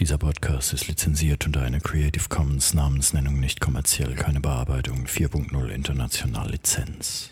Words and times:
Dieser 0.00 0.16
Podcast 0.16 0.72
ist 0.74 0.86
lizenziert 0.86 1.44
unter 1.44 1.62
einer 1.62 1.80
Creative 1.80 2.28
Commons 2.28 2.72
Namensnennung 2.72 3.40
nicht 3.40 3.60
kommerziell, 3.60 4.14
keine 4.14 4.38
Bearbeitung 4.38 5.06
4.0 5.06 5.70
international 5.70 6.52
Lizenz. 6.52 7.30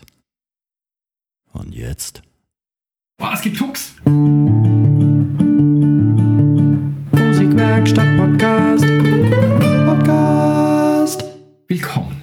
Und 1.53 1.73
jetzt? 1.73 2.23
Boah, 3.19 3.35
es 3.35 3.43
gibt 3.43 3.59
Tux. 3.59 3.95
Musikwerkstatt 7.13 8.17
Podcast. 8.17 8.85
Podcast. 9.87 11.25
Willkommen 11.69 12.21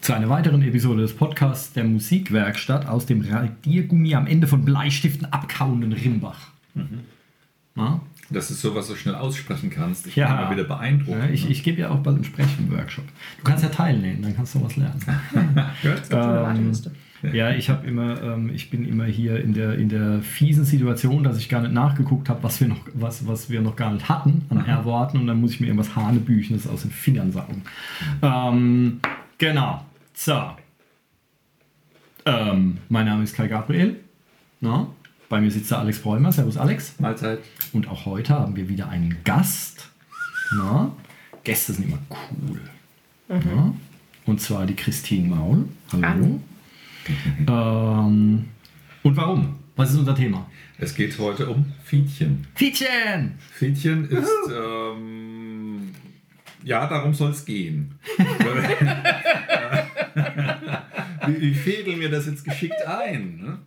zu 0.00 0.12
einer 0.12 0.28
weiteren 0.28 0.62
Episode 0.62 1.02
des 1.02 1.16
Podcasts 1.16 1.72
der 1.72 1.82
Musikwerkstatt 1.82 2.86
aus 2.86 3.06
dem 3.06 3.22
Radiergummi 3.22 4.14
am 4.14 4.28
Ende 4.28 4.46
von 4.46 4.64
Bleistiften 4.64 5.26
abkauenden 5.32 5.92
Rimbach. 5.92 6.52
Na? 7.74 8.00
Dass 8.32 8.48
du 8.48 8.54
sowas 8.54 8.86
so 8.86 8.96
schnell 8.96 9.14
aussprechen 9.14 9.70
kannst. 9.70 10.06
Ich 10.06 10.16
Ja. 10.16 10.28
bin 10.28 10.38
immer 10.42 10.50
wieder 10.52 10.64
beeindruckt. 10.64 11.18
Ja, 11.18 11.28
ich 11.28 11.44
ne? 11.44 11.50
ich 11.50 11.62
gebe 11.62 11.80
ja 11.80 11.90
auch 11.90 11.98
bald 11.98 12.16
einen 12.16 12.24
Sprechen-Workshop. 12.24 13.04
Du 13.38 13.44
kannst 13.44 13.62
ja 13.62 13.68
teilnehmen, 13.70 14.22
dann 14.22 14.34
kannst 14.36 14.54
du 14.54 14.62
was 14.64 14.76
lernen. 14.76 15.00
Gut. 15.82 16.02
Ähm, 16.10 16.72
ja, 17.32 17.50
ich 17.52 17.70
habe 17.70 17.86
immer, 17.86 18.20
ähm, 18.20 18.50
ich 18.52 18.70
bin 18.70 18.84
immer 18.86 19.04
hier 19.04 19.40
in 19.42 19.52
der, 19.54 19.78
in 19.78 19.88
der 19.88 20.22
fiesen 20.22 20.64
Situation, 20.64 21.22
dass 21.22 21.38
ich 21.38 21.48
gar 21.48 21.60
nicht 21.60 21.72
nachgeguckt 21.72 22.28
habe, 22.28 22.42
was 22.42 22.60
wir 22.60 22.66
noch, 22.68 22.80
was, 22.94 23.26
was 23.28 23.48
wir 23.48 23.60
noch 23.60 23.76
gar 23.76 23.92
nicht 23.92 24.08
hatten 24.08 24.44
an 24.48 24.64
R-Worten 24.64 25.18
und 25.18 25.26
dann 25.28 25.40
muss 25.40 25.52
ich 25.52 25.60
mir 25.60 25.66
irgendwas 25.68 25.94
Hanebüchenes 25.94 26.66
aus 26.66 26.82
den 26.82 26.90
Fingern 26.90 27.30
saugen. 27.30 27.62
Ähm, 28.22 29.00
genau. 29.38 29.84
So. 30.14 30.42
Ähm, 32.24 32.78
mein 32.88 33.06
Name 33.06 33.22
ist 33.24 33.34
Kai 33.36 33.48
Gabriel. 33.48 34.00
Na? 34.60 34.88
Bei 35.32 35.40
mir 35.40 35.50
sitzt 35.50 35.70
der 35.70 35.78
Alex 35.78 35.98
Bräumer. 36.00 36.30
Servus 36.30 36.58
Alex. 36.58 37.00
Mahlzeit. 37.00 37.38
Und 37.72 37.88
auch 37.88 38.04
heute 38.04 38.34
haben 38.34 38.54
wir 38.54 38.68
wieder 38.68 38.90
einen 38.90 39.16
Gast. 39.24 39.88
Na? 40.54 40.94
Gäste 41.42 41.72
sind 41.72 41.86
immer 41.86 42.00
cool. 42.10 42.60
Ja? 43.30 43.72
Und 44.26 44.42
zwar 44.42 44.66
die 44.66 44.76
Christine 44.76 45.34
Maul. 45.34 45.64
Hallo. 45.90 46.38
Ähm, 47.48 48.44
und 49.02 49.16
warum? 49.16 49.54
Was 49.74 49.92
ist 49.92 50.00
unser 50.00 50.14
Thema? 50.14 50.46
Es 50.76 50.94
geht 50.94 51.18
heute 51.18 51.48
um 51.48 51.64
Fiedchen. 51.82 52.46
Fietchen! 52.54 53.38
Fiedchen 53.54 54.10
ist, 54.10 54.28
ähm, 54.54 55.92
ja, 56.62 56.86
darum 56.86 57.14
soll 57.14 57.30
es 57.30 57.42
gehen. 57.46 57.94
wie, 61.26 61.54
fädeln 61.54 62.00
wir 62.00 62.10
das 62.10 62.26
jetzt 62.26 62.44
geschickt 62.44 62.86
ein? 62.86 63.40
Ne? 63.40 63.58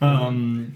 Ähm, 0.00 0.74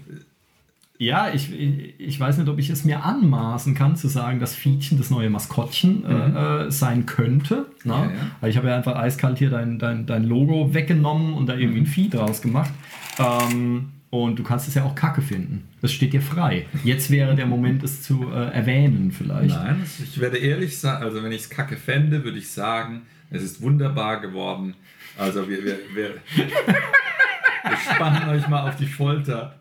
ja, 0.99 1.31
ich, 1.31 1.51
ich, 1.99 2.19
weiß 2.19 2.37
nicht, 2.37 2.49
ob 2.49 2.57
ich 2.57 2.69
es 2.69 2.83
mir 2.83 3.03
anmaßen 3.03 3.75
kann, 3.75 3.95
zu 3.95 4.07
sagen, 4.07 4.39
dass 4.39 4.55
Fietchen 4.55 4.97
das 4.97 5.11
neue 5.11 5.29
Maskottchen 5.29 6.03
äh, 6.05 6.65
äh, 6.65 6.71
sein 6.71 7.05
könnte. 7.05 7.67
Na? 7.83 8.05
Ja, 8.05 8.11
ja. 8.11 8.17
Weil 8.41 8.49
ich 8.49 8.57
habe 8.57 8.69
ja 8.69 8.75
einfach 8.75 8.95
eiskalt 8.95 9.37
hier 9.37 9.51
dein, 9.51 9.77
dein, 9.77 10.07
dein 10.07 10.23
Logo 10.23 10.73
weggenommen 10.73 11.35
und 11.35 11.47
da 11.47 11.55
irgendwie 11.55 11.81
ein 11.81 11.85
Vieh 11.85 12.09
draus 12.09 12.41
gemacht. 12.41 12.71
Ähm, 13.19 13.89
und 14.09 14.39
du 14.39 14.43
kannst 14.43 14.67
es 14.67 14.73
ja 14.73 14.85
auch 14.85 14.95
kacke 14.95 15.21
finden. 15.21 15.67
Das 15.81 15.91
steht 15.91 16.13
dir 16.13 16.21
frei. 16.21 16.65
Jetzt 16.83 17.11
wäre 17.11 17.35
der 17.35 17.45
Moment, 17.45 17.83
es 17.83 18.01
zu 18.01 18.31
äh, 18.31 18.51
erwähnen 18.51 19.11
vielleicht. 19.11 19.55
Nein, 19.55 19.83
ich 20.01 20.19
werde 20.19 20.37
ehrlich 20.37 20.79
sagen, 20.79 21.03
also 21.03 21.21
wenn 21.21 21.31
ich 21.31 21.41
es 21.41 21.49
kacke 21.49 21.75
fände, 21.75 22.23
würde 22.23 22.37
ich 22.37 22.49
sagen, 22.49 23.01
es 23.29 23.43
ist 23.43 23.61
wunderbar 23.61 24.21
geworden. 24.21 24.75
Also 25.17 25.49
wir, 25.49 25.63
wir, 25.63 25.79
wir, 25.93 26.13
wir 26.35 27.77
spannen 27.77 28.29
euch 28.29 28.47
mal 28.47 28.69
auf 28.69 28.75
die 28.75 28.85
Folter. 28.85 29.59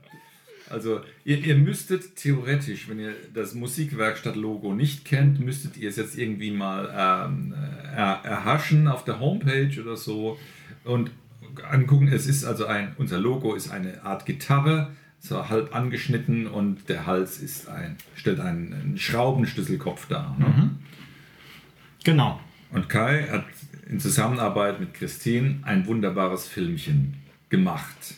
Also 0.68 1.00
ihr, 1.24 1.38
ihr 1.38 1.56
müsstet 1.56 2.16
theoretisch, 2.16 2.88
wenn 2.88 2.98
ihr 2.98 3.14
das 3.32 3.54
Musikwerkstatt-Logo 3.54 4.74
nicht 4.74 5.04
kennt, 5.04 5.40
müsstet 5.40 5.76
ihr 5.76 5.88
es 5.88 5.96
jetzt 5.96 6.18
irgendwie 6.18 6.50
mal 6.50 6.88
ähm, 6.92 7.54
er, 7.94 8.20
erhaschen 8.24 8.88
auf 8.88 9.04
der 9.04 9.20
Homepage 9.20 9.80
oder 9.80 9.96
so 9.96 10.38
und 10.84 11.10
angucken. 11.70 12.08
Es 12.08 12.26
ist 12.26 12.44
also 12.44 12.66
ein, 12.66 12.94
unser 12.98 13.18
Logo 13.18 13.54
ist 13.54 13.70
eine 13.70 14.02
Art 14.04 14.26
Gitarre, 14.26 14.90
so 15.20 15.48
halb 15.48 15.74
angeschnitten 15.74 16.46
und 16.46 16.88
der 16.88 17.06
Hals 17.06 17.38
ist 17.38 17.68
ein, 17.68 17.96
stellt 18.16 18.40
einen, 18.40 18.74
einen 18.74 18.98
Schraubenschlüsselkopf 18.98 20.08
dar. 20.08 20.36
Ne? 20.38 20.70
Genau. 22.04 22.40
Und 22.70 22.88
Kai 22.88 23.26
hat 23.30 23.44
in 23.88 24.00
Zusammenarbeit 24.00 24.80
mit 24.80 24.94
Christine 24.94 25.60
ein 25.62 25.86
wunderbares 25.86 26.48
Filmchen 26.48 27.14
gemacht. 27.48 28.14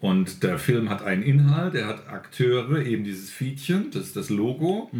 Und 0.00 0.42
der 0.42 0.58
Film 0.58 0.88
hat 0.88 1.02
einen 1.02 1.22
Inhalt, 1.22 1.74
er 1.74 1.86
hat 1.86 2.08
Akteure, 2.08 2.84
eben 2.84 3.04
dieses 3.04 3.30
Fiedchen, 3.30 3.90
das 3.92 4.06
ist 4.06 4.16
das 4.16 4.30
Logo. 4.30 4.90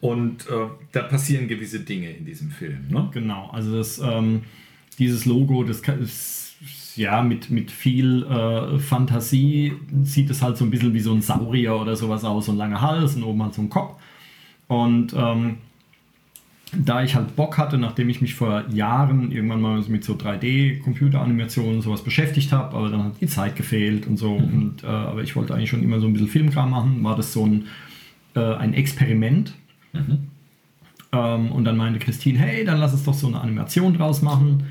Und 0.00 0.46
äh, 0.48 0.66
da 0.92 1.02
passieren 1.02 1.48
gewisse 1.48 1.80
Dinge 1.80 2.10
in 2.10 2.26
diesem 2.26 2.50
Film. 2.50 2.88
Ne? 2.88 3.08
Genau, 3.12 3.48
also 3.50 3.76
das, 3.76 3.98
ähm, 3.98 4.42
dieses 4.98 5.24
Logo, 5.24 5.64
das 5.64 5.82
kann, 5.82 6.02
ist, 6.02 6.44
ja 6.96 7.22
mit, 7.22 7.50
mit 7.50 7.70
viel 7.70 8.22
äh, 8.24 8.78
Fantasie 8.78 9.72
sieht 10.02 10.30
es 10.30 10.42
halt 10.42 10.56
so 10.56 10.64
ein 10.64 10.70
bisschen 10.70 10.94
wie 10.94 11.00
so 11.00 11.12
ein 11.12 11.22
Saurier 11.22 11.76
oder 11.76 11.96
sowas 11.96 12.24
aus, 12.24 12.46
so 12.46 12.52
ein 12.52 12.58
langer 12.58 12.80
Hals 12.80 13.16
und 13.16 13.24
oben 13.24 13.42
halt 13.42 13.54
so 13.54 13.62
ein 13.62 13.68
Kopf. 13.68 14.00
Und 14.68 15.12
ähm, 15.14 15.58
da 16.76 17.02
ich 17.02 17.14
halt 17.14 17.36
Bock 17.36 17.58
hatte, 17.58 17.78
nachdem 17.78 18.08
ich 18.08 18.20
mich 18.20 18.34
vor 18.34 18.64
Jahren 18.70 19.30
irgendwann 19.30 19.60
mal 19.60 19.82
mit 19.88 20.04
so 20.04 20.14
3D-Computeranimationen 20.14 21.76
und 21.76 21.82
sowas 21.82 22.02
beschäftigt 22.02 22.52
habe, 22.52 22.76
aber 22.76 22.88
dann 22.90 23.04
hat 23.04 23.20
die 23.20 23.26
Zeit 23.26 23.56
gefehlt 23.56 24.06
und 24.06 24.16
so. 24.16 24.34
Und, 24.34 24.82
äh, 24.82 24.86
aber 24.86 25.22
ich 25.22 25.36
wollte 25.36 25.54
eigentlich 25.54 25.70
schon 25.70 25.82
immer 25.82 26.00
so 26.00 26.06
ein 26.06 26.12
bisschen 26.12 26.28
Filmkram 26.28 26.70
machen, 26.70 27.02
war 27.04 27.16
das 27.16 27.32
so 27.32 27.46
ein, 27.46 27.66
äh, 28.34 28.54
ein 28.54 28.74
Experiment. 28.74 29.54
Ähm, 31.12 31.52
und 31.52 31.64
dann 31.64 31.76
meinte 31.76 31.98
Christine, 31.98 32.38
hey, 32.38 32.64
dann 32.64 32.78
lass 32.78 32.92
uns 32.92 33.04
doch 33.04 33.14
so 33.14 33.28
eine 33.28 33.40
Animation 33.40 33.94
draus 33.96 34.22
machen. 34.22 34.64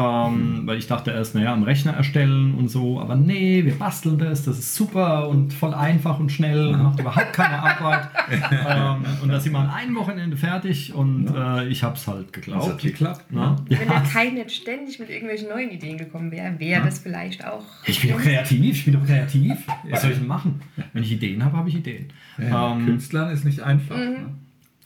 Ähm, 0.00 0.62
Weil 0.66 0.78
ich 0.78 0.86
dachte 0.86 1.10
erst, 1.10 1.34
naja, 1.34 1.52
am 1.52 1.62
Rechner 1.62 1.92
erstellen 1.92 2.54
und 2.54 2.68
so, 2.68 3.00
aber 3.00 3.16
nee, 3.16 3.64
wir 3.64 3.74
basteln 3.78 4.18
das, 4.18 4.44
das 4.44 4.58
ist 4.58 4.74
super 4.74 5.28
und 5.28 5.52
voll 5.52 5.74
einfach 5.74 6.18
und 6.18 6.30
schnell 6.30 6.68
und 6.68 6.82
macht 6.82 7.00
überhaupt 7.00 7.32
keine 7.32 7.62
Arbeit. 7.62 8.08
ähm, 8.50 9.04
und 9.22 9.28
da 9.28 9.40
sind 9.40 9.52
wir 9.52 9.58
an 9.58 9.70
einem 9.70 9.96
Wochenende 9.96 10.36
fertig 10.36 10.94
und 10.94 11.28
äh, 11.34 11.68
ich 11.68 11.82
hab's 11.82 12.06
halt 12.08 12.26
Das 12.46 12.68
hat 12.68 12.78
geklappt. 12.78 13.24
Na? 13.30 13.56
Wenn 13.68 13.78
der 13.78 13.86
Ja. 13.86 14.00
Kai 14.00 14.30
nicht 14.30 14.50
ständig 14.52 14.98
mit 14.98 15.10
irgendwelchen 15.10 15.48
neuen 15.48 15.70
Ideen 15.70 15.98
gekommen 15.98 16.30
wäre, 16.30 16.58
wäre 16.58 16.84
das 16.84 16.98
vielleicht 17.00 17.44
auch. 17.46 17.64
Ich 17.86 18.00
bin 18.00 18.10
doch 18.10 18.20
kreativ, 18.20 18.76
ich 18.76 18.84
bin 18.84 18.94
doch 18.94 19.04
kreativ. 19.06 19.56
Was 19.90 20.02
soll 20.02 20.12
ich 20.12 20.18
denn 20.18 20.26
machen? 20.26 20.60
Wenn 20.92 21.02
ich 21.02 21.12
Ideen 21.12 21.44
habe, 21.44 21.56
habe 21.56 21.68
ich 21.68 21.76
Ideen. 21.76 22.12
Ja, 22.38 22.72
Ähm, 22.72 22.86
Künstlern 22.86 23.30
ist 23.30 23.44
nicht 23.44 23.60
einfach. 23.60 23.96
Ne? 23.96 24.16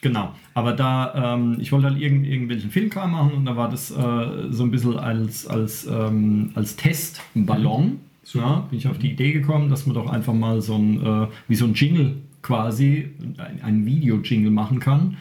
Genau, 0.05 0.35
aber 0.53 0.75
da, 0.75 1.35
ähm, 1.35 1.57
ich 1.59 1.73
wollte 1.73 1.87
halt 1.87 1.99
irgend, 1.99 2.27
irgendwelchen 2.27 2.71
Filmkram 2.71 3.13
machen 3.13 3.33
und 3.33 3.47
da 3.47 3.57
war 3.57 3.71
das 3.71 3.91
äh, 3.91 4.51
so 4.51 4.63
ein 4.63 4.71
bisschen 4.71 4.99
als, 4.99 5.47
als, 5.47 5.87
ähm, 5.87 6.51
als 6.55 6.77
Test 6.77 7.23
ein 7.35 7.47
Ballon. 7.47 8.01
Ja, 8.35 8.67
bin 8.69 8.79
ich 8.79 8.87
auf 8.87 8.99
die 8.99 9.13
Idee 9.13 9.33
gekommen, 9.33 9.71
dass 9.71 9.87
man 9.87 9.95
doch 9.95 10.11
einfach 10.11 10.35
mal 10.35 10.61
so 10.61 10.75
ein, 10.75 11.03
äh, 11.03 11.27
wie 11.49 11.55
so 11.55 11.65
ein 11.65 11.73
Jingle 11.73 12.17
quasi, 12.43 13.13
ein, 13.39 13.63
ein 13.63 13.87
Video-Jingle 13.87 14.51
machen 14.51 14.79
kann, 14.79 15.17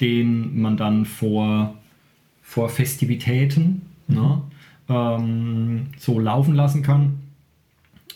den 0.00 0.62
man 0.62 0.76
dann 0.76 1.04
vor, 1.04 1.74
vor 2.40 2.68
Festivitäten 2.68 3.82
ne, 4.06 4.40
ähm, 4.88 5.86
so 5.96 6.20
laufen 6.20 6.54
lassen 6.54 6.84
kann 6.84 7.14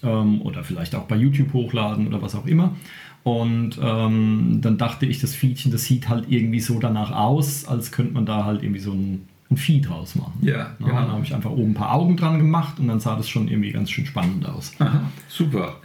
ähm, 0.04 0.40
oder 0.42 0.62
vielleicht 0.62 0.94
auch 0.94 1.04
bei 1.04 1.16
YouTube 1.16 1.52
hochladen 1.52 2.06
oder 2.06 2.22
was 2.22 2.36
auch 2.36 2.46
immer. 2.46 2.76
Und 3.24 3.78
ähm, 3.80 4.58
dann 4.62 4.78
dachte 4.78 5.06
ich, 5.06 5.20
das 5.20 5.34
Fiedchen, 5.34 5.70
das 5.70 5.84
sieht 5.84 6.08
halt 6.08 6.24
irgendwie 6.28 6.60
so 6.60 6.78
danach 6.80 7.12
aus, 7.12 7.64
als 7.66 7.92
könnte 7.92 8.14
man 8.14 8.26
da 8.26 8.44
halt 8.44 8.62
irgendwie 8.62 8.80
so 8.80 8.92
ein, 8.92 9.28
ein 9.50 9.56
Vieh 9.56 9.80
draus 9.80 10.16
machen. 10.16 10.34
Ja, 10.40 10.74
Na, 10.78 10.86
genau. 10.88 11.00
Dann 11.00 11.12
habe 11.12 11.24
ich 11.24 11.34
einfach 11.34 11.50
oben 11.50 11.70
ein 11.70 11.74
paar 11.74 11.92
Augen 11.92 12.16
dran 12.16 12.38
gemacht 12.38 12.80
und 12.80 12.88
dann 12.88 12.98
sah 12.98 13.16
das 13.16 13.28
schon 13.28 13.46
irgendwie 13.46 13.70
ganz 13.70 13.90
schön 13.90 14.06
spannend 14.06 14.46
aus. 14.46 14.72
Aha, 14.80 15.02
super. 15.28 15.76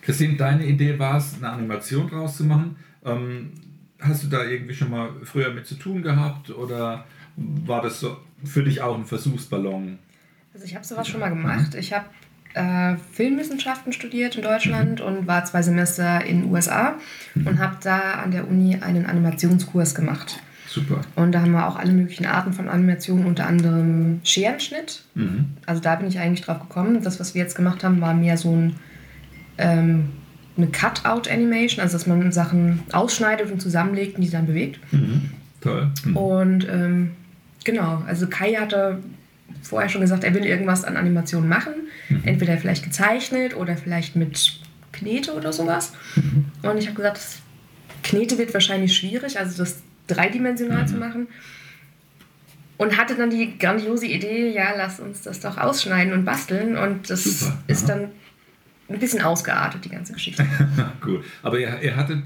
Christine, 0.00 0.36
deine 0.36 0.64
Idee 0.64 0.98
war 0.98 1.18
es, 1.18 1.34
eine 1.34 1.50
Animation 1.50 2.08
draus 2.08 2.38
zu 2.38 2.44
machen. 2.44 2.76
Ähm, 3.04 3.50
hast 4.00 4.24
du 4.24 4.28
da 4.28 4.44
irgendwie 4.44 4.74
schon 4.74 4.90
mal 4.90 5.10
früher 5.24 5.52
mit 5.52 5.66
zu 5.66 5.74
tun 5.74 6.02
gehabt 6.02 6.50
oder 6.50 7.04
war 7.36 7.82
das 7.82 8.00
so 8.00 8.16
für 8.44 8.62
dich 8.62 8.80
auch 8.80 8.96
ein 8.96 9.04
Versuchsballon? 9.04 9.98
Also 10.54 10.64
ich 10.64 10.74
habe 10.74 10.84
sowas 10.84 11.06
schon 11.06 11.20
mal 11.20 11.28
gemacht. 11.28 11.74
Ich 11.74 11.92
habe 11.92 12.06
äh, 12.56 12.96
Filmwissenschaften 13.12 13.92
studiert 13.92 14.36
in 14.36 14.42
Deutschland 14.42 15.00
und 15.00 15.26
war 15.26 15.44
zwei 15.44 15.62
Semester 15.62 16.24
in 16.24 16.42
den 16.42 16.50
USA 16.50 16.94
und 17.34 17.58
habe 17.58 17.76
da 17.82 18.14
an 18.14 18.30
der 18.30 18.48
Uni 18.48 18.78
einen 18.80 19.04
Animationskurs 19.04 19.94
gemacht. 19.94 20.40
Super. 20.66 21.02
Und 21.14 21.32
da 21.32 21.42
haben 21.42 21.52
wir 21.52 21.68
auch 21.68 21.76
alle 21.76 21.92
möglichen 21.92 22.26
Arten 22.26 22.52
von 22.52 22.68
Animationen, 22.68 23.26
unter 23.26 23.46
anderem 23.46 24.20
Scherenschnitt. 24.24 25.04
Also 25.66 25.82
da 25.82 25.96
bin 25.96 26.08
ich 26.08 26.18
eigentlich 26.18 26.44
drauf 26.44 26.60
gekommen. 26.60 27.02
Das, 27.02 27.20
was 27.20 27.34
wir 27.34 27.42
jetzt 27.42 27.56
gemacht 27.56 27.84
haben, 27.84 28.00
war 28.00 28.14
mehr 28.14 28.36
so 28.36 28.52
ein, 28.54 28.76
ähm, 29.58 30.10
eine 30.56 30.68
Cut-Out-Animation, 30.68 31.82
also 31.82 31.96
dass 31.96 32.06
man 32.06 32.32
Sachen 32.32 32.82
ausschneidet 32.92 33.50
und 33.52 33.60
zusammenlegt 33.60 34.16
und 34.16 34.22
die 34.22 34.30
dann 34.30 34.46
bewegt. 34.46 34.80
Toll. 35.60 35.90
Mhm. 36.04 36.16
Und 36.16 36.68
ähm, 36.68 37.10
genau, 37.64 38.02
also 38.06 38.26
Kai 38.28 38.54
hatte 38.54 38.98
vorher 39.66 39.88
schon 39.88 40.00
gesagt, 40.00 40.24
er 40.24 40.34
will 40.34 40.44
irgendwas 40.44 40.84
an 40.84 40.96
Animationen 40.96 41.48
machen. 41.48 41.72
Entweder 42.24 42.56
vielleicht 42.58 42.84
gezeichnet 42.84 43.56
oder 43.56 43.76
vielleicht 43.76 44.16
mit 44.16 44.60
Knete 44.92 45.32
oder 45.34 45.52
sowas. 45.52 45.92
Und 46.62 46.78
ich 46.78 46.86
habe 46.86 46.96
gesagt, 46.96 47.16
das 47.18 47.38
Knete 48.02 48.38
wird 48.38 48.54
wahrscheinlich 48.54 48.96
schwierig, 48.96 49.38
also 49.38 49.58
das 49.58 49.82
dreidimensional 50.06 50.82
Mhm. 50.82 50.86
zu 50.86 50.94
machen. 50.96 51.28
Und 52.78 52.96
hatte 52.98 53.14
dann 53.14 53.30
die 53.30 53.58
grandiose 53.58 54.06
Idee, 54.06 54.50
ja, 54.52 54.74
lass 54.76 55.00
uns 55.00 55.22
das 55.22 55.40
doch 55.40 55.56
ausschneiden 55.56 56.12
und 56.12 56.24
basteln. 56.24 56.76
Und 56.76 57.08
das 57.08 57.24
Super, 57.24 57.58
ist 57.66 57.84
aha. 57.90 57.98
dann 57.98 58.10
ein 58.88 58.98
bisschen 58.98 59.22
ausgeartet, 59.22 59.84
die 59.84 59.88
ganze 59.88 60.12
Geschichte. 60.12 60.46
Gut. 61.00 61.24
Aber 61.42 61.58
ihr, 61.58 61.80
ihr 61.82 61.96
hattet 61.96 62.22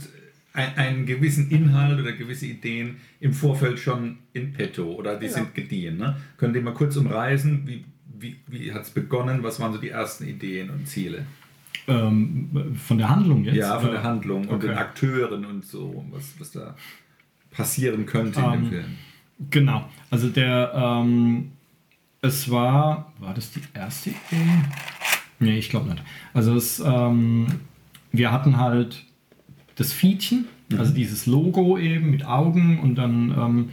einen 0.53 1.07
gewissen 1.07 1.51
Inhalt 1.51 2.01
oder 2.01 2.13
gewisse 2.13 2.47
Ideen 2.47 2.97
im 3.21 3.33
Vorfeld 3.33 3.79
schon 3.79 4.19
in 4.33 4.53
petto 4.53 4.85
oder 4.95 5.15
die 5.17 5.27
Genau. 5.27 5.39
sind 5.39 5.55
gediehen. 5.55 5.97
Ne? 5.97 6.17
Könnt 6.37 6.57
ihr 6.57 6.63
mal 6.63 6.75
kurz 6.75 6.97
umreißen, 6.97 7.67
wie, 7.67 7.85
wie, 8.19 8.37
wie 8.49 8.73
hat 8.73 8.83
es 8.83 8.91
begonnen? 8.91 9.43
Was 9.43 9.61
waren 9.61 9.73
so 9.73 9.79
die 9.79 9.91
ersten 9.91 10.27
Ideen 10.27 10.71
und 10.71 10.87
Ziele? 10.89 11.25
Ähm, 11.87 12.77
von 12.77 12.99
der 12.99 13.09
Handlung 13.09 13.45
jetzt? 13.45 13.57
ja, 13.57 13.79
von 13.79 13.91
der 13.93 14.01
Äh, 14.01 14.05
Handlung 14.05 14.49
und 14.49 14.57
okay. 14.57 14.69
den 14.69 14.77
Akteuren 14.77 15.45
und 15.45 15.65
so, 15.65 16.05
was, 16.11 16.35
was 16.39 16.51
da 16.51 16.75
passieren 17.51 18.05
könnte 18.07 18.41
in 18.41 18.51
dem 18.53 18.63
Ähm, 18.65 18.69
Film. 18.69 18.85
Genau. 19.51 19.89
Also 20.11 20.29
der, 20.29 20.73
ähm, 20.75 21.53
es 22.23 22.51
war, 22.51 23.13
war 23.19 23.33
das 23.35 23.53
die 23.53 23.63
erste 23.73 24.11
Idee? 24.11 24.19
Nee, 25.39 25.59
ich 25.59 25.71
glaube 25.71 25.89
nicht. 25.91 26.03
Also 26.35 26.55
es, 26.57 26.81
ähm, 26.85 27.47
wir 28.13 28.31
hatten 28.33 28.59
halt 28.59 29.07
das 29.77 29.93
Fietchen, 29.93 30.47
also 30.77 30.93
dieses 30.93 31.27
Logo 31.27 31.79
eben 31.79 32.11
mit 32.11 32.25
Augen 32.27 32.81
und 32.81 32.97
dann, 32.97 33.35
ähm, 33.37 33.69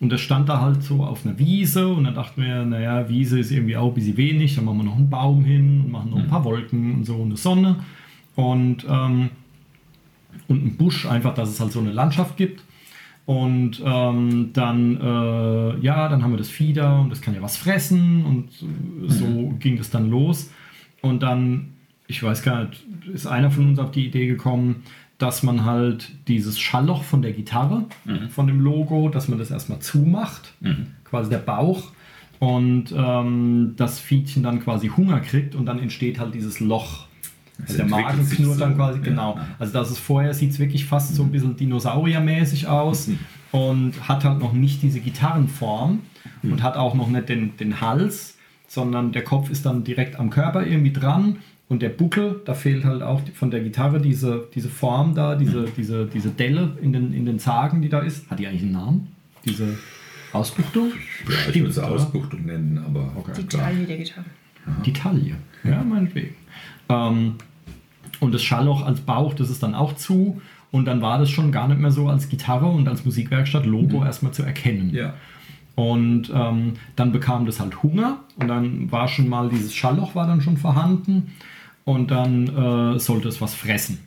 und 0.00 0.10
das 0.10 0.20
stand 0.20 0.48
da 0.48 0.60
halt 0.60 0.82
so 0.82 1.04
auf 1.04 1.24
einer 1.24 1.38
Wiese 1.38 1.88
und 1.88 2.04
dann 2.04 2.14
dachten 2.14 2.42
wir, 2.42 2.64
naja, 2.64 3.08
Wiese 3.08 3.38
ist 3.38 3.52
irgendwie 3.52 3.76
auch 3.76 3.88
ein 3.88 3.94
bisschen 3.94 4.16
wenig, 4.16 4.56
dann 4.56 4.64
machen 4.64 4.78
wir 4.78 4.84
noch 4.84 4.96
einen 4.96 5.10
Baum 5.10 5.44
hin 5.44 5.82
und 5.84 5.92
machen 5.92 6.10
noch 6.10 6.18
ein 6.18 6.28
paar 6.28 6.44
Wolken 6.44 6.94
und 6.94 7.04
so 7.04 7.14
und 7.16 7.26
eine 7.26 7.36
Sonne 7.36 7.76
und, 8.34 8.84
ähm, 8.88 9.30
und 10.48 10.60
einen 10.60 10.76
Busch, 10.76 11.06
einfach, 11.06 11.34
dass 11.34 11.50
es 11.50 11.60
halt 11.60 11.72
so 11.72 11.80
eine 11.80 11.92
Landschaft 11.92 12.36
gibt. 12.36 12.62
Und 13.24 13.80
ähm, 13.84 14.50
dann, 14.52 14.96
äh, 14.96 15.78
ja, 15.78 16.08
dann 16.08 16.22
haben 16.22 16.32
wir 16.32 16.38
das 16.38 16.50
da 16.74 17.00
und 17.00 17.10
das 17.10 17.20
kann 17.20 17.34
ja 17.34 17.42
was 17.42 17.56
fressen 17.56 18.24
und 18.24 18.48
so 19.06 19.54
ging 19.60 19.76
das 19.76 19.90
dann 19.90 20.10
los. 20.10 20.50
Und 21.02 21.22
dann, 21.22 21.74
ich 22.08 22.20
weiß 22.22 22.42
gar 22.42 22.64
nicht, 22.64 22.84
ist 23.12 23.26
einer 23.26 23.50
von 23.50 23.68
uns 23.68 23.78
auf 23.78 23.92
die 23.92 24.06
Idee 24.06 24.26
gekommen, 24.26 24.82
dass 25.22 25.42
man 25.42 25.64
halt 25.64 26.10
dieses 26.28 26.58
Schallloch 26.58 27.04
von 27.04 27.22
der 27.22 27.32
Gitarre, 27.32 27.84
von 28.30 28.46
dem 28.46 28.60
Logo, 28.60 29.08
dass 29.08 29.28
man 29.28 29.38
das 29.38 29.50
erstmal 29.50 29.78
zumacht, 29.78 30.52
quasi 31.04 31.30
der 31.30 31.38
Bauch. 31.38 31.92
Und 32.40 32.92
ähm, 32.96 33.74
das 33.76 34.00
Viehchen 34.00 34.42
dann 34.42 34.58
quasi 34.58 34.88
Hunger 34.88 35.20
kriegt 35.20 35.54
und 35.54 35.64
dann 35.64 35.78
entsteht 35.78 36.18
halt 36.18 36.34
dieses 36.34 36.58
Loch. 36.58 37.06
Also 37.60 37.76
der 37.76 37.84
entwickelt 37.84 38.16
Magen 38.16 38.28
knurrt 38.30 38.54
so, 38.54 38.60
dann 38.60 38.74
quasi, 38.74 38.98
ja. 38.98 39.04
genau. 39.04 39.38
Also 39.60 39.72
das 39.72 39.92
ist 39.92 39.98
vorher, 40.00 40.34
sieht 40.34 40.50
es 40.50 40.58
wirklich 40.58 40.84
fast 40.84 41.14
so 41.14 41.22
ein 41.22 41.30
bisschen 41.30 41.56
dinosauriermäßig 41.56 42.66
aus 42.66 43.06
Mhm. 43.06 43.18
und 43.52 44.08
hat 44.08 44.24
halt 44.24 44.40
noch 44.40 44.54
nicht 44.54 44.82
diese 44.82 45.00
Gitarrenform 45.00 46.00
und 46.42 46.62
hat 46.62 46.76
auch 46.76 46.94
noch 46.94 47.08
nicht 47.08 47.28
den, 47.28 47.56
den 47.58 47.80
Hals, 47.80 48.38
sondern 48.66 49.12
der 49.12 49.22
Kopf 49.22 49.50
ist 49.50 49.66
dann 49.66 49.84
direkt 49.84 50.18
am 50.18 50.30
Körper 50.30 50.66
irgendwie 50.66 50.92
dran 50.92 51.36
und 51.72 51.80
der 51.80 51.88
Buckel, 51.88 52.42
da 52.44 52.52
fehlt 52.52 52.84
halt 52.84 53.02
auch 53.02 53.22
von 53.34 53.50
der 53.50 53.60
Gitarre 53.60 53.98
diese, 53.98 54.46
diese 54.54 54.68
Form 54.68 55.14
da, 55.14 55.36
diese, 55.36 55.60
Mhm. 55.60 55.68
diese, 55.74 56.04
diese 56.04 56.28
Delle 56.28 56.76
in 56.82 56.92
den, 56.92 57.14
in 57.14 57.24
den 57.24 57.38
Zagen, 57.38 57.80
die 57.80 57.88
da 57.88 58.00
ist. 58.00 58.30
Hat 58.30 58.38
die 58.38 58.46
eigentlich 58.46 58.60
einen 58.64 58.72
Namen? 58.72 59.08
Diese 59.46 59.78
Ausbuchtung? 60.34 60.90
Ja, 61.26 61.34
ich 61.48 61.54
würde 61.56 61.70
es? 61.70 61.78
Ausbuchtung 61.78 62.44
nennen, 62.44 62.76
aber 62.86 63.10
Die 63.34 63.42
klar. 63.44 63.62
Taille 63.64 63.86
der 63.86 63.96
Gitarre. 63.96 64.26
Die 64.84 64.92
Taille. 64.92 65.34
Ja, 65.64 65.82
meinetwegen. 65.82 66.34
Ähm, 66.90 67.36
und 68.20 68.34
das 68.34 68.42
Schallloch 68.42 68.84
als 68.84 69.00
Bauch, 69.00 69.32
das 69.32 69.48
ist 69.48 69.62
dann 69.62 69.74
auch 69.74 69.94
zu. 69.94 70.42
Und 70.72 70.84
dann 70.84 71.00
war 71.00 71.18
das 71.18 71.30
schon 71.30 71.52
gar 71.52 71.68
nicht 71.68 71.80
mehr 71.80 71.90
so 71.90 72.06
als 72.08 72.28
Gitarre 72.28 72.66
und 72.66 72.86
als 72.86 73.06
Musikwerkstatt-Logo 73.06 74.04
erstmal 74.04 74.32
zu 74.32 74.42
erkennen. 74.42 74.90
Ja. 74.92 75.14
Und 75.74 76.30
ähm, 76.34 76.74
dann 76.96 77.12
bekam 77.12 77.46
das 77.46 77.60
halt 77.60 77.82
Hunger 77.82 78.18
und 78.36 78.48
dann 78.48 78.92
war 78.92 79.08
schon 79.08 79.26
mal 79.30 79.48
dieses 79.48 79.74
Schallloch 79.74 80.14
war 80.14 80.26
dann 80.26 80.42
schon 80.42 80.58
vorhanden 80.58 81.32
und 81.84 82.10
dann 82.10 82.48
äh, 82.48 82.98
sollte 82.98 83.28
es 83.28 83.40
was 83.40 83.54
fressen. 83.54 83.98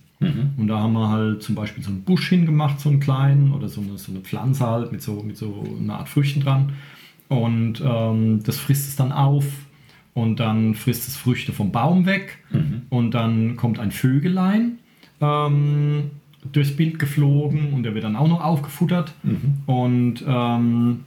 Und 0.57 0.67
da 0.67 0.79
haben 0.79 0.93
wir 0.93 1.09
halt 1.09 1.43
zum 1.43 1.55
Beispiel 1.55 1.83
so 1.83 1.89
einen 1.89 2.03
Busch 2.03 2.29
hingemacht, 2.29 2.79
so 2.79 2.89
einen 2.89 2.99
kleinen 2.99 3.51
oder 3.51 3.67
so 3.67 3.81
eine, 3.81 3.97
so 3.97 4.11
eine 4.11 4.21
Pflanze 4.21 4.65
halt 4.65 4.91
mit 4.91 5.01
so, 5.01 5.21
mit 5.21 5.37
so 5.37 5.65
einer 5.79 5.99
Art 5.99 6.09
Früchten 6.09 6.41
dran. 6.41 6.73
Und 7.27 7.81
ähm, 7.85 8.41
das 8.43 8.57
frisst 8.57 8.87
es 8.87 8.95
dann 8.95 9.11
auf 9.11 9.45
und 10.13 10.39
dann 10.39 10.73
frisst 10.75 11.07
es 11.07 11.17
Früchte 11.17 11.51
vom 11.51 11.71
Baum 11.71 12.05
weg 12.05 12.37
und 12.89 13.11
dann 13.11 13.55
kommt 13.57 13.79
ein 13.79 13.91
Vögelein 13.91 14.77
ähm, 15.19 16.11
durchs 16.51 16.75
Bild 16.75 16.99
geflogen 16.99 17.73
und 17.73 17.83
der 17.83 17.93
wird 17.95 18.05
dann 18.05 18.15
auch 18.15 18.27
noch 18.27 18.41
aufgefuttert. 18.41 19.13
Und 19.65 20.23
ähm, 20.27 21.01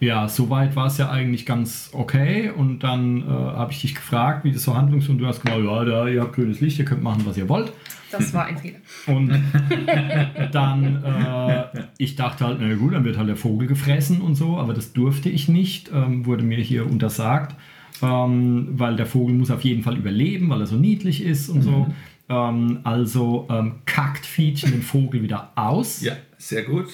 ja, 0.00 0.28
soweit 0.28 0.76
war 0.76 0.86
es 0.86 0.98
ja 0.98 1.10
eigentlich 1.10 1.44
ganz 1.44 1.90
okay. 1.92 2.50
Und 2.50 2.80
dann 2.80 3.22
äh, 3.22 3.30
habe 3.30 3.72
ich 3.72 3.80
dich 3.80 3.94
gefragt, 3.94 4.44
wie 4.44 4.52
das 4.52 4.62
so 4.62 4.74
handlungs- 4.76 5.08
und 5.08 5.18
du 5.18 5.26
hast 5.26 5.42
gesagt, 5.42 5.62
ja, 5.62 5.84
da, 5.84 6.08
ihr 6.08 6.20
habt 6.20 6.34
grünes 6.34 6.60
Licht, 6.60 6.78
ihr 6.78 6.84
könnt 6.84 7.02
machen, 7.02 7.22
was 7.24 7.36
ihr 7.36 7.48
wollt. 7.48 7.72
Das 8.10 8.32
war 8.32 8.46
ein 8.46 8.56
Fehler. 8.56 8.78
Und 9.06 9.30
dann, 10.52 11.04
äh, 11.04 11.64
ich 11.98 12.16
dachte 12.16 12.46
halt, 12.46 12.58
na 12.60 12.74
gut, 12.74 12.94
dann 12.94 13.04
wird 13.04 13.18
halt 13.18 13.28
der 13.28 13.36
Vogel 13.36 13.68
gefressen 13.68 14.20
und 14.20 14.34
so, 14.34 14.56
aber 14.56 14.72
das 14.72 14.92
durfte 14.92 15.28
ich 15.28 15.48
nicht, 15.48 15.90
ähm, 15.92 16.24
wurde 16.24 16.44
mir 16.44 16.58
hier 16.58 16.86
untersagt, 16.86 17.54
ähm, 18.00 18.68
weil 18.72 18.96
der 18.96 19.06
Vogel 19.06 19.34
muss 19.34 19.50
auf 19.50 19.62
jeden 19.62 19.82
Fall 19.82 19.96
überleben, 19.96 20.48
weil 20.48 20.60
er 20.60 20.66
so 20.66 20.76
niedlich 20.76 21.22
ist 21.22 21.48
und 21.48 21.62
so. 21.62 21.86
Ähm, 22.28 22.80
also 22.84 23.46
ähm, 23.50 23.76
kackt 23.84 24.26
Fietchen 24.26 24.70
den 24.70 24.82
Vogel 24.82 25.22
wieder 25.22 25.52
aus 25.56 26.02
ja, 26.02 26.12
sehr 26.38 26.62
gut. 26.62 26.86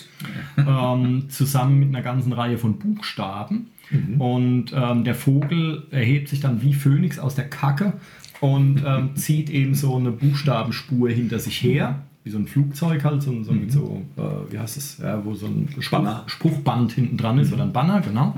ähm, 0.57 1.27
zusammen 1.29 1.79
mit 1.79 1.89
einer 1.91 2.03
ganzen 2.03 2.33
Reihe 2.33 2.59
von 2.59 2.79
Buchstaben. 2.79 3.71
Und 4.19 4.73
ähm, 4.75 5.05
der 5.05 5.15
Vogel 5.15 5.87
erhebt 5.91 6.29
sich 6.29 6.41
dann 6.41 6.63
wie 6.63 6.75
Phönix 6.75 7.19
aus 7.19 7.35
der 7.35 7.49
Kacke 7.49 7.93
und 8.41 8.83
ähm, 8.85 9.11
zieht 9.15 9.51
eben 9.51 9.75
so 9.75 9.97
eine 9.97 10.11
Buchstabenspur 10.11 11.11
hinter 11.11 11.39
sich 11.39 11.63
her. 11.63 12.03
Wie 12.25 12.31
so 12.31 12.39
ein 12.39 12.47
Flugzeug 12.47 13.05
halt, 13.05 13.23
so, 13.23 13.43
so 13.43 13.53
mit 13.53 13.71
so, 13.71 14.03
äh, 14.17 14.53
wie 14.53 14.59
heißt 14.59 14.79
es, 14.79 14.99
ja, 14.99 15.23
wo 15.25 15.35
so 15.35 15.47
ein 15.47 15.69
Spruch, 15.79 15.99
Banner. 15.99 16.25
Spruchband 16.27 16.93
hinten 16.93 17.19
dran 17.19 17.39
ist 17.39 17.53
oder 17.53 17.65
ein 17.65 17.73
Banner, 17.75 18.01
genau. 18.01 18.35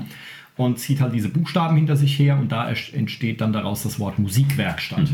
Und 0.57 0.79
zieht 0.79 1.01
halt 1.01 1.13
diese 1.13 1.29
Buchstaben 1.29 1.75
hinter 1.77 1.95
sich 1.95 2.17
her 2.17 2.37
und 2.39 2.51
da 2.51 2.67
ent- 2.67 2.91
entsteht 2.93 3.41
dann 3.41 3.53
daraus 3.53 3.83
das 3.83 3.99
Wort 3.99 4.17
Musikwerkstatt. 4.19 5.09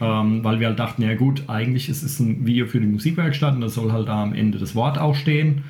Ähm, 0.00 0.42
weil 0.42 0.58
wir 0.58 0.68
halt 0.68 0.78
dachten, 0.78 1.02
ja 1.02 1.14
gut, 1.14 1.44
eigentlich 1.48 1.88
ist 1.88 2.02
es 2.02 2.18
ein 2.18 2.46
Video 2.46 2.66
für 2.66 2.80
die 2.80 2.86
Musikwerkstatt 2.86 3.54
und 3.54 3.60
da 3.60 3.68
soll 3.68 3.92
halt 3.92 4.08
da 4.08 4.22
am 4.22 4.32
Ende 4.34 4.58
das 4.58 4.74
Wort 4.74 4.98
auch 4.98 5.14
stehen. 5.14 5.64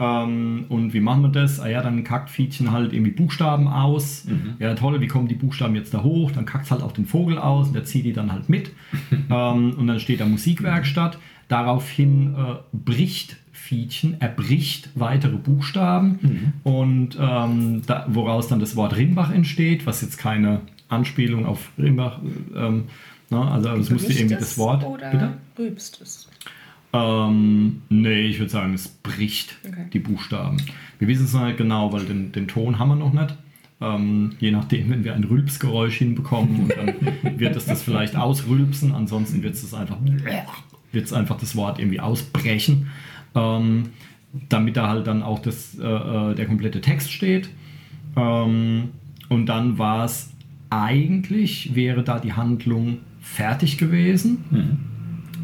Ähm, 0.00 0.64
und 0.68 0.92
wie 0.92 1.00
machen 1.00 1.22
wir 1.22 1.28
das? 1.30 1.58
Ah 1.60 1.68
ja, 1.68 1.82
dann 1.82 2.04
kackt 2.04 2.30
Fietchen 2.30 2.70
halt 2.72 2.92
irgendwie 2.92 3.12
Buchstaben 3.12 3.66
aus. 3.68 4.26
Ja, 4.58 4.74
toll, 4.74 5.00
wie 5.00 5.06
kommen 5.08 5.28
die 5.28 5.34
Buchstaben 5.36 5.74
jetzt 5.76 5.94
da 5.94 6.02
hoch? 6.02 6.32
Dann 6.32 6.44
kackt 6.44 6.64
es 6.66 6.70
halt 6.70 6.82
auch 6.82 6.92
den 6.92 7.06
Vogel 7.06 7.38
aus 7.38 7.68
und 7.68 7.74
der 7.74 7.84
zieht 7.84 8.04
die 8.04 8.12
dann 8.12 8.32
halt 8.32 8.48
mit. 8.48 8.72
ähm, 9.30 9.74
und 9.76 9.86
dann 9.86 10.00
steht 10.00 10.20
da 10.20 10.26
Musikwerkstatt. 10.26 11.18
Daraufhin 11.48 12.34
äh, 12.34 12.54
bricht 12.72 13.36
Fietchen, 13.68 14.16
er 14.20 14.28
bricht 14.28 14.88
weitere 14.94 15.36
Buchstaben 15.36 16.52
und 16.62 17.18
ähm, 17.20 17.82
da, 17.86 18.06
woraus 18.08 18.48
dann 18.48 18.60
das 18.60 18.76
Wort 18.76 18.96
Rimbach 18.96 19.30
entsteht, 19.30 19.84
was 19.86 20.00
jetzt 20.00 20.16
keine 20.16 20.62
Anspielung 20.88 21.44
auf 21.44 21.70
Rimbach, 21.78 22.18
ähm, 22.56 22.84
na, 23.30 23.50
also 23.52 23.68
es 23.74 23.90
musste 23.90 24.12
irgendwie 24.12 24.36
das 24.36 24.56
Wort. 24.56 24.84
Oder 24.84 25.10
Bitte? 25.10 25.34
rübst 25.58 26.00
es? 26.00 26.28
Ähm, 26.94 27.82
nee, 27.90 28.22
ich 28.22 28.38
würde 28.38 28.50
sagen, 28.50 28.72
es 28.72 28.88
bricht 28.88 29.58
Okay. 29.66 29.84
die 29.92 29.98
Buchstaben. 29.98 30.56
Wir 30.98 31.08
wissen 31.08 31.26
es 31.26 31.34
noch 31.34 31.44
nicht 31.44 31.58
genau, 31.58 31.92
weil 31.92 32.06
den, 32.06 32.32
den 32.32 32.48
Ton 32.48 32.78
haben 32.78 32.88
wir 32.88 32.96
noch 32.96 33.12
nicht. 33.12 33.36
Ähm, 33.80 34.32
je 34.40 34.50
nachdem, 34.50 34.90
wenn 34.90 35.04
wir 35.04 35.14
ein 35.14 35.24
Rülpsgeräusch 35.24 35.98
hinbekommen 35.98 36.60
und 36.62 36.72
dann 36.76 37.38
wird 37.38 37.54
es 37.54 37.66
das 37.66 37.82
vielleicht 37.82 38.16
ausrülpsen, 38.16 38.92
ansonsten 38.92 39.42
wird 39.42 39.54
es 39.54 39.74
einfach, 39.74 39.98
einfach 41.12 41.38
das 41.38 41.54
Wort 41.54 41.78
irgendwie 41.78 42.00
ausbrechen, 42.00 42.88
ähm, 43.38 43.84
damit 44.48 44.76
da 44.76 44.88
halt 44.88 45.06
dann 45.06 45.22
auch 45.22 45.38
das, 45.38 45.78
äh, 45.78 45.84
äh, 45.84 46.34
der 46.34 46.46
komplette 46.46 46.80
Text 46.80 47.12
steht. 47.12 47.48
Ähm, 48.16 48.90
und 49.28 49.46
dann 49.46 49.78
war 49.78 50.04
es 50.04 50.32
eigentlich, 50.70 51.74
wäre 51.74 52.02
da 52.02 52.18
die 52.18 52.32
Handlung 52.32 52.98
fertig 53.20 53.78
gewesen. 53.78 54.44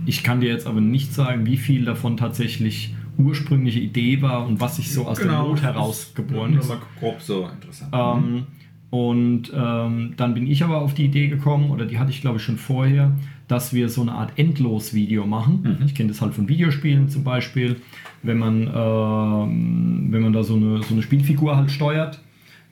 Ich 0.06 0.22
kann 0.22 0.40
dir 0.40 0.48
jetzt 0.48 0.66
aber 0.66 0.80
nicht 0.80 1.14
sagen, 1.14 1.46
wie 1.46 1.56
viel 1.56 1.84
davon 1.84 2.16
tatsächlich 2.16 2.94
ursprüngliche 3.18 3.80
Idee 3.80 4.22
war 4.22 4.46
und 4.46 4.60
was 4.60 4.76
sich 4.76 4.92
so 4.92 5.06
aus 5.06 5.18
der 5.18 5.32
Not 5.32 5.62
heraus 5.62 6.12
geboren 6.14 6.52
Nur 6.52 6.60
ist. 6.60 6.68
mal 6.68 6.78
grob 6.98 7.20
so 7.20 7.48
interessant. 7.48 7.90
Ähm, 7.94 8.46
und 8.90 9.52
ähm, 9.54 10.14
dann 10.16 10.34
bin 10.34 10.46
ich 10.46 10.62
aber 10.62 10.80
auf 10.80 10.94
die 10.94 11.06
Idee 11.06 11.28
gekommen, 11.28 11.70
oder 11.70 11.84
die 11.84 11.98
hatte 11.98 12.10
ich 12.10 12.20
glaube 12.20 12.38
ich 12.38 12.44
schon 12.44 12.58
vorher, 12.58 13.12
dass 13.48 13.72
wir 13.72 13.88
so 13.88 14.02
eine 14.02 14.12
Art 14.12 14.32
Endlos-Video 14.36 15.26
machen. 15.26 15.82
Ich 15.86 15.94
kenne 15.94 16.08
das 16.08 16.20
halt 16.20 16.34
von 16.34 16.48
Videospielen 16.48 17.08
zum 17.08 17.24
Beispiel, 17.24 17.76
wenn 18.22 18.38
man, 18.38 18.70
ähm, 18.74 20.06
wenn 20.10 20.22
man 20.22 20.32
da 20.32 20.42
so 20.42 20.56
eine, 20.56 20.82
so 20.82 20.94
eine 20.94 21.02
Spielfigur 21.02 21.56
halt 21.56 21.70
steuert 21.70 22.20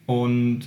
und 0.05 0.61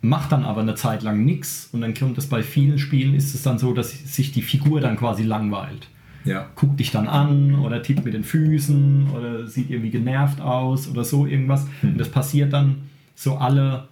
macht 0.00 0.32
dann 0.32 0.44
aber 0.44 0.60
eine 0.60 0.74
Zeit 0.74 1.02
lang 1.02 1.24
nichts 1.24 1.68
und 1.72 1.80
dann 1.80 1.94
kommt 1.94 2.18
es 2.18 2.28
bei 2.28 2.42
vielen 2.42 2.78
Spielen 2.78 3.14
ist 3.14 3.34
es 3.34 3.42
dann 3.42 3.58
so, 3.58 3.72
dass 3.72 4.14
sich 4.14 4.32
die 4.32 4.42
Figur 4.42 4.80
dann 4.80 4.96
quasi 4.96 5.22
langweilt. 5.22 5.88
Ja. 6.24 6.48
guckt 6.56 6.80
dich 6.80 6.90
dann 6.90 7.06
an 7.06 7.54
oder 7.54 7.82
tippt 7.84 8.04
mit 8.04 8.12
den 8.12 8.24
Füßen 8.24 9.10
oder 9.16 9.46
sieht 9.46 9.70
irgendwie 9.70 9.90
genervt 9.90 10.40
aus 10.40 10.88
oder 10.88 11.04
so 11.04 11.24
irgendwas. 11.24 11.68
Und 11.82 12.00
das 12.00 12.08
passiert 12.08 12.52
dann 12.52 12.78
so 13.14 13.36
alle 13.36 13.86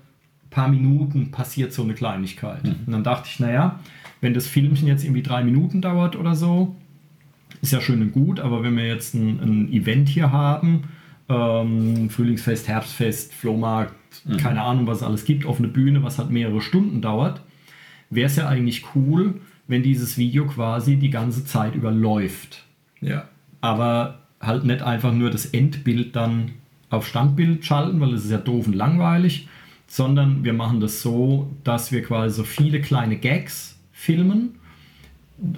paar 0.51 0.69
Minuten 0.69 1.31
passiert 1.31 1.73
so 1.73 1.83
eine 1.83 1.95
Kleinigkeit. 1.95 2.65
Und 2.65 2.93
dann 2.93 3.05
dachte 3.05 3.29
ich, 3.31 3.41
naja, 3.41 3.81
wenn 4.25 4.35
das 4.35 4.47
Filmchen 4.47 4.89
jetzt 4.89 5.05
irgendwie 5.05 5.23
drei 5.23 5.45
Minuten 5.45 5.83
dauert 5.83 6.17
oder 6.17 6.35
so, 6.35 6.75
ist 7.61 7.73
ja 7.73 7.81
schön 7.81 8.01
und 8.01 8.13
gut, 8.13 8.41
aber 8.41 8.63
wenn 8.63 8.77
wir 8.77 8.87
jetzt 8.87 9.15
ein, 9.15 9.39
ein 9.39 9.73
Event 9.73 10.09
hier 10.09 10.33
haben, 10.33 10.85
ähm, 11.29 12.09
Frühlingsfest, 12.09 12.67
Herbstfest, 12.67 13.35
Flohmarkt, 13.35 13.95
keine 14.39 14.63
Ahnung, 14.63 14.87
was 14.87 14.99
es 14.99 15.03
alles 15.03 15.25
gibt, 15.27 15.45
offene 15.45 15.69
Bühne, 15.69 16.03
was 16.03 16.19
halt 16.19 16.31
mehrere 16.31 16.63
Stunden 16.63 17.03
dauert, 17.03 17.43
wäre 18.09 18.27
es 18.27 18.37
ja 18.37 18.49
eigentlich 18.49 18.85
cool, 18.95 19.41
wenn 19.69 19.83
dieses 19.83 20.17
Video 20.17 20.47
quasi 20.47 20.97
die 20.97 21.11
ganze 21.11 21.45
Zeit 21.45 21.75
über 21.75 21.91
läuft. 21.93 22.65
Ja. 23.01 23.29
Aber 23.61 24.21
halt 24.41 24.65
nicht 24.65 24.83
einfach 24.83 25.13
nur 25.13 25.31
das 25.31 25.47
Endbild 25.47 26.17
dann 26.17 26.53
auf 26.89 27.07
Standbild 27.07 27.65
schalten, 27.65 28.01
weil 28.01 28.15
es 28.15 28.25
ist 28.25 28.31
ja 28.31 28.39
doof 28.39 28.67
und 28.67 28.75
langweilig, 28.75 29.49
sondern 29.87 30.45
wir 30.45 30.55
machen 30.55 30.81
das 30.81 31.03
so, 31.03 31.51
dass 31.63 31.93
wir 31.93 32.03
quasi 32.03 32.37
so 32.37 32.45
viele 32.45 32.81
kleine 32.81 33.17
Gags 33.17 33.74
filmen 34.05 34.57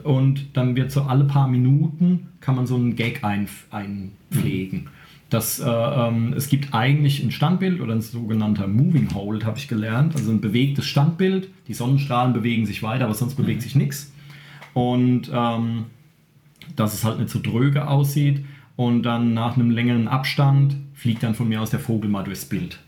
und 0.04 0.56
dann 0.56 0.76
wird 0.76 0.90
so 0.90 1.02
alle 1.02 1.24
paar 1.24 1.48
Minuten 1.48 2.28
kann 2.40 2.54
man 2.54 2.66
so 2.66 2.76
einen 2.76 2.96
Gag 2.96 3.24
ein, 3.24 3.48
einpflegen. 3.70 4.88
Das, 5.28 5.58
äh, 5.58 5.68
ähm, 5.68 6.32
es 6.36 6.48
gibt 6.48 6.72
eigentlich 6.72 7.22
ein 7.22 7.32
Standbild 7.32 7.80
oder 7.80 7.92
ein 7.92 8.00
sogenannter 8.00 8.68
Moving 8.68 9.12
Hold, 9.12 9.44
habe 9.44 9.58
ich 9.58 9.66
gelernt, 9.66 10.14
also 10.14 10.30
ein 10.30 10.40
bewegtes 10.40 10.86
Standbild. 10.86 11.48
Die 11.66 11.74
Sonnenstrahlen 11.74 12.32
bewegen 12.32 12.64
sich 12.64 12.82
weiter, 12.84 13.04
aber 13.06 13.14
sonst 13.14 13.34
bewegt 13.34 13.62
sich 13.62 13.74
nichts. 13.74 14.12
Und 14.72 15.30
ähm, 15.34 15.86
dass 16.76 16.94
es 16.94 17.04
halt 17.04 17.18
nicht 17.18 17.30
so 17.30 17.40
dröge 17.42 17.88
aussieht. 17.88 18.44
Und 18.76 19.02
dann 19.02 19.34
nach 19.34 19.56
einem 19.56 19.70
längeren 19.70 20.06
Abstand 20.06 20.76
fliegt 20.94 21.22
dann 21.22 21.34
von 21.34 21.48
mir 21.48 21.60
aus 21.60 21.70
der 21.70 21.80
Vogel 21.80 22.10
mal 22.10 22.22
durchs 22.22 22.44
Bild. 22.44 22.78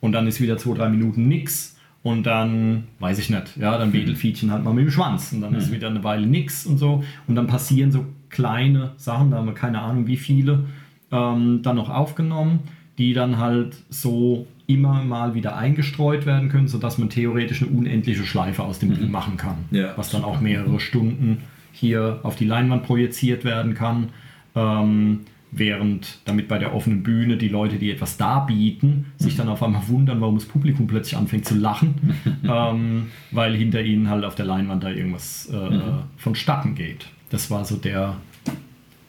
Und 0.00 0.12
dann 0.12 0.26
ist 0.26 0.40
wieder 0.40 0.58
zwei, 0.58 0.74
drei 0.74 0.88
Minuten 0.90 1.28
nix. 1.28 1.76
Und 2.02 2.24
dann, 2.24 2.84
weiß 2.98 3.18
ich 3.18 3.28
nicht, 3.28 3.56
ja, 3.58 3.76
dann 3.76 3.92
wedelt 3.92 4.16
Fietchen 4.16 4.50
halt 4.50 4.64
mal 4.64 4.72
mit 4.72 4.84
dem 4.84 4.90
Schwanz. 4.90 5.32
Und 5.32 5.42
dann 5.42 5.54
ist 5.54 5.70
wieder 5.70 5.88
eine 5.88 6.02
Weile 6.02 6.26
nix 6.26 6.64
und 6.64 6.78
so. 6.78 7.04
Und 7.26 7.34
dann 7.34 7.46
passieren 7.46 7.92
so 7.92 8.06
kleine 8.30 8.92
Sachen, 8.96 9.30
da 9.30 9.38
haben 9.38 9.46
wir 9.46 9.54
keine 9.54 9.82
Ahnung 9.82 10.06
wie 10.06 10.16
viele, 10.16 10.64
ähm, 11.12 11.60
dann 11.62 11.76
noch 11.76 11.90
aufgenommen, 11.90 12.60
die 12.96 13.12
dann 13.12 13.38
halt 13.38 13.76
so 13.90 14.46
immer 14.66 15.02
mal 15.02 15.34
wieder 15.34 15.56
eingestreut 15.56 16.26
werden 16.26 16.48
können, 16.48 16.68
sodass 16.68 16.96
man 16.96 17.10
theoretisch 17.10 17.62
eine 17.62 17.70
unendliche 17.72 18.24
Schleife 18.24 18.62
aus 18.62 18.78
dem 18.78 18.90
Bild 18.90 19.10
machen 19.10 19.36
kann. 19.36 19.56
Ja, 19.70 19.92
was 19.96 20.10
dann 20.10 20.22
auch 20.22 20.40
mehrere 20.40 20.80
Stunden 20.80 21.38
hier 21.72 22.20
auf 22.22 22.36
die 22.36 22.46
Leinwand 22.46 22.84
projiziert 22.84 23.44
werden 23.44 23.74
kann. 23.74 24.10
Ähm, 24.54 25.20
während 25.52 26.18
damit 26.24 26.48
bei 26.48 26.58
der 26.58 26.74
offenen 26.74 27.02
Bühne 27.02 27.36
die 27.36 27.48
Leute, 27.48 27.76
die 27.76 27.90
etwas 27.90 28.16
darbieten, 28.16 29.06
sich 29.16 29.36
dann 29.36 29.48
auf 29.48 29.62
einmal 29.62 29.88
wundern, 29.88 30.20
warum 30.20 30.36
das 30.36 30.44
Publikum 30.44 30.86
plötzlich 30.86 31.16
anfängt 31.16 31.46
zu 31.46 31.56
lachen, 31.56 31.94
ähm, 32.44 33.08
weil 33.30 33.56
hinter 33.56 33.82
ihnen 33.82 34.08
halt 34.08 34.24
auf 34.24 34.34
der 34.34 34.46
Leinwand 34.46 34.84
da 34.84 34.90
irgendwas 34.90 35.48
äh, 35.52 35.80
vonstatten 36.16 36.74
geht. 36.74 37.06
Das 37.30 37.50
war 37.50 37.64
so 37.64 37.76
der, 37.76 38.16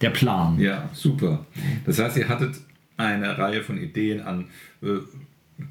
der 0.02 0.10
Plan. 0.10 0.60
Ja, 0.60 0.90
super. 0.94 1.46
Das 1.86 2.00
heißt, 2.00 2.18
ihr 2.18 2.30
hattet 2.30 2.56
eine 2.98 3.38
Reihe 3.38 3.64
von 3.64 3.78
Ideen 3.78 4.22
an 4.22 4.46
äh, 4.82 5.00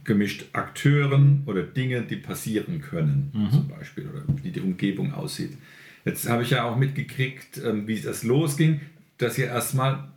gemischt 0.05 0.47
Akteuren 0.53 1.43
oder 1.47 1.63
Dinge, 1.63 2.03
die 2.03 2.17
passieren 2.17 2.81
können, 2.81 3.31
zum 3.51 3.69
Beispiel, 3.69 4.09
oder 4.09 4.23
wie 4.43 4.51
die 4.51 4.61
Umgebung 4.61 5.13
aussieht. 5.13 5.57
Jetzt 6.05 6.29
habe 6.29 6.45
ich 6.45 6.51
ja 6.51 6.65
auch 6.65 6.77
mitgekriegt, 6.77 7.61
ähm, 7.65 7.87
wie 7.87 8.01
das 8.01 8.23
losging, 8.23 8.81
dass 9.19 9.37
ihr 9.37 9.47
erstmal 9.47 10.09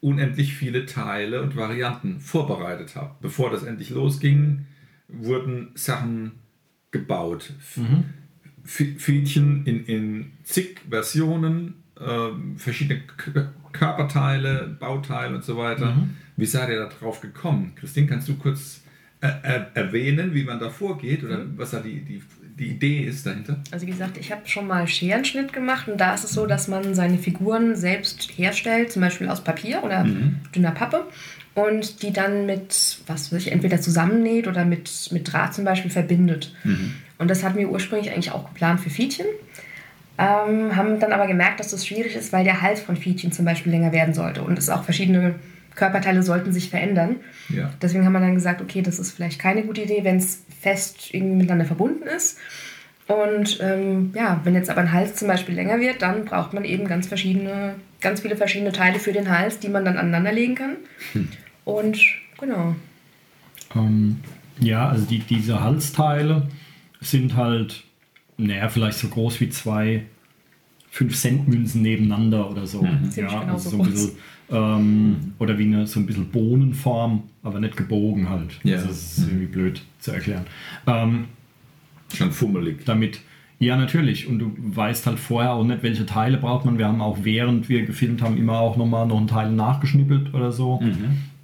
unendlich 0.00 0.54
viele 0.54 0.86
Teile 0.86 1.42
und 1.42 1.56
Varianten 1.56 2.20
vorbereitet 2.20 2.94
habt. 2.96 3.20
Bevor 3.20 3.50
das 3.50 3.62
endlich 3.64 3.90
losging, 3.90 4.66
wurden 5.08 5.70
Sachen 5.74 6.32
gebaut. 6.90 7.52
F- 8.64 8.98
Fädchen 8.98 9.64
in, 9.66 9.84
in 9.86 10.32
zig 10.44 10.80
Versionen, 10.90 11.74
ähm, 12.00 12.56
verschiedene 12.58 13.00
K 13.16 13.52
Körperteile, 13.72 14.76
Bauteile 14.80 15.36
und 15.36 15.44
so 15.44 15.56
weiter. 15.58 15.94
Wie 16.36 16.46
seid 16.46 16.70
ihr 16.70 16.78
da 16.78 16.86
drauf 16.86 17.20
gekommen? 17.20 17.72
Christine, 17.76 18.06
kannst 18.06 18.28
du 18.28 18.36
kurz 18.36 18.82
äh, 19.20 19.28
äh, 19.42 19.64
erwähnen, 19.74 20.32
wie 20.34 20.44
man 20.44 20.58
da 20.58 20.70
vorgeht 20.70 21.22
oder 21.22 21.44
was 21.56 21.72
da 21.72 21.80
die, 21.80 22.00
die, 22.00 22.22
die 22.58 22.68
Idee 22.68 23.04
ist 23.04 23.26
dahinter? 23.26 23.58
Also 23.70 23.86
wie 23.86 23.90
gesagt, 23.90 24.16
ich 24.18 24.32
habe 24.32 24.42
schon 24.46 24.66
mal 24.66 24.86
Scherenschnitt 24.86 25.52
gemacht 25.52 25.88
und 25.88 26.00
da 26.00 26.14
ist 26.14 26.24
es 26.24 26.32
so, 26.32 26.46
dass 26.46 26.68
man 26.68 26.94
seine 26.94 27.18
Figuren 27.18 27.76
selbst 27.76 28.30
herstellt, 28.36 28.92
zum 28.92 29.02
Beispiel 29.02 29.28
aus 29.28 29.42
Papier 29.42 29.82
oder 29.84 30.04
dünner 30.54 30.72
Pappe 30.72 31.06
und 31.54 32.02
die 32.02 32.12
dann 32.12 32.46
mit, 32.46 33.00
was 33.06 33.32
weiß 33.32 33.46
ich, 33.46 33.52
entweder 33.52 33.80
zusammennäht 33.80 34.46
oder 34.46 34.64
mit, 34.64 35.08
mit 35.12 35.32
Draht 35.32 35.54
zum 35.54 35.64
Beispiel 35.64 35.90
verbindet. 35.90 36.54
Und 37.18 37.30
das 37.30 37.42
hatten 37.42 37.58
wir 37.58 37.70
ursprünglich 37.70 38.12
eigentlich 38.12 38.32
auch 38.32 38.48
geplant 38.48 38.80
für 38.80 38.90
Fietchen. 38.90 39.26
Ähm, 40.18 40.74
haben 40.74 40.98
dann 40.98 41.12
aber 41.12 41.28
gemerkt, 41.28 41.60
dass 41.60 41.70
das 41.70 41.86
schwierig 41.86 42.16
ist, 42.16 42.32
weil 42.32 42.44
der 42.44 42.60
Hals 42.60 42.80
von 42.80 42.96
Fietchen 42.96 43.30
zum 43.30 43.44
Beispiel 43.44 43.70
länger 43.70 43.92
werden 43.92 44.14
sollte 44.14 44.42
und 44.42 44.58
es 44.58 44.68
auch 44.68 44.82
verschiedene 44.82 45.36
Körperteile 45.78 46.22
sollten 46.22 46.52
sich 46.52 46.68
verändern. 46.70 47.16
Ja. 47.48 47.70
Deswegen 47.80 48.04
haben 48.04 48.12
wir 48.12 48.20
dann 48.20 48.34
gesagt, 48.34 48.60
okay, 48.60 48.82
das 48.82 48.98
ist 48.98 49.12
vielleicht 49.12 49.38
keine 49.38 49.62
gute 49.62 49.82
Idee, 49.82 50.02
wenn 50.02 50.16
es 50.16 50.42
fest 50.60 51.14
irgendwie 51.14 51.36
miteinander 51.36 51.64
verbunden 51.64 52.02
ist. 52.06 52.38
Und 53.06 53.58
ähm, 53.62 54.10
ja, 54.14 54.40
wenn 54.44 54.54
jetzt 54.54 54.68
aber 54.68 54.82
ein 54.82 54.92
Hals 54.92 55.14
zum 55.14 55.28
Beispiel 55.28 55.54
länger 55.54 55.80
wird, 55.80 56.02
dann 56.02 56.26
braucht 56.26 56.52
man 56.52 56.64
eben 56.64 56.86
ganz 56.86 57.06
verschiedene, 57.06 57.76
ganz 58.02 58.20
viele 58.20 58.36
verschiedene 58.36 58.72
Teile 58.72 58.98
für 58.98 59.12
den 59.12 59.30
Hals, 59.30 59.60
die 59.60 59.68
man 59.68 59.84
dann 59.84 59.96
aneinanderlegen 59.96 60.56
kann. 60.56 60.76
Und 61.64 61.98
genau. 62.38 62.76
Ähm, 63.74 64.20
ja, 64.60 64.88
also 64.88 65.06
die, 65.06 65.20
diese 65.20 65.62
Halsteile 65.62 66.48
sind 67.00 67.36
halt, 67.36 67.84
naja, 68.36 68.68
vielleicht 68.68 68.98
so 68.98 69.08
groß 69.08 69.40
wie 69.40 69.48
zwei 69.48 70.04
5-Cent-Münzen 70.92 71.82
nebeneinander 71.82 72.50
oder 72.50 72.66
so. 72.66 72.80
Ziemlich 72.80 73.16
Ja, 73.16 73.40
genau 73.40 73.54
also 73.54 73.70
so 73.70 73.76
ein 73.76 73.82
groß. 73.82 73.92
bisschen, 73.92 74.18
ähm, 74.50 75.34
oder 75.38 75.58
wie 75.58 75.64
eine 75.64 75.86
so 75.86 76.00
ein 76.00 76.06
bisschen 76.06 76.30
Bohnenform, 76.30 77.24
aber 77.42 77.60
nicht 77.60 77.76
gebogen 77.76 78.28
halt. 78.28 78.58
Ja. 78.64 78.76
Also 78.76 78.88
das 78.88 79.18
ist 79.18 79.26
irgendwie 79.26 79.46
blöd 79.46 79.82
zu 79.98 80.12
erklären. 80.12 80.46
Ähm, 80.86 81.24
Schon 82.14 82.32
fummelig. 82.32 82.84
damit, 82.86 83.20
ja 83.58 83.76
natürlich, 83.76 84.26
und 84.26 84.38
du 84.38 84.52
weißt 84.56 85.06
halt 85.06 85.18
vorher 85.18 85.52
auch 85.52 85.64
nicht, 85.64 85.82
welche 85.82 86.06
Teile 86.06 86.38
braucht 86.38 86.64
man. 86.64 86.78
Wir 86.78 86.86
haben 86.86 87.00
auch 87.02 87.18
während 87.22 87.68
wir 87.68 87.84
gefilmt 87.84 88.22
haben 88.22 88.36
immer 88.38 88.58
auch 88.60 88.76
nochmal 88.76 89.06
noch 89.06 89.18
einen 89.18 89.26
Teil 89.26 89.50
nachgeschnippelt 89.52 90.32
oder 90.32 90.52
so. 90.52 90.80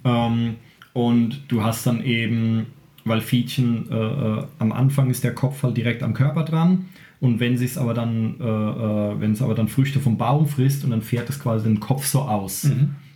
Ähm, 0.03 0.55
und 0.93 1.41
du 1.49 1.63
hast 1.63 1.85
dann 1.85 2.03
eben, 2.03 2.67
weil 3.03 3.21
Fietchen 3.21 3.91
äh, 3.91 3.95
äh, 3.95 4.43
am 4.59 4.71
Anfang 4.71 5.09
ist 5.09 5.23
der 5.23 5.35
Kopf 5.35 5.61
halt 5.61 5.77
direkt 5.77 6.01
am 6.03 6.13
Körper 6.13 6.43
dran. 6.43 6.85
Und 7.19 7.39
wenn 7.39 7.53
es 7.53 7.77
aber 7.77 7.93
dann, 7.93 8.35
äh, 8.39 8.43
äh, 8.43 9.19
wenn 9.19 9.31
es 9.31 9.41
aber 9.41 9.55
dann 9.55 9.67
Früchte 9.67 9.99
vom 9.99 10.17
Baum 10.17 10.47
frisst 10.47 10.83
und 10.83 10.91
dann 10.91 11.01
fährt 11.01 11.29
es 11.29 11.39
quasi 11.39 11.65
den 11.65 11.79
Kopf 11.79 12.05
so 12.05 12.21
aus, 12.21 12.69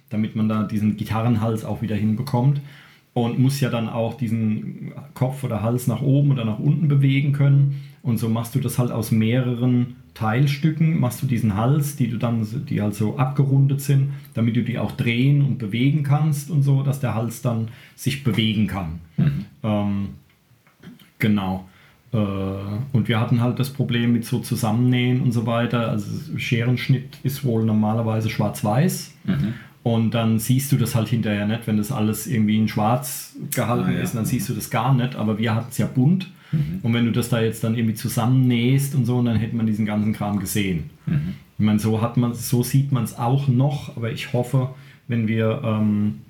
damit 0.09 0.35
man 0.35 0.49
da 0.49 0.63
diesen 0.63 0.97
Gitarrenhals 0.97 1.65
auch 1.65 1.81
wieder 1.81 1.95
hinbekommt. 1.95 2.61
Und 3.13 3.39
muss 3.39 3.59
ja 3.59 3.69
dann 3.69 3.89
auch 3.89 4.15
diesen 4.15 4.93
Kopf 5.13 5.43
oder 5.43 5.61
Hals 5.61 5.87
nach 5.87 6.01
oben 6.01 6.31
oder 6.31 6.45
nach 6.45 6.59
unten 6.59 6.87
bewegen 6.87 7.33
können. 7.33 7.81
Und 8.01 8.17
so 8.17 8.29
machst 8.29 8.55
du 8.55 8.59
das 8.59 8.79
halt 8.79 8.91
aus 8.91 9.11
mehreren 9.11 9.95
Teilstücken, 10.13 10.99
machst 10.99 11.21
du 11.21 11.27
diesen 11.27 11.55
Hals, 11.55 11.95
die 11.95 12.09
du 12.09 12.17
dann, 12.17 12.45
die 12.67 12.81
halt 12.81 12.93
so 12.93 13.17
abgerundet 13.17 13.81
sind, 13.81 14.11
damit 14.33 14.55
du 14.55 14.63
die 14.63 14.77
auch 14.77 14.91
drehen 14.91 15.41
und 15.41 15.57
bewegen 15.57 16.03
kannst 16.03 16.49
und 16.49 16.63
so, 16.63 16.83
dass 16.83 16.99
der 16.99 17.15
Hals 17.15 17.41
dann 17.41 17.69
sich 17.95 18.23
bewegen 18.23 18.67
kann. 18.67 18.99
Ähm, 19.63 20.09
genau. 21.19 21.68
Äh, 22.11 22.17
und 22.17 23.07
wir 23.07 23.19
hatten 23.19 23.41
halt 23.41 23.59
das 23.59 23.69
Problem 23.69 24.13
mit 24.13 24.25
so 24.25 24.39
Zusammennähen 24.39 25.21
und 25.21 25.31
so 25.31 25.45
weiter. 25.45 25.89
Also 25.89 26.07
Scherenschnitt 26.37 27.17
ist 27.23 27.43
wohl 27.45 27.63
normalerweise 27.65 28.29
schwarz-weiß. 28.29 29.13
Und 29.83 30.13
dann 30.13 30.39
siehst 30.39 30.71
du 30.71 30.77
das 30.77 30.93
halt 30.95 31.07
hinterher 31.07 31.47
nicht, 31.47 31.65
wenn 31.65 31.77
das 31.77 31.91
alles 31.91 32.27
irgendwie 32.27 32.57
in 32.57 32.67
schwarz 32.67 33.35
gehalten 33.55 33.89
Ah, 33.89 33.93
ja. 33.93 33.99
ist, 34.01 34.13
dann 34.15 34.25
siehst 34.25 34.49
du 34.49 34.53
das 34.53 34.69
gar 34.69 34.93
nicht. 34.93 35.15
Aber 35.15 35.37
wir 35.37 35.55
hatten 35.55 35.67
es 35.71 35.77
ja 35.77 35.85
bunt. 35.87 36.31
Und 36.81 36.93
wenn 36.95 37.05
du 37.05 37.11
das 37.11 37.29
da 37.29 37.39
jetzt 37.39 37.63
dann 37.63 37.75
irgendwie 37.75 37.93
zusammennähst 37.93 38.95
und 38.95 39.05
so, 39.05 39.21
dann 39.21 39.35
hätte 39.37 39.55
man 39.55 39.67
diesen 39.67 39.85
ganzen 39.85 40.13
Kram 40.13 40.39
gesehen. 40.39 40.89
Ich 41.05 41.63
meine, 41.63 41.77
so 41.77 42.01
hat 42.01 42.17
man, 42.17 42.33
so 42.33 42.63
sieht 42.63 42.91
man 42.91 43.03
es 43.03 43.19
auch 43.19 43.47
noch, 43.47 43.95
aber 43.95 44.11
ich 44.11 44.33
hoffe, 44.33 44.69
wenn 45.07 45.27
wir, 45.27 45.61
ähm, 45.63 46.21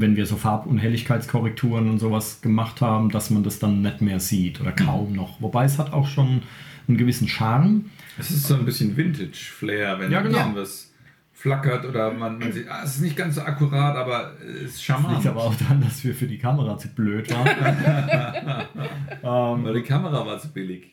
wenn 0.00 0.16
wir 0.16 0.26
so 0.26 0.36
Farb- 0.36 0.66
und 0.66 0.78
Helligkeitskorrekturen 0.78 1.88
und 1.90 1.98
sowas 1.98 2.40
gemacht 2.40 2.80
haben, 2.80 3.10
dass 3.10 3.30
man 3.30 3.42
das 3.42 3.58
dann 3.58 3.82
nicht 3.82 4.00
mehr 4.00 4.20
sieht 4.20 4.60
oder 4.60 4.72
kaum 4.72 5.12
noch. 5.12 5.40
Wobei 5.40 5.64
es 5.64 5.78
hat 5.78 5.92
auch 5.92 6.06
schon 6.08 6.42
einen 6.88 6.96
gewissen 6.96 7.28
Charme. 7.28 7.86
Es 8.18 8.30
ist 8.30 8.46
so 8.48 8.54
ein 8.54 8.64
bisschen 8.64 8.96
Vintage-Flair, 8.96 9.98
wenn 10.00 10.10
Ja, 10.10 10.20
genau. 10.22 10.38
irgendwas 10.38 10.88
flackert 11.32 11.84
oder 11.86 12.12
man, 12.12 12.38
man 12.38 12.52
sieht, 12.52 12.68
ah, 12.70 12.82
es 12.84 12.96
ist 12.96 13.00
nicht 13.02 13.16
ganz 13.16 13.34
so 13.34 13.42
akkurat, 13.42 13.96
aber 13.96 14.32
es 14.40 14.62
ist 14.62 14.74
Das 14.76 14.82
charmant. 14.84 15.14
liegt 15.16 15.26
aber 15.26 15.40
auch 15.42 15.54
daran, 15.56 15.80
dass 15.80 16.04
wir 16.04 16.14
für 16.14 16.26
die 16.26 16.38
Kamera 16.38 16.78
zu 16.78 16.88
blöd 16.88 17.28
waren. 17.32 17.46
ähm, 19.22 19.64
Weil 19.64 19.74
die 19.74 19.82
Kamera 19.82 20.24
war 20.26 20.38
zu 20.38 20.48
billig. 20.52 20.90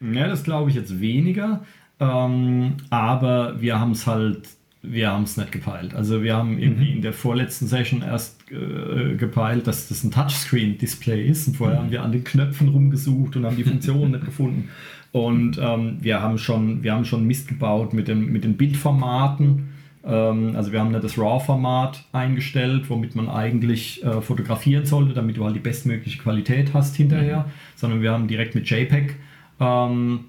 ja, 0.00 0.26
das 0.28 0.42
glaube 0.44 0.70
ich 0.70 0.76
jetzt 0.76 1.00
weniger. 1.00 1.64
Ähm, 2.00 2.76
aber 2.90 3.60
wir 3.60 3.78
haben 3.78 3.92
es 3.92 4.06
halt, 4.06 4.48
wir 4.86 5.10
haben 5.10 5.24
es 5.24 5.36
nicht 5.36 5.52
gepeilt. 5.52 5.94
Also 5.94 6.22
wir 6.22 6.34
haben 6.36 6.58
irgendwie 6.58 6.90
Mhm. 6.90 6.96
in 6.96 7.02
der 7.02 7.12
vorletzten 7.12 7.66
Session 7.66 8.02
erst 8.02 8.40
äh, 8.50 9.14
gepeilt, 9.16 9.66
dass 9.66 9.88
das 9.88 10.04
ein 10.04 10.10
Touchscreen-Display 10.10 11.26
ist. 11.26 11.46
Und 11.46 11.52
Mhm. 11.54 11.56
vorher 11.58 11.78
haben 11.78 11.90
wir 11.90 12.02
an 12.02 12.12
den 12.12 12.24
Knöpfen 12.24 12.68
rumgesucht 12.68 13.36
und 13.36 13.46
haben 13.46 13.56
die 13.56 13.64
Funktionen 13.64 14.12
nicht 14.12 14.24
gefunden. 14.24 14.68
Und 15.12 15.58
ähm, 15.62 15.98
wir 16.00 16.20
haben 16.20 16.38
schon, 16.38 16.82
wir 16.82 16.92
haben 16.92 17.04
schon 17.04 17.24
Mist 17.26 17.48
gebaut 17.48 17.92
mit, 17.94 18.08
dem, 18.08 18.32
mit 18.32 18.44
den 18.44 18.56
Bildformaten. 18.56 19.68
Ähm, 20.04 20.54
also 20.56 20.72
wir 20.72 20.80
haben 20.80 20.92
da 20.92 20.98
das 21.00 21.16
RAW-Format 21.16 22.04
eingestellt, 22.12 22.90
womit 22.90 23.14
man 23.14 23.28
eigentlich 23.28 24.04
äh, 24.04 24.20
fotografieren 24.20 24.86
sollte, 24.86 25.14
damit 25.14 25.36
du 25.36 25.44
halt 25.44 25.54
die 25.54 25.60
bestmögliche 25.60 26.18
Qualität 26.18 26.74
hast 26.74 26.96
hinterher. 26.96 27.46
Sondern 27.76 28.02
wir 28.02 28.10
haben 28.12 28.26
direkt 28.28 28.54
mit 28.54 28.68
JPEG 28.68 29.16
ähm, 29.60 30.20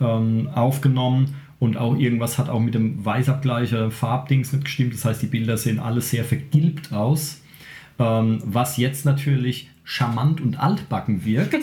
ähm, 0.00 0.48
aufgenommen 0.54 1.34
und 1.60 1.76
auch 1.76 1.96
irgendwas 1.96 2.38
hat 2.38 2.48
auch 2.48 2.58
mit 2.58 2.74
dem 2.74 3.04
Weißabgleicher 3.04 3.90
Farbdings 3.90 4.52
nicht 4.52 4.64
gestimmt. 4.64 4.94
Das 4.94 5.04
heißt, 5.04 5.22
die 5.22 5.26
Bilder 5.26 5.56
sehen 5.58 5.78
alle 5.78 6.00
sehr 6.00 6.24
vergilbt 6.24 6.92
aus. 6.92 7.39
Ähm, 8.00 8.38
was 8.44 8.76
jetzt 8.78 9.04
natürlich 9.04 9.68
charmant 9.84 10.40
und 10.40 10.58
altbacken 10.58 11.24
wirkt 11.24 11.56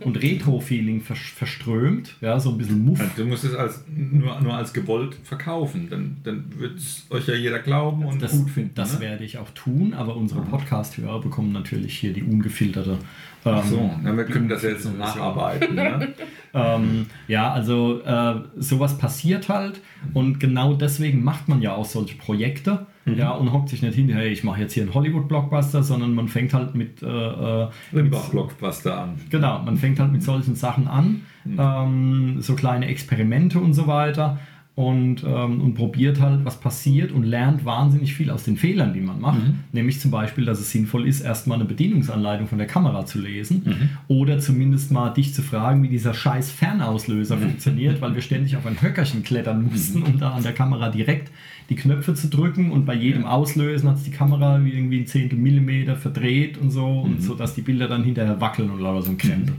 und 0.00 0.22
Retro-Feeling 0.22 1.00
vers 1.00 1.18
verströmt. 1.18 2.14
Ja, 2.20 2.38
so 2.38 2.50
ein 2.50 2.58
bisschen 2.58 2.84
Muff. 2.84 3.00
Ja, 3.00 3.10
Du 3.16 3.24
musst 3.24 3.44
es 3.44 3.54
als, 3.54 3.84
nur, 3.94 4.40
nur 4.40 4.54
als 4.54 4.72
gewollt 4.72 5.16
verkaufen. 5.24 5.88
Dann, 5.90 6.16
dann 6.22 6.44
wird 6.56 6.78
es 6.78 7.04
euch 7.10 7.26
ja 7.26 7.34
jeder 7.34 7.58
glauben 7.58 8.04
und 8.04 8.22
Das, 8.22 8.30
gut 8.32 8.50
finden. 8.50 8.70
das 8.76 8.94
ne? 8.94 9.00
werde 9.00 9.24
ich 9.24 9.38
auch 9.38 9.50
tun, 9.50 9.92
aber 9.92 10.16
unsere 10.16 10.42
Podcast-Hörer 10.42 11.20
bekommen 11.20 11.50
natürlich 11.52 11.98
hier 11.98 12.12
die 12.12 12.22
ungefilterte. 12.22 12.98
Ach 13.44 13.64
so, 13.64 13.76
ähm, 13.78 14.06
ja, 14.06 14.16
wir 14.16 14.24
können 14.24 14.48
das 14.48 14.62
jetzt 14.62 14.82
Version. 14.82 14.98
nacharbeiten. 14.98 15.74
Ne? 15.74 16.08
Ähm, 16.56 17.06
ja, 17.26 17.52
also 17.52 18.00
äh, 18.04 18.36
sowas 18.56 18.96
passiert 18.96 19.48
halt 19.48 19.80
und 20.12 20.38
genau 20.38 20.74
deswegen 20.74 21.24
macht 21.24 21.48
man 21.48 21.60
ja 21.60 21.74
auch 21.74 21.84
solche 21.84 22.16
Projekte. 22.16 22.86
Ja, 23.06 23.32
und 23.32 23.52
hockt 23.52 23.68
sich 23.68 23.82
nicht 23.82 23.94
hin, 23.94 24.08
hey, 24.08 24.28
ich 24.28 24.44
mache 24.44 24.60
jetzt 24.60 24.72
hier 24.72 24.82
einen 24.82 24.94
Hollywood-Blockbuster, 24.94 25.82
sondern 25.82 26.14
man 26.14 26.28
fängt 26.28 26.54
halt 26.54 26.74
mit, 26.74 27.02
äh, 27.02 27.06
äh, 27.06 27.66
mit 27.92 28.04
Limbach-Blockbuster 28.04 28.98
an. 28.98 29.20
Genau, 29.30 29.60
man 29.62 29.76
fängt 29.76 30.00
halt 30.00 30.10
mit 30.10 30.22
solchen 30.22 30.54
Sachen 30.54 30.88
an, 30.88 31.22
ähm, 31.46 32.40
so 32.40 32.54
kleine 32.54 32.86
Experimente 32.86 33.58
und 33.58 33.74
so 33.74 33.86
weiter 33.86 34.38
und, 34.76 35.22
ähm, 35.22 35.60
und 35.60 35.74
probiert 35.74 36.20
halt, 36.20 36.44
was 36.44 36.58
passiert 36.58 37.12
und 37.12 37.22
lernt 37.22 37.64
wahnsinnig 37.64 38.14
viel 38.14 38.28
aus 38.30 38.42
den 38.42 38.56
Fehlern, 38.56 38.92
die 38.92 39.00
man 39.00 39.20
macht. 39.20 39.38
Nämlich 39.72 40.00
zum 40.00 40.10
Beispiel, 40.10 40.44
dass 40.44 40.58
es 40.58 40.72
sinnvoll 40.72 41.06
ist, 41.06 41.20
erstmal 41.20 41.58
eine 41.58 41.64
Bedienungsanleitung 41.64 42.48
von 42.48 42.58
der 42.58 42.66
Kamera 42.66 43.06
zu 43.06 43.20
lesen 43.20 43.62
oder 44.08 44.40
zumindest 44.40 44.90
mal 44.90 45.10
dich 45.10 45.32
zu 45.32 45.42
fragen, 45.42 45.82
wie 45.84 45.88
dieser 45.88 46.12
scheiß 46.12 46.50
Fernauslöser 46.50 47.38
funktioniert, 47.38 48.00
weil 48.00 48.14
wir 48.16 48.22
ständig 48.22 48.56
auf 48.56 48.66
ein 48.66 48.80
Höckerchen 48.80 49.22
klettern 49.22 49.62
mussten, 49.70 50.02
um 50.02 50.18
da 50.18 50.32
an 50.32 50.42
der 50.42 50.52
Kamera 50.52 50.88
direkt 50.88 51.30
die 51.70 51.76
Knöpfe 51.76 52.14
zu 52.14 52.28
drücken. 52.28 52.72
Und 52.72 52.84
bei 52.84 52.94
jedem 52.94 53.26
Auslösen 53.26 53.88
hat 53.88 53.98
sich 53.98 54.10
die 54.10 54.16
Kamera 54.16 54.64
wie 54.64 54.72
irgendwie 54.72 55.00
ein 55.00 55.06
Zehntel 55.06 55.38
Millimeter 55.38 55.94
verdreht 55.94 56.58
und 56.58 56.72
so 56.72 57.00
und 57.00 57.22
so, 57.22 57.36
dass 57.36 57.54
die 57.54 57.62
Bilder 57.62 57.86
dann 57.86 58.02
hinterher 58.02 58.40
wackeln 58.40 58.70
und 58.70 58.80
lauter 58.80 59.02
so 59.02 59.10
ein 59.12 59.18
Krempel. 59.18 59.54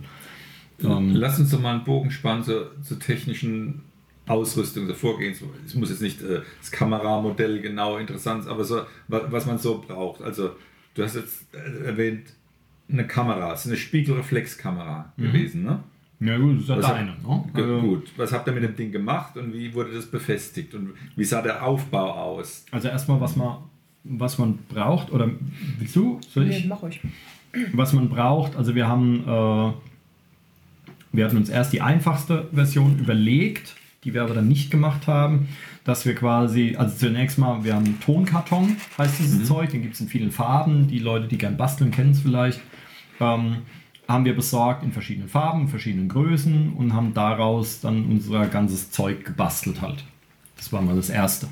Ähm, 0.84 1.12
Lass 1.14 1.40
uns 1.40 1.52
doch 1.52 1.62
mal 1.62 1.76
einen 1.76 1.86
Bogen 1.86 2.12
spannen 2.12 2.44
zur, 2.44 2.72
zur 2.82 3.00
technischen 3.00 3.82
Ausrüstung, 4.28 4.88
zur 4.88 4.96
Vorgehens. 4.96 5.40
Es 5.66 5.76
muss 5.76 5.90
jetzt 5.90 6.02
nicht 6.02 6.22
äh, 6.22 6.42
das 6.60 6.72
Kameramodell 6.72 7.62
genau 7.62 7.98
interessant 7.98 8.44
sein, 8.44 8.52
aber 8.54 8.64
so, 8.64 8.82
wa- 9.08 9.28
was 9.30 9.46
man 9.46 9.58
so 9.60 9.84
braucht. 9.86 10.22
Also, 10.22 10.52
du 10.96 11.04
hast 11.04 11.16
jetzt 11.16 11.46
äh, 11.54 11.86
erwähnt, 11.86 12.34
eine 12.92 13.06
Kamera, 13.08 13.54
es 13.54 13.62
ist 13.62 13.68
eine 13.68 13.78
Spiegelreflexkamera 13.78 15.14
gewesen, 15.18 15.64
ne? 15.64 15.80
Ja 16.20 16.38
gut, 16.38 16.56
das 16.58 16.62
ist 16.64 16.70
ja 16.70 16.78
Was 16.78 16.86
deine. 16.88 17.12
Ne? 17.12 17.44
Also, 17.54 17.82
Gut, 17.82 18.12
was 18.18 18.32
habt 18.32 18.48
ihr 18.48 18.54
mit 18.54 18.64
dem 18.64 18.76
Ding 18.76 18.92
gemacht 18.92 19.36
und 19.38 19.54
wie 19.54 19.74
wurde 19.74 19.92
das 19.94 20.06
befestigt 20.06 20.74
und 20.74 20.92
wie 21.16 21.24
sah 21.26 21.42
der 21.42 21.64
Aufbau 21.66 22.12
aus? 22.14 22.66
also 22.72 22.88
erstmal, 22.88 23.20
was 23.20 23.36
man, 23.36 23.58
was 24.06 24.38
man 24.38 24.58
braucht, 24.70 25.12
oder 25.12 25.30
willst 25.78 25.96
du? 25.96 26.20
Soll 26.30 26.46
Nee, 26.46 26.58
ich? 26.60 26.66
mach 26.68 26.82
ruhig. 26.82 27.02
Was 27.74 27.92
man 27.94 28.08
braucht, 28.10 28.56
also 28.56 28.76
wir 28.76 28.88
haben, 28.88 29.22
äh, 29.28 29.74
wir 31.12 31.26
hatten 31.26 31.38
uns 31.38 31.50
erst 31.50 31.74
die 31.74 31.82
einfachste 31.82 32.48
Version 32.54 32.98
überlegt, 33.00 33.76
die 34.06 34.14
wir 34.14 34.24
aber 34.24 34.36
dann 34.36 34.48
nicht 34.48 34.72
gemacht 34.72 35.08
haben, 35.08 35.50
dass 35.84 36.06
wir 36.06 36.16
quasi, 36.16 36.76
also 36.78 36.96
zunächst 36.96 37.38
mal, 37.38 37.64
wir 37.64 37.76
haben 37.76 38.00
Tonkarton, 38.00 38.78
heißt 38.98 39.20
dieses 39.20 39.48
Zeug, 39.48 39.72
den 39.72 39.82
gibt 39.82 39.96
es 39.96 40.02
in 40.02 40.08
vielen 40.08 40.32
Farben, 40.32 40.88
die 40.88 41.00
Leute, 41.00 41.28
die 41.28 41.38
gern 41.38 41.58
basteln, 41.58 41.92
kennen 41.92 42.12
es 42.12 42.22
vielleicht. 42.22 42.62
Ähm, 43.20 43.58
haben 44.08 44.26
wir 44.26 44.36
besorgt 44.36 44.84
in 44.84 44.92
verschiedenen 44.92 45.28
Farben, 45.28 45.68
verschiedenen 45.68 46.08
Größen 46.08 46.74
und 46.74 46.94
haben 46.94 47.14
daraus 47.14 47.82
dann 47.82 48.06
unser 48.06 48.46
ganzes 48.48 48.92
Zeug 48.92 49.26
gebastelt 49.26 49.82
halt. 49.82 50.04
Das 50.58 50.72
war 50.72 50.82
mal 50.82 50.96
das 50.96 51.10
Erste. 51.10 51.48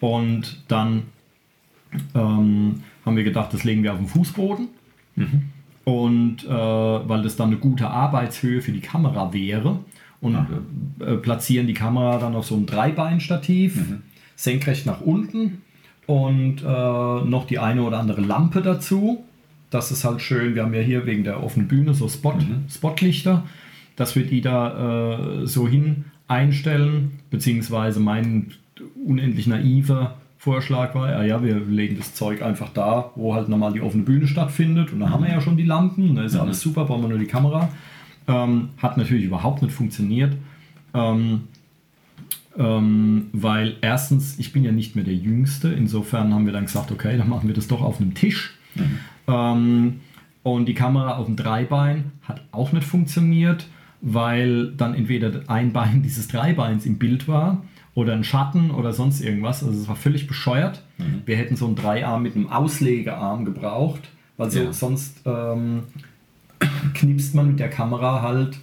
Und 0.00 0.64
dann 0.68 1.04
ähm, 2.14 2.82
haben 3.04 3.16
wir 3.16 3.24
gedacht, 3.24 3.54
das 3.54 3.64
legen 3.64 3.82
wir 3.84 3.92
auf 3.92 3.98
den 3.98 4.08
Fußboden. 4.08 4.68
Und 5.84 6.44
äh, 6.44 6.48
weil 6.48 7.22
das 7.22 7.36
dann 7.36 7.48
eine 7.48 7.58
gute 7.58 7.88
Arbeitshöhe 7.88 8.60
für 8.60 8.72
die 8.72 8.80
Kamera 8.80 9.32
wäre. 9.32 9.80
Und 10.24 10.46
äh, 11.00 11.16
platzieren 11.16 11.66
die 11.66 11.74
Kamera 11.74 12.18
dann 12.18 12.34
auf 12.34 12.46
so 12.46 12.56
ein 12.56 12.64
Dreibeinstativ, 12.64 13.78
senkrecht 14.36 14.86
nach 14.86 15.02
unten 15.02 15.62
und 16.06 16.62
äh, 16.62 16.64
noch 16.64 17.46
die 17.46 17.58
eine 17.58 17.82
oder 17.82 17.98
andere 17.98 18.22
Lampe 18.22 18.62
dazu. 18.62 19.24
Das 19.68 19.90
ist 19.90 20.02
halt 20.02 20.22
schön. 20.22 20.54
Wir 20.54 20.62
haben 20.62 20.72
ja 20.72 20.80
hier 20.80 21.04
wegen 21.04 21.24
der 21.24 21.42
offenen 21.42 21.68
Bühne 21.68 21.92
so 21.92 22.08
Spot, 22.08 22.34
Spotlichter, 22.70 23.44
dass 23.96 24.16
wir 24.16 24.24
die 24.24 24.40
da 24.40 25.42
äh, 25.42 25.46
so 25.46 25.68
hin 25.68 26.06
einstellen, 26.26 27.20
beziehungsweise 27.30 28.00
mein 28.00 28.52
unendlich 29.04 29.46
naiver 29.46 30.16
Vorschlag 30.38 30.94
war, 30.94 31.10
ja, 31.10 31.22
ja, 31.22 31.42
wir 31.42 31.56
legen 31.56 31.96
das 31.96 32.14
Zeug 32.14 32.42
einfach 32.42 32.70
da, 32.70 33.10
wo 33.14 33.34
halt 33.34 33.48
normal 33.48 33.72
die 33.72 33.80
offene 33.80 34.04
Bühne 34.04 34.26
stattfindet. 34.26 34.92
Und 34.92 35.00
da 35.00 35.10
haben 35.10 35.24
wir 35.24 35.30
ja 35.30 35.40
schon 35.40 35.56
die 35.56 35.64
Lampen, 35.64 36.16
da 36.16 36.22
ist 36.22 36.34
ja 36.34 36.42
alles 36.42 36.60
super, 36.60 36.84
brauchen 36.84 37.02
wir 37.02 37.08
nur 37.08 37.18
die 37.18 37.26
Kamera. 37.26 37.68
Ähm, 38.26 38.70
hat 38.78 38.96
natürlich 38.96 39.24
überhaupt 39.24 39.62
nicht 39.62 39.72
funktioniert. 39.74 40.34
Ähm, 40.94 41.42
ähm, 42.56 43.26
weil 43.32 43.76
erstens, 43.80 44.38
ich 44.38 44.52
bin 44.52 44.64
ja 44.64 44.72
nicht 44.72 44.94
mehr 44.94 45.04
der 45.04 45.14
Jüngste, 45.14 45.68
insofern 45.72 46.32
haben 46.32 46.46
wir 46.46 46.52
dann 46.52 46.66
gesagt, 46.66 46.92
okay, 46.92 47.16
dann 47.18 47.28
machen 47.28 47.48
wir 47.48 47.54
das 47.54 47.66
doch 47.66 47.82
auf 47.82 48.00
einem 48.00 48.14
Tisch. 48.14 48.54
Ähm, 49.26 50.00
und 50.42 50.66
die 50.66 50.74
Kamera 50.74 51.16
auf 51.16 51.26
dem 51.26 51.36
Dreibein 51.36 52.12
hat 52.22 52.42
auch 52.52 52.72
nicht 52.72 52.86
funktioniert, 52.86 53.66
weil 54.00 54.72
dann 54.72 54.94
entweder 54.94 55.42
ein 55.48 55.72
Bein 55.72 56.02
dieses 56.04 56.28
Dreibeins 56.28 56.86
im 56.86 56.98
Bild 56.98 57.26
war 57.26 57.64
oder 57.94 58.12
ein 58.12 58.24
Schatten 58.24 58.70
oder 58.70 58.92
sonst 58.92 59.20
irgendwas. 59.20 59.64
Also 59.64 59.80
es 59.80 59.88
war 59.88 59.96
völlig 59.96 60.26
bescheuert. 60.26 60.82
Wir 61.26 61.36
hätten 61.36 61.56
so 61.56 61.66
einen 61.66 61.76
Dreiarm 61.76 62.22
mit 62.22 62.36
einem 62.36 62.48
Auslegearm 62.50 63.44
gebraucht, 63.44 64.02
weil 64.36 64.50
so, 64.50 64.60
Ja. 64.60 64.72
sonst 64.72 65.22
ähm, 65.24 65.84
knipst 66.94 67.34
man 67.34 67.48
mit 67.48 67.60
der 67.60 67.70
Kamera 67.70 68.22
halt 68.22 68.58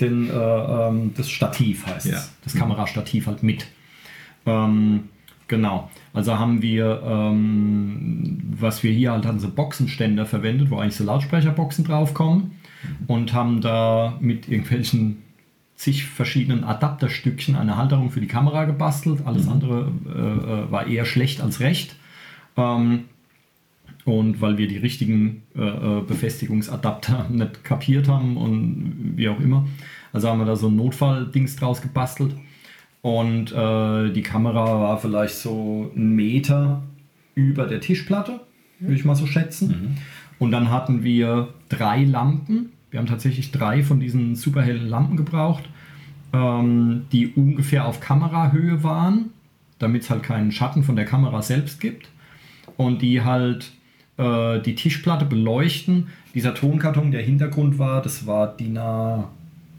den, 0.00 0.30
äh, 0.30 0.32
ähm, 0.32 1.12
das 1.16 1.28
Stativ 1.30 1.86
heißt 1.86 2.06
Ja. 2.06 2.16
es. 2.16 2.32
Das 2.44 2.54
Kamerastativ 2.54 3.26
halt 3.26 3.42
mit. 3.42 3.66
Ähm, 4.46 5.04
genau. 5.48 5.90
Also 6.14 6.38
haben 6.38 6.62
wir, 6.62 7.02
ähm, 7.04 8.40
was 8.58 8.82
wir 8.82 8.92
hier 8.92 9.12
halt 9.12 9.26
hatten, 9.26 9.38
so 9.38 9.50
Boxenständer 9.50 10.24
verwendet, 10.26 10.70
wo 10.70 10.78
eigentlich 10.78 10.96
so 10.96 11.04
Lautsprecherboxen 11.04 11.84
draufkommen 11.84 12.52
und 13.06 13.32
haben 13.34 13.60
da 13.60 14.16
mit 14.20 14.48
irgendwelchen 14.48 15.22
zig 15.76 16.04
verschiedenen 16.04 16.64
Adapterstückchen 16.64 17.56
eine 17.56 17.76
Halterung 17.76 18.10
für 18.10 18.20
die 18.20 18.26
Kamera 18.26 18.64
gebastelt. 18.64 19.22
Alles 19.26 19.48
andere 19.48 19.90
äh, 20.06 20.18
äh, 20.68 20.70
war 20.70 20.86
eher 20.86 21.04
schlecht 21.04 21.40
als 21.40 21.60
recht. 21.60 21.96
Ähm, 22.56 23.04
und 24.10 24.40
weil 24.40 24.58
wir 24.58 24.66
die 24.66 24.76
richtigen 24.76 25.42
äh, 25.56 25.60
äh, 25.60 26.02
Befestigungsadapter 26.02 27.28
nicht 27.30 27.62
kapiert 27.62 28.08
haben 28.08 28.36
und 28.36 29.12
wie 29.14 29.28
auch 29.28 29.38
immer. 29.38 29.68
Also 30.12 30.28
haben 30.28 30.40
wir 30.40 30.46
da 30.46 30.56
so 30.56 30.66
ein 30.66 30.74
Notfalldings 30.74 31.54
draus 31.54 31.80
gebastelt. 31.80 32.34
Und 33.02 33.52
äh, 33.52 34.12
die 34.12 34.22
Kamera 34.22 34.80
war 34.80 34.98
vielleicht 34.98 35.36
so 35.36 35.92
einen 35.94 36.16
Meter 36.16 36.82
über 37.36 37.66
der 37.66 37.80
Tischplatte, 37.80 38.40
würde 38.80 38.96
ich 38.96 39.04
mal 39.04 39.14
so 39.14 39.26
schätzen. 39.26 39.96
Und 40.40 40.50
dann 40.50 40.70
hatten 40.70 41.04
wir 41.04 41.54
drei 41.68 42.02
Lampen. 42.02 42.72
Wir 42.90 42.98
haben 42.98 43.06
tatsächlich 43.06 43.52
drei 43.52 43.84
von 43.84 44.00
diesen 44.00 44.34
super 44.34 44.60
hellen 44.60 44.88
Lampen 44.88 45.16
gebraucht, 45.16 45.68
ähm, 46.32 47.06
die 47.12 47.28
ungefähr 47.28 47.86
auf 47.86 48.00
Kamerahöhe 48.00 48.82
waren, 48.82 49.30
damit 49.78 50.02
es 50.02 50.10
halt 50.10 50.24
keinen 50.24 50.50
Schatten 50.50 50.82
von 50.82 50.96
der 50.96 51.04
Kamera 51.04 51.42
selbst 51.42 51.80
gibt. 51.80 52.08
Und 52.76 53.02
die 53.02 53.22
halt 53.22 53.72
äh, 54.20 54.60
die 54.62 54.74
Tischplatte 54.74 55.24
beleuchten. 55.24 56.08
Dieser 56.34 56.54
Tonkarton, 56.54 57.10
der 57.10 57.22
Hintergrund 57.22 57.78
war, 57.78 58.02
das 58.02 58.26
war 58.26 58.56
DIN 58.56 58.78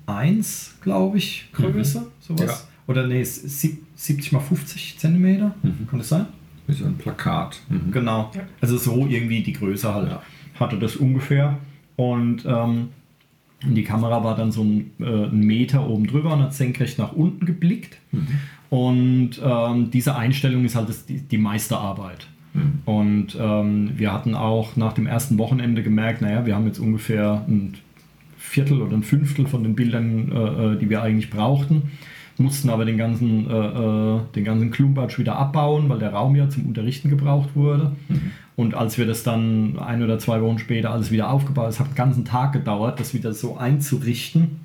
A1, 0.07 0.71
glaube 0.81 1.17
ich, 1.17 1.47
Größe, 1.53 2.07
sowas. 2.19 2.41
Ja. 2.45 2.57
Oder 2.87 3.07
nee, 3.07 3.21
es 3.21 3.37
ist 3.37 3.61
sieb- 3.61 3.83
70 3.95 4.31
mal 4.31 4.39
50 4.39 4.97
Zentimeter, 4.97 5.53
kann 5.89 5.99
das 5.99 6.09
sein? 6.09 6.25
Wie 6.67 6.73
so 6.73 6.85
ein 6.85 6.95
Plakat. 6.97 7.59
Mhm. 7.69 7.91
Genau. 7.91 8.31
Ja. 8.35 8.41
Also 8.59 8.77
so 8.77 9.05
irgendwie 9.07 9.43
die 9.43 9.53
Größe 9.53 9.93
halt 9.93 10.09
Ja. 10.09 10.21
hatte 10.59 10.79
das 10.79 10.95
ungefähr. 10.95 11.57
Und 11.97 12.43
ähm, 12.45 12.87
die 13.63 13.83
Kamera 13.83 14.23
war 14.23 14.35
dann 14.35 14.51
so 14.51 14.63
ein, 14.63 14.89
äh, 14.99 15.05
einen 15.05 15.41
Meter 15.45 15.87
oben 15.87 16.07
drüber 16.07 16.33
und 16.33 16.41
hat 16.41 16.53
senkrecht 16.55 16.97
nach 16.97 17.13
unten 17.13 17.45
geblickt. 17.45 17.97
Und 18.71 19.31
ähm, 19.43 19.91
diese 19.91 20.15
Einstellung 20.15 20.65
ist 20.65 20.75
halt 20.75 20.89
das, 20.89 21.05
die, 21.05 21.19
die 21.19 21.37
Meisterarbeit. 21.37 22.25
Und 22.85 23.37
ähm, 23.39 23.91
wir 23.95 24.11
hatten 24.11 24.35
auch 24.35 24.75
nach 24.75 24.93
dem 24.93 25.07
ersten 25.07 25.37
Wochenende 25.37 25.83
gemerkt, 25.83 26.21
naja, 26.21 26.45
wir 26.45 26.55
haben 26.55 26.65
jetzt 26.65 26.79
ungefähr 26.79 27.45
ein 27.47 27.75
Viertel 28.37 28.81
oder 28.81 28.97
ein 28.97 29.03
Fünftel 29.03 29.47
von 29.47 29.63
den 29.63 29.75
Bildern, 29.75 30.31
äh, 30.31 30.73
äh, 30.73 30.77
die 30.77 30.89
wir 30.89 31.01
eigentlich 31.01 31.29
brauchten, 31.29 31.91
mussten 32.37 32.69
aber 32.69 32.85
den 32.85 32.97
ganzen, 32.97 33.49
äh, 33.49 33.53
äh, 33.53 34.19
den 34.35 34.43
ganzen 34.43 34.71
Klumpatsch 34.71 35.19
wieder 35.19 35.37
abbauen, 35.37 35.87
weil 35.87 35.99
der 35.99 36.11
Raum 36.11 36.35
ja 36.35 36.49
zum 36.49 36.65
Unterrichten 36.65 37.09
gebraucht 37.09 37.55
wurde. 37.55 37.95
Und 38.55 38.73
als 38.75 38.97
wir 38.97 39.05
das 39.05 39.23
dann 39.23 39.79
ein 39.79 40.03
oder 40.03 40.19
zwei 40.19 40.41
Wochen 40.41 40.59
später 40.59 40.91
alles 40.91 41.11
wieder 41.11 41.29
aufgebaut, 41.29 41.69
es 41.69 41.79
hat 41.79 41.87
einen 41.87 41.95
ganzen 41.95 42.25
Tag 42.25 42.51
gedauert, 42.53 42.99
das 42.99 43.13
wieder 43.13 43.33
so 43.33 43.57
einzurichten, 43.57 44.59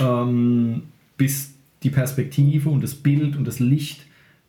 ähm, 0.00 0.82
bis 1.16 1.54
die 1.82 1.90
Perspektive 1.90 2.68
und 2.68 2.82
das 2.82 2.94
Bild 2.94 3.36
und 3.36 3.46
das 3.46 3.58
Licht 3.58 4.06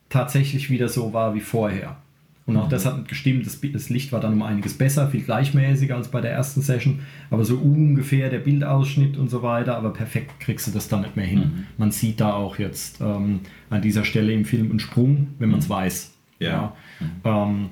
tatsächlich 0.10 0.70
wieder 0.70 0.90
so 0.90 1.14
war 1.14 1.34
wie 1.34 1.40
vorher. 1.40 1.98
Und 2.46 2.58
auch 2.58 2.68
das 2.68 2.86
hat 2.86 3.08
gestimmt, 3.08 3.46
das, 3.46 3.62
das 3.62 3.90
Licht 3.90 4.12
war 4.12 4.20
dann 4.20 4.34
um 4.34 4.42
einiges 4.42 4.78
besser, 4.78 5.08
viel 5.08 5.22
gleichmäßiger 5.22 5.96
als 5.96 6.10
bei 6.10 6.20
der 6.20 6.32
ersten 6.32 6.62
Session, 6.62 7.00
aber 7.30 7.46
so 7.46 7.58
ungefähr 7.58 8.30
der 8.30 8.40
Bildausschnitt 8.40 9.16
und 9.16 9.30
so 9.30 9.42
weiter, 9.44 9.78
aber 9.78 9.94
perfekt 9.94 10.42
kriegst 10.42 10.68
du 10.68 10.72
das 10.72 10.90
dann 10.90 11.02
nicht 11.02 11.16
mehr 11.16 11.26
hin. 11.26 11.68
Man 11.78 11.92
sieht 11.92 12.20
da 12.20 12.34
auch 12.34 12.60
jetzt 12.60 13.00
ähm, 13.00 13.40
an 13.70 13.82
dieser 13.82 14.04
Stelle 14.04 14.34
im 14.34 14.44
Film 14.44 14.72
einen 14.72 14.80
Sprung, 14.80 15.30
wenn 15.40 15.52
man 15.52 15.60
es 15.60 15.70
weiß. 15.70 16.14
Ja. 16.40 16.74
Ja. 17.24 17.44
Ähm, 17.48 17.70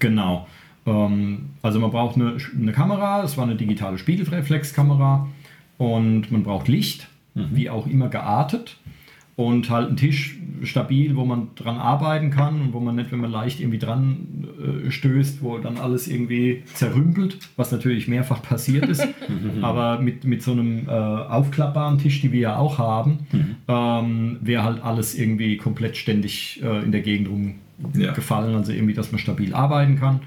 genau. 0.00 0.48
Ähm, 0.84 1.50
also 1.62 1.78
man 1.78 1.92
braucht 1.92 2.16
eine, 2.16 2.38
eine 2.58 2.72
Kamera, 2.72 3.22
es 3.22 3.36
war 3.36 3.44
eine 3.44 3.54
digitale 3.54 3.98
Spiegelreflexkamera 3.98 5.28
und 5.78 6.32
man 6.32 6.42
braucht 6.42 6.66
Licht, 6.66 7.06
wie 7.34 7.70
auch 7.70 7.86
immer 7.86 8.08
geartet 8.08 8.76
und 9.46 9.70
halt 9.70 9.88
einen 9.88 9.96
Tisch 9.96 10.36
stabil, 10.62 11.16
wo 11.16 11.24
man 11.24 11.48
dran 11.56 11.76
arbeiten 11.78 12.30
kann 12.30 12.60
und 12.60 12.72
wo 12.74 12.80
man 12.80 12.94
nicht, 12.96 13.10
wenn 13.12 13.20
man 13.20 13.30
leicht 13.30 13.60
irgendwie 13.60 13.78
dran 13.78 14.46
äh, 14.86 14.90
stößt, 14.90 15.42
wo 15.42 15.56
dann 15.56 15.78
alles 15.78 16.06
irgendwie 16.06 16.62
zerrümpelt, 16.74 17.38
was 17.56 17.72
natürlich 17.72 18.08
mehrfach 18.08 18.42
passiert 18.52 18.86
ist. 18.88 19.06
Aber 19.62 20.00
mit, 20.00 20.24
mit 20.24 20.42
so 20.42 20.52
einem 20.52 20.86
äh, 20.86 20.90
aufklappbaren 20.90 21.98
Tisch, 21.98 22.20
die 22.20 22.32
wir 22.32 22.40
ja 22.40 22.56
auch 22.56 22.76
haben, 22.78 23.20
ähm, 23.68 24.36
wäre 24.42 24.62
halt 24.64 24.82
alles 24.84 25.14
irgendwie 25.14 25.56
komplett 25.56 25.96
ständig 25.96 26.60
äh, 26.62 26.84
in 26.84 26.92
der 26.92 27.00
Gegend 27.00 27.28
Ja. 27.94 28.08
rumgefallen. 28.10 28.54
Also 28.54 28.72
irgendwie, 28.72 28.92
dass 28.94 29.12
man 29.12 29.18
stabil 29.18 29.54
arbeiten 29.54 29.98
kann. 29.98 30.20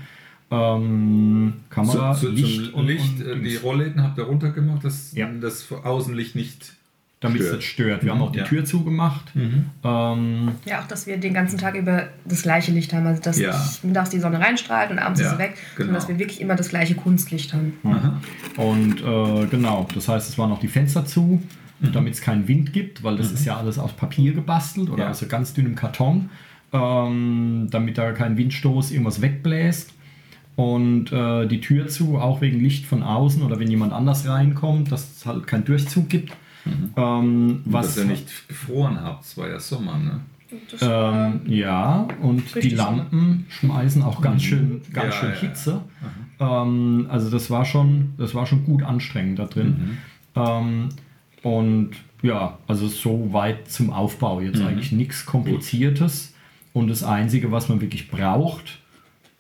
Ähm, 0.49 1.53
Kamera, 1.69 2.13
zu, 2.13 2.27
zu, 2.27 2.31
Licht 2.31 2.71
zum 2.71 2.85
Licht, 2.87 3.21
äh, 3.21 3.39
die 3.39 3.55
Rollläden 3.55 4.01
habt 4.03 4.17
ihr 4.17 4.23
runtergemacht, 4.25 4.83
dass 4.83 5.13
Ja. 5.15 5.27
das 5.41 5.71
Außenlicht 5.71 6.35
nicht 6.35 6.73
damit 7.23 7.41
es 7.41 7.47
stört. 7.47 7.57
nicht 7.59 7.69
stört. 7.69 8.03
Wir 8.03 8.11
haben 8.11 8.21
auch 8.21 8.31
die 8.31 8.39
Ja. 8.39 8.45
Tür 8.45 8.65
zugemacht. 8.65 9.31
Ähm, 9.35 10.49
Ja, 10.65 10.81
auch, 10.81 10.87
dass 10.87 11.07
wir 11.07 11.17
den 11.17 11.33
ganzen 11.33 11.57
Tag 11.57 11.75
über 11.75 12.07
das 12.25 12.43
gleiche 12.43 12.71
Licht 12.71 12.93
haben. 12.93 13.05
Also, 13.07 13.21
dass 13.21 13.39
Ja. 13.39 13.51
nicht 13.57 13.83
mittags 13.83 14.09
die 14.09 14.19
Sonne 14.19 14.39
reinstrahlt 14.39 14.91
und 14.91 14.99
abends 14.99 15.19
Ja, 15.19 15.27
ist 15.27 15.33
sie 15.33 15.39
weg, 15.39 15.53
genau. 15.75 15.77
sondern 15.87 15.95
dass 15.95 16.07
wir 16.09 16.19
wirklich 16.19 16.41
immer 16.41 16.55
das 16.55 16.69
gleiche 16.69 16.95
Kunstlicht 16.95 17.53
haben. 17.53 17.73
Aha. 17.83 18.19
Und 18.57 19.01
äh, 19.01 19.47
genau, 19.47 19.87
das 19.93 20.07
heißt, 20.07 20.29
es 20.29 20.37
waren 20.37 20.51
auch 20.51 20.59
die 20.59 20.67
Fenster 20.67 21.05
zu, 21.05 21.41
damit 21.91 22.13
es 22.13 22.21
keinen 22.21 22.47
Wind 22.47 22.71
gibt, 22.71 23.03
weil 23.03 23.17
das 23.17 23.31
ist 23.31 23.43
ja 23.45 23.57
alles 23.57 23.77
aus 23.77 23.91
Papier 23.93 24.33
gebastelt 24.33 24.89
oder 24.89 25.03
Ja. 25.05 25.09
aus 25.09 25.19
so 25.19 25.25
ganz 25.27 25.53
dünnem 25.53 25.75
Karton, 25.75 26.29
ähm, 26.71 27.67
damit 27.69 27.97
da 27.97 28.11
kein 28.13 28.37
Windstoß 28.37 28.91
irgendwas 28.91 29.21
wegbläst. 29.21 29.91
Und 30.55 31.11
äh, 31.11 31.47
die 31.47 31.61
Tür 31.61 31.87
zu, 31.87 32.17
auch 32.19 32.39
wegen 32.41 32.59
Licht 32.59 32.85
von 32.85 33.01
außen 33.01 33.41
oder 33.41 33.59
wenn 33.59 33.69
jemand 33.71 33.91
anders 33.91 34.27
reinkommt, 34.27 34.91
dass 34.91 35.17
es 35.17 35.25
halt 35.25 35.47
keinen 35.47 35.65
Durchzug 35.65 36.09
gibt. 36.09 36.31
Ähm, 36.65 36.91
Und 36.95 37.61
was 37.65 37.95
dass 37.95 37.97
ihr 37.97 38.05
nicht 38.05 38.47
gefroren 38.47 38.99
habt, 39.01 39.25
es 39.25 39.37
war 39.37 39.49
ja 39.49 39.59
Sommer, 39.59 39.97
ne? 39.97 40.21
Ähm, 40.81 41.41
ja, 41.47 42.07
und 42.21 42.43
die 42.61 42.69
Lampen 42.69 43.45
schmeißen 43.49 44.03
auch 44.03 44.21
ganz 44.21 44.43
schön, 44.43 44.81
ganz 44.93 45.15
Ja, 45.15 45.19
schön 45.19 45.29
ja. 45.29 45.35
Hitze. 45.35 45.81
Ähm, 46.39 47.07
also 47.09 47.29
das 47.31 47.49
war 47.49 47.65
schon, 47.65 48.13
das 48.17 48.35
war 48.35 48.45
schon 48.45 48.63
gut 48.63 48.83
anstrengend 48.83 49.39
da 49.39 49.45
drin. 49.45 49.97
Ähm, 50.35 50.89
und 51.41 51.91
ja, 52.21 52.57
also 52.67 52.87
so 52.87 53.33
weit 53.33 53.69
zum 53.69 53.89
Aufbau 53.91 54.41
jetzt 54.41 54.61
eigentlich 54.61 54.91
nichts 54.91 55.25
Kompliziertes. 55.25 56.33
Und 56.71 56.87
das 56.87 57.03
Einzige, 57.03 57.51
was 57.51 57.67
man 57.69 57.81
wirklich 57.81 58.09
braucht, 58.09 58.79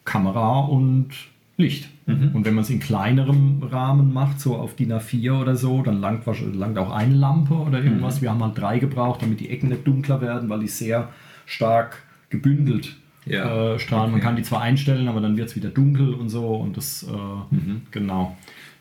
Kamera 0.05 0.61
und 0.61 1.09
Licht. 1.57 1.89
Und 2.05 2.45
wenn 2.45 2.53
man 2.53 2.63
es 2.63 2.69
in 2.69 2.79
kleinerem 2.79 3.63
Rahmen 3.63 4.11
macht, 4.11 4.39
so 4.39 4.55
auf 4.55 4.75
DIN 4.75 4.91
A4 4.91 5.39
oder 5.39 5.55
so, 5.55 5.81
dann 5.83 6.01
langt, 6.01 6.25
langt 6.53 6.77
auch 6.77 6.91
eine 6.91 7.13
Lampe 7.13 7.53
oder 7.53 7.81
irgendwas. 7.81 8.21
Wir 8.21 8.31
haben 8.31 8.43
halt 8.43 8.57
drei 8.57 8.79
gebraucht, 8.79 9.21
damit 9.21 9.39
die 9.39 9.49
Ecken 9.49 9.69
nicht 9.69 9.87
dunkler 9.87 10.19
werden, 10.19 10.49
weil 10.49 10.59
die 10.59 10.67
sehr 10.67 11.09
stark 11.45 12.03
gebündelt 12.29 12.97
Ja, 13.25 13.75
äh, 13.75 13.79
strahlen. 13.79 14.11
Man 14.11 14.19
okay. 14.19 14.23
kann 14.27 14.35
die 14.35 14.43
zwar 14.43 14.61
einstellen, 14.61 15.07
aber 15.07 15.21
dann 15.21 15.37
wird 15.37 15.49
es 15.49 15.55
wieder 15.55 15.69
dunkel 15.69 16.13
und 16.13 16.29
so. 16.29 16.55
Und 16.55 16.75
das, 16.75 17.03
äh, 17.03 17.55
genau. 17.91 18.35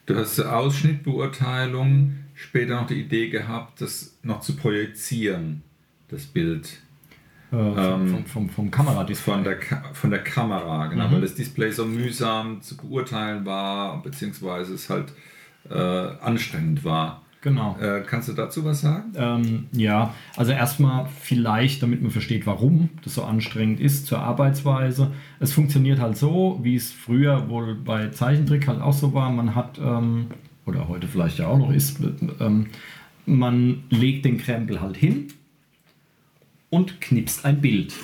Du 0.07 0.17
hast 0.17 0.35
zur 0.35 0.57
Ausschnittbeurteilung 0.57 2.15
später 2.35 2.81
noch 2.81 2.89
die 2.89 3.01
Idee 3.01 3.29
gehabt, 3.29 3.81
das 3.81 4.19
noch 4.23 4.41
zu 4.41 4.57
projizieren, 4.57 5.63
das 6.09 6.27
Bild 6.27 6.82
Äh, 7.53 7.57
vom, 7.75 8.07
vom, 8.09 8.27
vom, 8.27 8.49
vom 8.49 8.71
Kameradisplay. 8.71 9.35
von 9.35 9.45
der, 9.45 9.59
Ka 9.59 9.83
von 9.93 10.11
der 10.11 10.25
Kamera, 10.25 10.87
genau, 10.87 11.09
Mhm. 11.09 11.13
weil 11.13 11.21
das 11.21 11.35
Display 11.35 11.71
so 11.71 11.85
mühsam 11.85 12.63
zu 12.63 12.77
beurteilen 12.77 13.45
war, 13.45 14.03
beziehungsweise 14.03 14.75
es 14.75 14.89
halt 14.89 15.13
äh, 15.71 15.75
anstrengend 15.75 16.85
war. 16.85 17.23
Genau. 17.43 17.77
Äh, 17.81 18.03
kannst 18.07 18.29
du 18.29 18.33
dazu 18.35 18.65
was 18.65 18.83
sagen? 18.83 19.13
Ähm, 19.17 19.67
ja, 19.73 20.15
also 20.37 20.53
erstmal 20.53 21.07
vielleicht, 21.21 21.83
damit 21.83 22.01
man 22.01 22.11
versteht, 22.13 22.47
warum 22.47 22.89
das 23.03 23.15
so 23.17 23.25
anstrengend 23.25 23.81
ist 23.81 24.07
zur 24.07 24.21
Arbeitsweise. 24.21 25.11
Es 25.41 25.53
funktioniert 25.53 25.99
halt 25.99 26.17
so, 26.17 26.61
wie 26.63 26.77
es 26.77 26.93
früher 26.93 27.49
wohl 27.49 27.75
bei 27.75 28.09
Zeichentrick 28.11 28.69
halt 28.69 28.81
auch 28.81 28.93
so 28.93 29.13
war. 29.13 29.29
Man 29.31 29.57
hat, 29.57 29.79
ähm, 29.85 30.27
oder 30.67 30.87
heute 30.89 31.09
vielleicht 31.09 31.39
ja 31.39 31.49
auch 31.49 31.59
noch 31.59 31.73
ist, 31.73 31.99
ähm, 32.41 32.67
man 33.27 33.83
legt 33.91 34.25
den 34.25 34.39
Krempel 34.39 34.81
halt 34.81 34.97
hin 34.97 35.27
und 36.73 37.03
knipst 37.03 37.45
ein 37.45 37.61
Bild. 37.61 37.95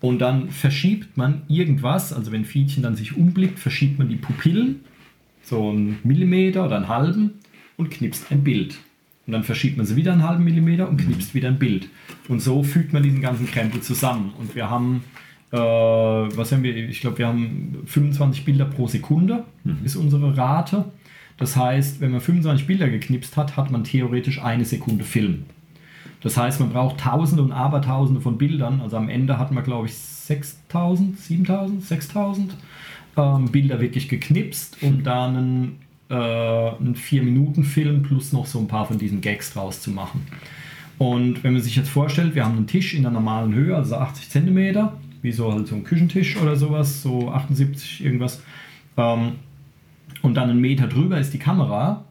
Und 0.00 0.20
dann 0.20 0.50
verschiebt 0.50 1.16
man 1.16 1.42
irgendwas, 1.48 2.12
also 2.12 2.30
wenn 2.30 2.44
Fiedchen 2.44 2.82
dann 2.84 2.94
sich 2.94 3.16
umblickt, 3.16 3.58
verschiebt 3.58 3.98
man 3.98 4.08
die 4.08 4.16
Pupillen, 4.16 4.80
so 5.42 5.70
einen 5.70 5.98
Millimeter 6.04 6.64
oder 6.64 6.76
einen 6.76 6.88
halben, 6.88 7.32
und 7.76 7.90
knipst 7.90 8.30
ein 8.30 8.44
Bild. 8.44 8.78
Und 9.26 9.32
dann 9.32 9.42
verschiebt 9.42 9.76
man 9.76 9.86
sie 9.86 9.96
wieder 9.96 10.12
einen 10.12 10.22
halben 10.22 10.44
Millimeter 10.44 10.88
und 10.88 10.96
knipst 10.96 11.34
wieder 11.34 11.48
ein 11.48 11.58
Bild. 11.58 11.88
Und 12.28 12.40
so 12.40 12.62
fügt 12.62 12.92
man 12.92 13.02
diesen 13.02 13.20
ganzen 13.20 13.46
Krempel 13.46 13.80
zusammen. 13.80 14.32
Und 14.38 14.54
wir 14.54 14.70
haben, 14.70 15.02
äh, 15.50 15.56
was 15.56 16.52
haben 16.52 16.62
wir, 16.62 16.76
ich 16.76 17.00
glaube, 17.00 17.18
wir 17.18 17.26
haben 17.26 17.78
25 17.86 18.44
Bilder 18.44 18.64
pro 18.64 18.86
Sekunde, 18.86 19.44
ist 19.84 19.96
unsere 19.96 20.36
Rate. 20.36 20.84
Das 21.36 21.56
heißt, 21.56 22.00
wenn 22.00 22.12
man 22.12 22.20
25 22.20 22.66
Bilder 22.68 22.88
geknipst 22.88 23.36
hat, 23.36 23.56
hat 23.56 23.72
man 23.72 23.82
theoretisch 23.82 24.40
eine 24.40 24.64
Sekunde 24.64 25.02
Film. 25.02 25.46
Das 26.22 26.36
heißt, 26.36 26.60
man 26.60 26.70
braucht 26.70 26.98
Tausende 27.00 27.42
und 27.42 27.52
Abertausende 27.52 28.20
von 28.20 28.38
Bildern. 28.38 28.80
Also 28.80 28.96
am 28.96 29.08
Ende 29.08 29.38
hatten 29.38 29.54
wir, 29.54 29.62
glaube 29.62 29.86
ich, 29.86 29.94
6000, 29.94 31.18
7000, 31.18 31.82
6000 31.82 32.56
ähm, 33.16 33.50
Bilder 33.50 33.80
wirklich 33.80 34.08
geknipst, 34.08 34.78
um 34.82 35.02
da 35.02 35.26
einen, 35.26 35.80
äh, 36.08 36.14
einen 36.14 36.94
4-Minuten-Film 36.94 38.02
plus 38.02 38.32
noch 38.32 38.46
so 38.46 38.60
ein 38.60 38.68
paar 38.68 38.86
von 38.86 38.98
diesen 38.98 39.20
Gags 39.20 39.52
draus 39.52 39.80
zu 39.80 39.90
machen. 39.90 40.26
Und 40.98 41.42
wenn 41.42 41.54
man 41.54 41.62
sich 41.62 41.74
jetzt 41.74 41.88
vorstellt, 41.88 42.34
wir 42.36 42.44
haben 42.44 42.56
einen 42.56 42.66
Tisch 42.68 42.94
in 42.94 43.02
der 43.02 43.10
normalen 43.10 43.52
Höhe, 43.52 43.74
also 43.74 43.96
80 43.96 44.30
cm, 44.30 44.90
wie 45.22 45.32
so 45.32 45.52
halt 45.52 45.66
so 45.66 45.74
ein 45.74 45.82
Küchentisch 45.82 46.36
oder 46.36 46.54
sowas, 46.54 47.02
so 47.02 47.30
78 47.30 48.04
irgendwas. 48.04 48.42
Ähm, 48.96 49.32
und 50.22 50.34
dann 50.34 50.50
einen 50.50 50.60
Meter 50.60 50.86
drüber 50.86 51.18
ist 51.18 51.34
die 51.34 51.38
Kamera. 51.38 52.04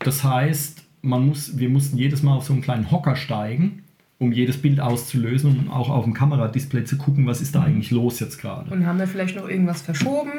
Das 0.00 0.24
heißt, 0.24 0.79
man 1.02 1.26
muss, 1.26 1.58
wir 1.58 1.68
mussten 1.68 1.96
jedes 1.96 2.22
Mal 2.22 2.36
auf 2.36 2.44
so 2.44 2.52
einen 2.52 2.62
kleinen 2.62 2.90
Hocker 2.90 3.16
steigen, 3.16 3.82
um 4.18 4.32
jedes 4.32 4.60
Bild 4.60 4.80
auszulösen 4.80 5.58
und 5.58 5.70
auch 5.70 5.88
auf 5.88 6.04
dem 6.04 6.12
Kameradisplay 6.12 6.84
zu 6.84 6.98
gucken, 6.98 7.26
was 7.26 7.40
ist 7.40 7.54
da 7.54 7.62
eigentlich 7.62 7.90
los 7.90 8.20
jetzt 8.20 8.38
gerade. 8.38 8.70
Und 8.70 8.86
haben 8.86 8.98
wir 8.98 9.06
vielleicht 9.06 9.36
noch 9.36 9.48
irgendwas 9.48 9.82
verschoben 9.82 10.32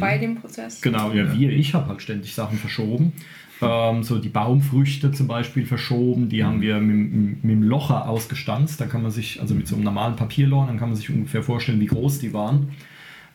bei 0.00 0.18
dem 0.18 0.36
Prozess? 0.36 0.80
Genau, 0.80 1.12
ja, 1.12 1.38
wir, 1.38 1.50
ich 1.50 1.74
habe 1.74 1.88
halt 1.88 2.02
ständig 2.02 2.34
Sachen 2.34 2.58
verschoben. 2.58 3.12
Ähm, 3.62 4.02
so 4.02 4.18
die 4.18 4.28
Baumfrüchte 4.28 5.12
zum 5.12 5.28
Beispiel 5.28 5.64
verschoben, 5.64 6.28
die 6.28 6.44
haben 6.44 6.60
wir 6.60 6.78
mit, 6.78 7.42
mit, 7.42 7.50
dem 7.50 7.62
Locher 7.62 8.08
ausgestanzt. 8.08 8.80
Da 8.80 8.86
kann 8.86 9.02
man 9.02 9.10
sich, 9.10 9.40
also 9.40 9.54
mit 9.54 9.66
so 9.66 9.76
einem 9.76 9.84
normalen 9.84 10.16
Papierloch, 10.16 10.66
dann 10.66 10.78
kann 10.78 10.88
man 10.88 10.96
sich 10.96 11.10
ungefähr 11.10 11.42
vorstellen, 11.42 11.80
wie 11.80 11.86
groß 11.86 12.18
die 12.18 12.32
waren. 12.32 12.70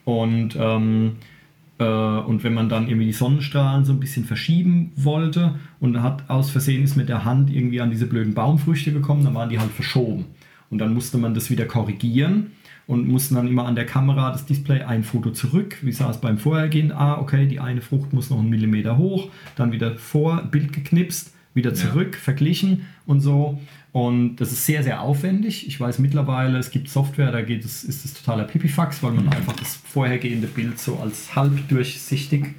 Und, 0.06 0.56
ähm, 0.60 1.14
äh, 1.14 1.41
und 1.86 2.44
wenn 2.44 2.54
man 2.54 2.70
dann 2.70 2.88
irgendwie 2.88 3.08
die 3.08 3.14
Sonnenstrahlen 3.14 3.86
so 3.86 3.94
ein 3.94 4.00
bisschen 4.00 4.26
verschieben 4.26 4.92
wollte 4.96 5.56
und 5.80 6.02
hat 6.02 6.30
aus 6.30 6.50
Versehen 6.50 6.84
ist 6.84 6.96
mit 6.96 7.10
der 7.10 7.26
Hand 7.26 7.50
irgendwie 7.50 7.82
an 7.82 7.90
diese 7.90 8.08
blöden 8.08 8.34
Baumfrüchte 8.34 8.92
gekommen, 8.92 9.24
dann 9.24 9.36
waren 9.36 9.50
die 9.50 9.60
halt 9.60 9.72
verschoben. 9.72 10.26
Und 10.70 10.78
dann 10.78 10.94
musste 10.94 11.18
man 11.18 11.34
das 11.34 11.50
wieder 11.50 11.66
korrigieren. 11.66 12.52
und 12.88 13.08
mussten 13.08 13.36
dann 13.36 13.48
immer 13.48 13.66
an 13.66 13.76
der 13.76 13.86
Kamera 13.86 14.32
das 14.32 14.46
Display 14.46 14.82
ein 14.82 15.04
Foto 15.04 15.32
zurück. 15.32 15.78
Wie 15.82 15.94
sah 15.94 16.10
es 16.10 16.18
beim 16.20 16.38
vorhergehenden? 16.38 16.98
Ah, 16.98 17.20
okay, 17.20 17.48
die 17.48 17.60
eine 17.62 17.82
Frucht 17.82 18.12
muss 18.12 18.30
noch 18.30 18.40
einen 18.40 18.50
Millimeter 18.50 18.98
hoch, 18.98 19.30
dann 19.56 19.72
wieder 19.72 19.96
vor, 19.96 20.42
Bild 20.44 20.74
geknipst, 20.74 21.34
wieder 21.54 21.74
zurück, 21.74 22.16
ja. 22.16 22.20
verglichen 22.20 22.86
und 23.06 23.22
so. 23.22 23.60
Und 23.94 24.38
das 24.38 24.54
ist 24.54 24.66
sehr, 24.66 24.84
sehr 24.84 25.02
aufwendig. 25.02 25.68
Ich 25.68 25.80
weiß 25.80 26.00
mittlerweile, 26.00 26.58
es 26.58 26.72
gibt 26.72 26.88
Software, 26.90 27.32
da 27.32 27.42
geht 27.42 27.66
es, 27.66 27.84
ist 27.84 28.06
es 28.06 28.14
totaler 28.14 28.46
Pipifax, 28.46 29.04
weil 29.04 29.12
man 29.12 29.26
mhm. 29.26 29.32
einfach 29.32 29.54
das 29.54 29.76
vorhergehende 29.76 30.48
Bild 30.48 30.80
so 30.80 30.98
als 30.98 31.36
halb 31.36 31.68
durchsichtig 31.68 32.56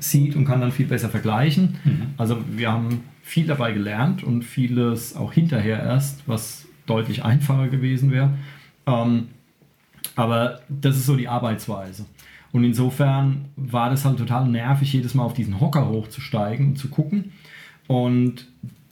sieht 0.00 0.34
und 0.34 0.44
kann 0.44 0.60
dann 0.60 0.72
viel 0.72 0.86
besser 0.86 1.08
vergleichen. 1.08 1.76
Mhm. 1.84 2.02
Also 2.16 2.38
wir 2.50 2.72
haben 2.72 3.02
viel 3.22 3.46
dabei 3.46 3.72
gelernt 3.72 4.24
und 4.24 4.42
vieles 4.42 5.14
auch 5.14 5.32
hinterher 5.32 5.80
erst, 5.80 6.26
was 6.26 6.66
deutlich 6.86 7.24
einfacher 7.24 7.68
gewesen 7.68 8.10
wäre. 8.10 8.34
Ähm, 8.86 9.28
aber 10.16 10.60
das 10.68 10.96
ist 10.96 11.06
so 11.06 11.16
die 11.16 11.28
Arbeitsweise. 11.28 12.06
Und 12.52 12.64
insofern 12.64 13.46
war 13.56 13.90
das 13.90 14.04
halt 14.04 14.18
total 14.18 14.48
nervig, 14.48 14.92
jedes 14.92 15.14
Mal 15.14 15.24
auf 15.24 15.34
diesen 15.34 15.60
Hocker 15.60 15.88
hochzusteigen 15.88 16.68
und 16.68 16.76
zu 16.76 16.88
gucken. 16.88 17.32
Und 17.86 18.46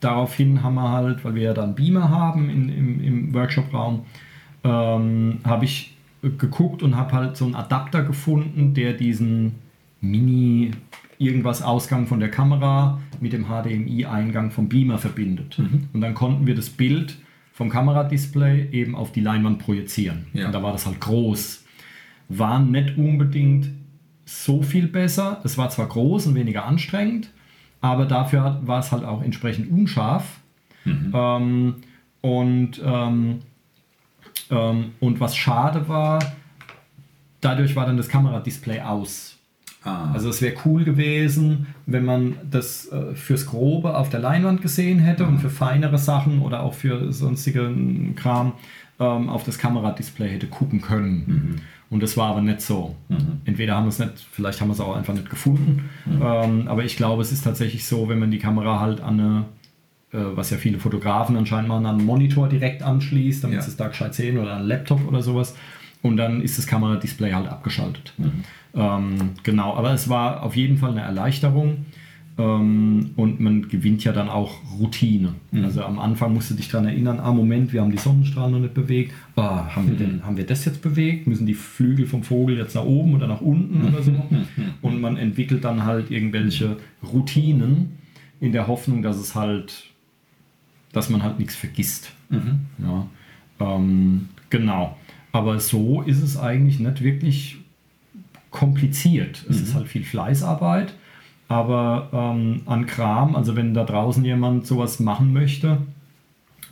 daraufhin 0.05 0.63
haben 0.63 0.75
wir 0.75 0.91
halt, 0.91 1.25
weil 1.25 1.35
wir 1.35 1.43
ja 1.43 1.53
dann 1.53 1.75
Beamer 1.75 2.09
haben 2.09 2.49
in, 2.49 2.69
im, 2.69 3.03
im 3.03 3.33
Workshop-Raum, 3.33 4.05
ähm, 4.63 5.39
habe 5.43 5.65
ich 5.65 5.95
geguckt 6.21 6.81
und 6.81 6.95
habe 6.95 7.11
halt 7.11 7.37
so 7.37 7.45
einen 7.45 7.55
Adapter 7.55 8.03
gefunden, 8.03 8.73
der 8.73 8.93
diesen 8.93 9.55
Mini 10.01 10.71
irgendwas 11.17 11.61
Ausgang 11.61 12.07
von 12.07 12.19
der 12.19 12.29
Kamera 12.29 12.99
mit 13.19 13.33
dem 13.33 13.45
HDMI-Eingang 13.45 14.51
vom 14.51 14.67
Beamer 14.67 14.97
verbindet. 14.97 15.57
Mhm. 15.57 15.89
Und 15.93 16.01
dann 16.01 16.13
konnten 16.13 16.47
wir 16.47 16.55
das 16.55 16.69
Bild 16.69 17.17
vom 17.53 17.69
Kameradisplay 17.69 18.69
eben 18.71 18.95
auf 18.95 19.11
die 19.11 19.21
Leinwand 19.21 19.59
projizieren. 19.59 20.27
Ja. 20.33 20.47
Und 20.47 20.51
da 20.51 20.61
war 20.61 20.73
das 20.73 20.85
halt 20.85 20.99
groß. 20.99 21.63
War 22.27 22.59
nicht 22.59 22.97
unbedingt 22.97 23.69
so 24.25 24.61
viel 24.61 24.87
besser. 24.87 25.39
Es 25.43 25.57
war 25.57 25.69
zwar 25.69 25.87
groß 25.87 26.27
und 26.27 26.35
weniger 26.35 26.65
anstrengend, 26.65 27.31
aber 27.81 28.05
dafür 28.05 28.59
war 28.63 28.79
es 28.79 28.91
halt 28.91 29.03
auch 29.03 29.21
entsprechend 29.21 29.71
unscharf. 29.71 30.39
Mhm. 30.83 31.11
Ähm, 31.13 31.75
und, 32.21 32.81
ähm, 32.83 33.39
ähm, 34.49 34.91
und 34.99 35.19
was 35.19 35.35
schade 35.35 35.87
war, 35.87 36.19
dadurch 37.41 37.75
war 37.75 37.85
dann 37.85 37.97
das 37.97 38.09
Kameradisplay 38.09 38.81
aus. 38.81 39.37
Ah. 39.83 40.11
Also 40.13 40.29
es 40.29 40.41
wäre 40.41 40.55
cool 40.65 40.83
gewesen, 40.83 41.67
wenn 41.85 42.05
man 42.05 42.37
das 42.49 42.87
äh, 42.87 43.13
fürs 43.13 43.45
Grobe 43.45 43.95
auf 43.95 44.09
der 44.09 44.19
Leinwand 44.19 44.61
gesehen 44.61 44.99
hätte 44.99 45.23
mhm. 45.23 45.33
und 45.33 45.39
für 45.39 45.51
feinere 45.51 45.99
Sachen 45.99 46.41
oder 46.41 46.63
auch 46.63 46.73
für 46.73 47.13
sonstige 47.13 47.71
Kram 48.15 48.53
ähm, 48.99 49.29
auf 49.29 49.43
das 49.43 49.59
Kameradisplay 49.59 50.29
hätte 50.29 50.47
gucken 50.47 50.81
können. 50.81 51.23
Mhm. 51.27 51.55
Und 51.89 52.01
das 52.01 52.17
war 52.17 52.31
aber 52.31 52.41
nicht 52.41 52.61
so. 52.61 52.95
Mhm. 53.09 53.41
Entweder 53.45 53.75
haben 53.75 53.85
wir 53.85 53.89
es 53.89 53.99
nicht, 53.99 54.25
vielleicht 54.31 54.59
haben 54.59 54.69
wir 54.69 54.73
es 54.73 54.79
auch 54.79 54.95
einfach 54.95 55.13
nicht 55.13 55.29
gefunden. 55.29 55.89
Mhm. 56.05 56.21
Ähm, 56.21 56.67
aber 56.67 56.83
ich 56.83 56.97
glaube, 56.97 57.21
es 57.21 57.31
ist 57.31 57.43
tatsächlich 57.43 57.85
so, 57.85 58.09
wenn 58.09 58.19
man 58.19 58.31
die 58.31 58.39
Kamera 58.39 58.79
halt 58.79 59.01
an 59.01 59.19
eine, 59.19 59.45
äh, 60.11 60.35
was 60.35 60.49
ja 60.49 60.57
viele 60.57 60.79
Fotografen 60.79 61.37
anscheinend 61.37 61.69
machen, 61.69 61.85
an 61.85 61.97
einen 61.97 62.05
Monitor 62.05 62.49
direkt 62.49 62.81
anschließt, 62.81 63.43
damit 63.43 63.57
ja. 63.57 63.61
sie 63.61 63.69
es 63.69 63.77
da 63.77 63.87
gescheit 63.87 64.15
sehen 64.15 64.37
oder 64.37 64.53
an 64.53 64.59
einen 64.59 64.67
Laptop 64.67 65.07
oder 65.07 65.21
sowas. 65.21 65.55
Und 66.01 66.17
dann 66.17 66.41
ist 66.41 66.57
das 66.57 66.67
Kameradisplay 66.67 67.33
halt 67.33 67.47
abgeschaltet. 67.47 68.13
Mhm. 68.17 68.43
Ähm, 68.75 69.15
genau, 69.43 69.75
aber 69.75 69.93
es 69.93 70.09
war 70.09 70.43
auf 70.43 70.55
jeden 70.55 70.77
Fall 70.77 70.91
eine 70.91 71.01
Erleichterung. 71.01 71.85
Ähm, 72.37 73.11
und 73.15 73.39
man 73.39 73.69
gewinnt 73.69 74.03
ja 74.03 74.11
dann 74.11 74.27
auch 74.27 74.55
Routine. 74.77 75.35
Mhm. 75.51 75.63
Also 75.63 75.83
am 75.83 75.99
Anfang 75.99 76.33
musst 76.33 76.51
du 76.51 76.55
dich 76.55 76.67
daran 76.67 76.87
erinnern, 76.87 77.19
ah 77.21 77.31
Moment, 77.31 77.71
wir 77.71 77.81
haben 77.81 77.91
die 77.91 77.97
Sonnenstrahlen 77.97 78.51
noch 78.51 78.59
nicht 78.59 78.73
bewegt. 78.73 79.13
Ah, 79.37 79.73
haben, 79.73 79.85
mhm. 79.85 79.89
wir 79.89 79.97
denn, 79.97 80.25
haben 80.25 80.35
wir 80.35 80.45
das 80.45 80.65
jetzt 80.65 80.81
bewegt? 80.81 81.27
Müssen 81.27 81.45
die 81.45 81.53
Flügel 81.53 82.05
vom 82.05 82.23
Vogel 82.23 82.57
jetzt 82.57 82.75
nach 82.75 82.83
oben 82.83 83.15
oder 83.15 83.27
nach 83.27 83.41
unten 83.41 83.87
oder 83.87 84.03
so? 84.03 84.11
Und 84.81 84.99
man 84.99 85.15
entwickelt 85.15 85.63
dann 85.63 85.85
halt 85.85 86.11
irgendwelche 86.11 86.77
Routinen 87.01 87.97
in 88.41 88.51
der 88.51 88.67
Hoffnung, 88.67 89.01
dass 89.01 89.17
es 89.17 89.33
halt, 89.33 89.85
dass 90.91 91.09
man 91.09 91.23
halt 91.23 91.39
nichts 91.39 91.55
vergisst. 91.55 92.11
Mhm. 92.29 92.65
Ja, 92.79 93.07
ähm, 93.59 94.29
genau. 94.49 94.97
Aber 95.31 95.59
so 95.59 96.01
ist 96.01 96.21
es 96.21 96.37
eigentlich 96.37 96.79
nicht 96.79 97.01
wirklich 97.01 97.57
kompliziert. 98.51 99.45
Es 99.49 99.57
mhm. 99.57 99.63
ist 99.63 99.75
halt 99.75 99.87
viel 99.87 100.03
Fleißarbeit, 100.03 100.95
aber 101.47 102.09
ähm, 102.11 102.61
an 102.65 102.85
Kram, 102.85 103.35
also 103.35 103.55
wenn 103.55 103.73
da 103.73 103.83
draußen 103.83 104.23
jemand 104.25 104.65
sowas 104.65 104.99
machen 104.99 105.33
möchte, 105.33 105.77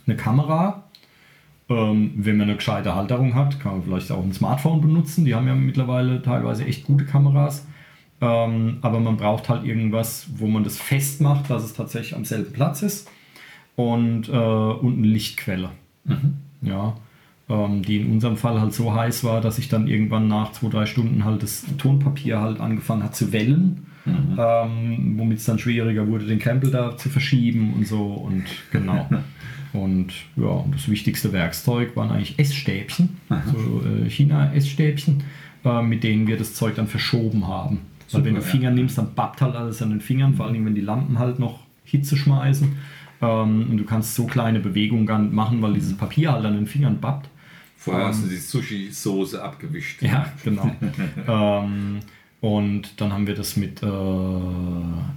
eine 0.06 0.16
Kamera, 0.16 0.84
ähm, 1.68 2.12
wenn 2.16 2.36
man 2.36 2.48
eine 2.48 2.56
gescheite 2.56 2.94
Halterung 2.94 3.34
hat, 3.34 3.60
kann 3.60 3.72
man 3.72 3.82
vielleicht 3.82 4.10
auch 4.12 4.22
ein 4.22 4.32
Smartphone 4.32 4.80
benutzen. 4.80 5.24
Die 5.24 5.34
haben 5.34 5.46
ja 5.46 5.54
mittlerweile 5.54 6.20
teilweise 6.22 6.64
echt 6.64 6.86
gute 6.86 7.04
Kameras. 7.04 7.66
Ähm, 8.20 8.78
aber 8.82 9.00
man 9.00 9.16
braucht 9.16 9.48
halt 9.48 9.64
irgendwas, 9.64 10.26
wo 10.36 10.46
man 10.46 10.64
das 10.64 10.78
festmacht, 10.78 11.48
dass 11.48 11.64
es 11.64 11.72
tatsächlich 11.72 12.14
am 12.14 12.24
selben 12.24 12.52
Platz 12.52 12.82
ist. 12.82 13.10
Und, 13.76 14.28
äh, 14.28 14.32
und 14.32 14.98
eine 14.98 15.06
Lichtquelle. 15.06 15.70
Mhm. 16.04 16.34
Ja 16.60 16.94
ähm, 17.48 17.82
die 17.82 17.98
in 17.98 18.12
unserem 18.12 18.36
Fall 18.36 18.60
halt 18.60 18.72
so 18.72 18.94
heiß 18.94 19.24
war, 19.24 19.40
dass 19.40 19.58
ich 19.58 19.68
dann 19.68 19.86
irgendwann 19.86 20.28
nach 20.28 20.52
zwei, 20.52 20.68
drei 20.68 20.86
Stunden 20.86 21.24
halt 21.24 21.42
das 21.42 21.64
Tonpapier 21.78 22.40
halt 22.40 22.60
angefangen 22.60 23.02
hat 23.02 23.14
zu 23.14 23.32
wellen. 23.32 23.86
Mhm. 24.04 24.36
Ähm, 24.38 25.14
womit 25.16 25.38
es 25.38 25.44
dann 25.44 25.58
schwieriger 25.58 26.06
wurde, 26.06 26.26
den 26.26 26.38
Krempel 26.38 26.70
da 26.70 26.96
zu 26.96 27.08
verschieben 27.08 27.72
und 27.74 27.86
so 27.86 28.04
und 28.04 28.44
genau. 28.70 29.08
und 29.72 30.12
ja, 30.36 30.64
das 30.70 30.88
wichtigste 30.88 31.32
Werkzeug 31.32 31.96
waren 31.96 32.10
eigentlich 32.10 32.38
Essstäbchen, 32.38 33.16
so 33.28 33.82
äh, 33.82 34.10
China-Essstäbchen, 34.10 35.22
äh, 35.64 35.82
mit 35.82 36.04
denen 36.04 36.26
wir 36.26 36.36
das 36.36 36.54
Zeug 36.54 36.74
dann 36.74 36.86
verschoben 36.86 37.48
haben. 37.48 37.80
Super, 38.06 38.18
Weil 38.18 38.24
wenn 38.26 38.34
du 38.34 38.42
Finger 38.42 38.68
ja. 38.68 38.74
nimmst, 38.74 38.98
dann 38.98 39.14
bappt 39.14 39.40
halt 39.40 39.56
alles 39.56 39.80
an 39.80 39.90
den 39.90 40.00
Fingern, 40.00 40.32
mhm. 40.32 40.36
vor 40.36 40.46
allem 40.46 40.66
wenn 40.66 40.74
die 40.74 40.82
Lampen 40.82 41.18
halt 41.18 41.38
noch 41.38 41.60
Hitze 41.84 42.16
schmeißen. 42.16 42.76
Ähm, 43.22 43.70
und 43.70 43.76
du 43.78 43.84
kannst 43.84 44.14
so 44.14 44.26
kleine 44.26 44.60
Bewegungen 44.60 45.06
gar 45.06 45.18
nicht 45.18 45.32
machen, 45.32 45.62
weil 45.62 45.74
dieses 45.74 45.96
Papier 45.96 46.32
halt 46.32 46.44
an 46.44 46.54
den 46.54 46.66
Fingern 46.66 47.00
bappt. 47.00 47.28
Vorher 47.76 48.06
hast 48.06 48.24
du 48.24 48.28
die 48.28 48.38
Sushi-Soße 48.38 49.38
abgewischt. 49.40 50.02
Ja, 50.02 50.32
genau. 50.42 50.70
ähm, 51.28 51.98
und 52.44 53.00
dann 53.00 53.10
haben 53.10 53.26
wir 53.26 53.34
das 53.34 53.56
mit, 53.56 53.82
äh, 53.82 53.86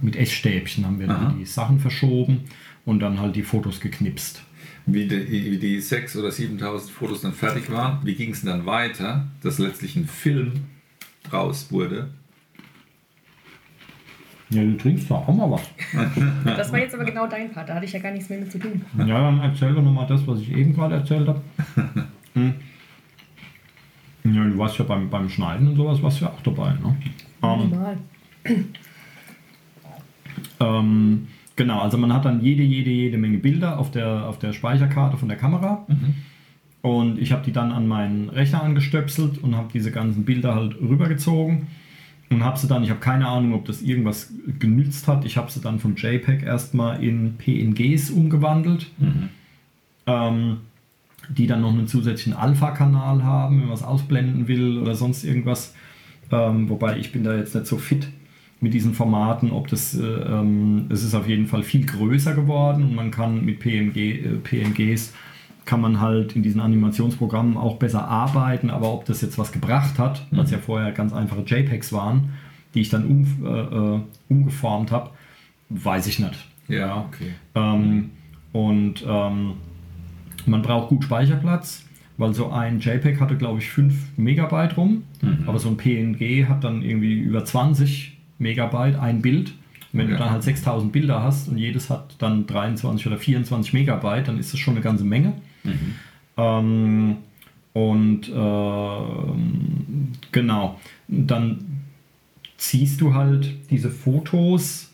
mit 0.00 0.16
Essstäbchen, 0.16 0.86
haben 0.86 0.98
wir 0.98 1.34
die 1.38 1.44
Sachen 1.44 1.78
verschoben 1.78 2.44
und 2.86 3.00
dann 3.00 3.20
halt 3.20 3.36
die 3.36 3.42
Fotos 3.42 3.80
geknipst. 3.80 4.40
Wie 4.86 5.06
die, 5.06 5.28
wie 5.28 5.58
die 5.58 5.78
6.000 5.78 6.20
oder 6.20 6.28
7.000 6.30 6.90
Fotos 6.90 7.20
dann 7.20 7.34
fertig 7.34 7.70
waren, 7.70 7.98
wie 8.02 8.14
ging 8.14 8.30
es 8.30 8.40
dann 8.40 8.64
weiter, 8.64 9.26
dass 9.42 9.58
letztlich 9.58 9.94
ein 9.96 10.06
Film 10.06 10.52
draus 11.28 11.70
wurde? 11.70 12.08
Ja, 14.48 14.62
du 14.62 14.78
trinkst 14.78 15.10
doch 15.10 15.28
auch 15.28 15.34
mal 15.34 15.50
was. 15.50 15.70
Das 16.56 16.72
war 16.72 16.78
jetzt 16.78 16.94
aber 16.94 17.04
genau 17.04 17.26
dein 17.26 17.52
Part, 17.52 17.68
da 17.68 17.74
hatte 17.74 17.84
ich 17.84 17.92
ja 17.92 18.00
gar 18.00 18.12
nichts 18.12 18.30
mehr 18.30 18.38
mit 18.38 18.50
zu 18.50 18.58
tun. 18.58 18.82
Ja, 18.96 19.20
dann 19.20 19.38
erzähl 19.40 19.74
doch 19.74 19.82
nochmal 19.82 20.06
das, 20.06 20.26
was 20.26 20.40
ich 20.40 20.50
eben 20.50 20.72
gerade 20.72 20.94
erzählt 20.94 21.28
habe. 21.28 21.42
Hm. 22.34 22.54
Ja, 24.34 24.44
du 24.44 24.58
warst 24.58 24.78
ja 24.78 24.84
beim, 24.84 25.10
beim 25.10 25.28
Schneiden 25.28 25.68
und 25.68 25.76
sowas, 25.76 26.02
warst 26.02 26.20
ja 26.20 26.28
auch 26.28 26.42
dabei. 26.42 26.72
Ne? 26.72 26.96
Normal. 27.40 27.98
Ähm, 28.44 28.64
ähm, 30.60 31.28
genau, 31.56 31.80
also 31.80 31.98
man 31.98 32.12
hat 32.12 32.24
dann 32.24 32.40
jede, 32.40 32.62
jede, 32.62 32.90
jede 32.90 33.18
Menge 33.18 33.38
Bilder 33.38 33.78
auf 33.78 33.90
der, 33.90 34.28
auf 34.28 34.38
der 34.38 34.52
Speicherkarte 34.52 35.16
von 35.16 35.28
der 35.28 35.36
Kamera. 35.36 35.84
Mhm. 35.88 36.14
Und 36.80 37.18
ich 37.18 37.32
habe 37.32 37.44
die 37.44 37.52
dann 37.52 37.72
an 37.72 37.86
meinen 37.88 38.28
Rechner 38.28 38.62
angestöpselt 38.62 39.38
und 39.38 39.56
habe 39.56 39.68
diese 39.72 39.90
ganzen 39.90 40.24
Bilder 40.24 40.54
halt 40.54 40.80
rübergezogen 40.80 41.66
und 42.30 42.44
habe 42.44 42.58
sie 42.58 42.68
dann, 42.68 42.84
ich 42.84 42.90
habe 42.90 43.00
keine 43.00 43.26
Ahnung, 43.26 43.54
ob 43.54 43.64
das 43.64 43.82
irgendwas 43.82 44.32
genützt 44.58 45.08
hat, 45.08 45.24
ich 45.24 45.36
habe 45.36 45.50
sie 45.50 45.60
dann 45.60 45.80
von 45.80 45.96
JPEG 45.96 46.42
erstmal 46.42 47.02
in 47.02 47.36
PNGs 47.36 48.10
umgewandelt. 48.10 48.86
Mhm. 48.98 49.28
Ähm, 50.06 50.56
die 51.28 51.46
dann 51.46 51.60
noch 51.60 51.72
einen 51.72 51.86
zusätzlichen 51.86 52.34
Alpha-Kanal 52.34 53.22
haben, 53.22 53.60
wenn 53.60 53.66
man 53.66 53.74
es 53.74 53.82
ausblenden 53.82 54.48
will 54.48 54.78
oder 54.78 54.94
sonst 54.94 55.24
irgendwas. 55.24 55.74
Ähm, 56.30 56.68
wobei 56.68 56.98
ich 56.98 57.12
bin 57.12 57.24
da 57.24 57.34
jetzt 57.34 57.54
nicht 57.54 57.66
so 57.66 57.78
fit 57.78 58.08
mit 58.60 58.74
diesen 58.74 58.94
Formaten, 58.94 59.52
ob 59.52 59.68
das, 59.68 59.94
äh, 59.94 60.04
ähm, 60.04 60.86
es 60.88 61.04
ist 61.04 61.14
auf 61.14 61.28
jeden 61.28 61.46
Fall 61.46 61.62
viel 61.62 61.86
größer 61.86 62.34
geworden 62.34 62.82
und 62.82 62.94
man 62.94 63.10
kann 63.10 63.44
mit 63.44 63.60
PMG, 63.60 63.96
äh, 63.96 64.36
PNGs 64.42 65.14
kann 65.64 65.80
man 65.80 66.00
halt 66.00 66.34
in 66.34 66.42
diesen 66.42 66.60
Animationsprogrammen 66.60 67.56
auch 67.56 67.76
besser 67.76 68.08
arbeiten, 68.08 68.70
aber 68.70 68.92
ob 68.92 69.04
das 69.04 69.20
jetzt 69.20 69.38
was 69.38 69.52
gebracht 69.52 69.98
hat, 69.98 70.26
mhm. 70.32 70.38
was 70.38 70.50
ja 70.50 70.58
vorher 70.58 70.92
ganz 70.92 71.12
einfache 71.12 71.42
JPEGs 71.46 71.92
waren, 71.92 72.30
die 72.74 72.80
ich 72.80 72.88
dann 72.88 73.04
um, 73.04 73.44
äh, 73.44 73.96
äh 73.96 74.00
umgeformt 74.28 74.90
habe, 74.90 75.10
weiß 75.68 76.06
ich 76.06 76.18
nicht. 76.18 76.48
Ja, 76.68 77.06
okay. 77.06 77.32
Ähm, 77.54 78.10
und 78.52 79.04
ähm, 79.06 79.54
man 80.46 80.62
braucht 80.62 80.88
gut 80.88 81.04
Speicherplatz, 81.04 81.84
weil 82.16 82.34
so 82.34 82.50
ein 82.50 82.80
JPEG 82.80 83.20
hatte, 83.20 83.36
glaube 83.36 83.58
ich, 83.60 83.70
5 83.70 84.16
Megabyte 84.16 84.76
rum, 84.76 85.04
mhm. 85.22 85.44
aber 85.46 85.58
so 85.58 85.68
ein 85.68 85.76
PNG 85.76 86.48
hat 86.48 86.64
dann 86.64 86.82
irgendwie 86.82 87.18
über 87.18 87.44
20 87.44 88.16
Megabyte 88.38 88.98
ein 88.98 89.22
Bild. 89.22 89.52
Und 89.92 90.00
wenn 90.00 90.08
ja. 90.08 90.14
du 90.14 90.18
dann 90.18 90.30
halt 90.30 90.42
6000 90.42 90.92
Bilder 90.92 91.22
hast 91.22 91.48
und 91.48 91.58
jedes 91.58 91.90
hat 91.90 92.16
dann 92.18 92.46
23 92.46 93.06
oder 93.06 93.18
24 93.18 93.72
Megabyte, 93.72 94.28
dann 94.28 94.38
ist 94.38 94.52
das 94.52 94.60
schon 94.60 94.74
eine 94.74 94.82
ganze 94.82 95.04
Menge. 95.04 95.32
Mhm. 95.64 95.94
Ähm, 96.36 97.16
Und 97.72 98.28
ähm, 98.34 100.12
genau, 100.32 100.80
dann 101.06 101.82
ziehst 102.56 103.00
du 103.00 103.14
halt 103.14 103.54
diese 103.70 103.88
Fotos 103.90 104.87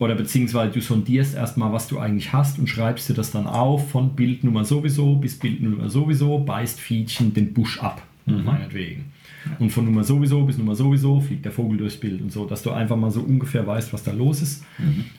oder 0.00 0.14
beziehungsweise 0.14 0.72
du 0.72 0.80
sondierst 0.80 1.36
erstmal, 1.36 1.72
was 1.72 1.86
du 1.86 1.98
eigentlich 1.98 2.32
hast 2.32 2.58
und 2.58 2.66
schreibst 2.68 3.08
dir 3.10 3.14
das 3.14 3.30
dann 3.30 3.46
auf 3.46 3.90
von 3.90 4.16
Bildnummer 4.16 4.64
sowieso 4.64 5.16
bis 5.16 5.38
Bildnummer 5.38 5.90
sowieso, 5.90 6.38
beißt 6.38 6.80
Fietchen 6.80 7.34
den 7.34 7.52
Busch 7.52 7.78
ab, 7.80 8.02
meinetwegen. 8.44 9.12
Und 9.58 9.70
von 9.70 9.84
Nummer 9.84 10.02
sowieso 10.02 10.42
bis 10.44 10.56
Nummer 10.56 10.74
sowieso 10.74 11.20
fliegt 11.20 11.44
der 11.44 11.52
Vogel 11.52 11.76
durchs 11.76 11.98
Bild 11.98 12.22
und 12.22 12.32
so, 12.32 12.46
dass 12.46 12.62
du 12.62 12.70
einfach 12.70 12.96
mal 12.96 13.10
so 13.10 13.20
ungefähr 13.20 13.66
weißt, 13.66 13.92
was 13.92 14.02
da 14.02 14.12
los 14.12 14.40
ist. 14.40 14.64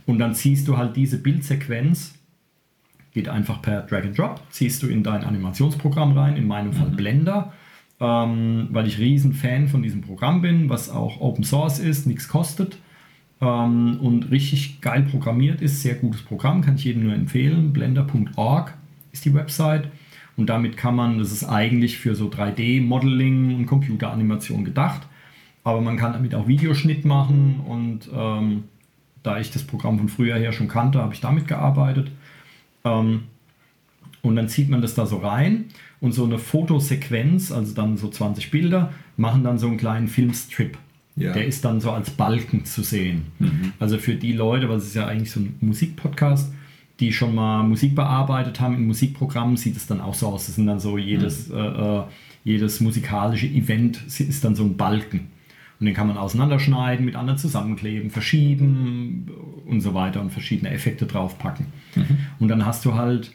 Und 0.07 0.17
dann 0.17 0.33
ziehst 0.33 0.67
du 0.67 0.77
halt 0.77 0.95
diese 0.95 1.19
Bildsequenz, 1.19 2.15
geht 3.13 3.29
einfach 3.29 3.61
per 3.61 3.81
Drag 3.83 4.03
and 4.03 4.17
Drop, 4.17 4.41
ziehst 4.49 4.81
du 4.81 4.87
in 4.87 5.03
dein 5.03 5.23
Animationsprogramm 5.23 6.17
rein, 6.17 6.37
in 6.37 6.47
meinem 6.47 6.73
Fall 6.73 6.89
Blender, 6.89 7.53
ähm, 7.99 8.69
weil 8.71 8.87
ich 8.87 8.97
riesen 8.97 9.33
Fan 9.33 9.67
von 9.67 9.83
diesem 9.83 10.01
Programm 10.01 10.41
bin, 10.41 10.69
was 10.69 10.89
auch 10.89 11.21
Open 11.21 11.43
Source 11.43 11.77
ist, 11.77 12.07
nichts 12.07 12.27
kostet 12.27 12.79
ähm, 13.41 13.99
und 13.99 14.31
richtig 14.31 14.81
geil 14.81 15.03
programmiert 15.03 15.61
ist. 15.61 15.81
Sehr 15.81 15.95
gutes 15.95 16.21
Programm, 16.21 16.61
kann 16.61 16.75
ich 16.75 16.85
jedem 16.85 17.03
nur 17.03 17.13
empfehlen. 17.13 17.73
Blender.org 17.73 18.73
ist 19.11 19.25
die 19.25 19.33
Website. 19.33 19.89
Und 20.37 20.47
damit 20.47 20.77
kann 20.77 20.95
man, 20.95 21.19
das 21.19 21.31
ist 21.31 21.43
eigentlich 21.43 21.97
für 21.97 22.15
so 22.15 22.27
3D-Modeling 22.27 23.55
und 23.55 23.65
Computeranimation 23.65 24.63
gedacht, 24.63 25.01
aber 25.63 25.81
man 25.81 25.97
kann 25.97 26.13
damit 26.13 26.33
auch 26.33 26.47
Videoschnitt 26.47 27.05
machen 27.05 27.59
und 27.67 28.09
ähm, 28.13 28.63
da 29.23 29.39
ich 29.39 29.51
das 29.51 29.63
Programm 29.63 29.99
von 29.99 30.09
früher 30.09 30.37
her 30.37 30.51
schon 30.51 30.67
kannte, 30.67 30.99
habe 30.99 31.13
ich 31.13 31.21
damit 31.21 31.47
gearbeitet. 31.47 32.11
Ähm, 32.83 33.25
und 34.23 34.35
dann 34.35 34.49
zieht 34.49 34.69
man 34.69 34.81
das 34.81 34.95
da 34.95 35.05
so 35.05 35.17
rein 35.17 35.65
und 35.99 36.13
so 36.13 36.23
eine 36.23 36.39
Fotosequenz, 36.39 37.51
also 37.51 37.73
dann 37.75 37.97
so 37.97 38.09
20 38.09 38.51
Bilder, 38.51 38.93
machen 39.17 39.43
dann 39.43 39.59
so 39.59 39.67
einen 39.67 39.77
kleinen 39.77 40.07
Filmstrip. 40.07 40.77
Ja. 41.15 41.33
Der 41.33 41.45
ist 41.45 41.65
dann 41.65 41.81
so 41.81 41.91
als 41.91 42.09
Balken 42.09 42.63
zu 42.65 42.83
sehen. 42.83 43.23
Mhm. 43.39 43.73
Also 43.79 43.97
für 43.97 44.15
die 44.15 44.33
Leute, 44.33 44.69
weil 44.69 44.77
es 44.77 44.85
ist 44.85 44.95
ja 44.95 45.07
eigentlich 45.07 45.31
so 45.31 45.41
ein 45.41 45.55
Musikpodcast, 45.59 46.53
die 46.99 47.11
schon 47.11 47.35
mal 47.35 47.63
Musik 47.63 47.95
bearbeitet 47.95 48.59
haben 48.61 48.75
in 48.75 48.87
Musikprogrammen, 48.87 49.57
sieht 49.57 49.75
es 49.75 49.87
dann 49.87 49.99
auch 50.01 50.13
so 50.13 50.27
aus. 50.27 50.45
Das 50.45 50.55
sind 50.55 50.67
dann 50.67 50.79
so 50.79 50.97
jedes, 50.97 51.49
Mhm. 51.49 51.55
äh, 51.57 51.97
äh, 51.99 52.03
jedes 52.43 52.79
musikalische 52.79 53.47
Event 53.47 54.01
ist 54.07 54.43
dann 54.43 54.55
so 54.55 54.63
ein 54.63 54.77
Balken. 54.77 55.27
Und 55.79 55.85
den 55.87 55.95
kann 55.95 56.07
man 56.07 56.17
auseinanderschneiden, 56.17 57.05
mit 57.05 57.15
anderen 57.15 57.39
zusammenkleben, 57.39 58.11
verschieben 58.11 59.27
und 59.65 59.81
so 59.81 59.95
weiter 59.95 60.21
und 60.21 60.31
verschiedene 60.31 60.69
Effekte 60.69 61.07
draufpacken. 61.07 61.65
Und 62.39 62.47
dann 62.49 62.65
hast 62.67 62.85
du 62.85 62.93
halt 62.93 63.31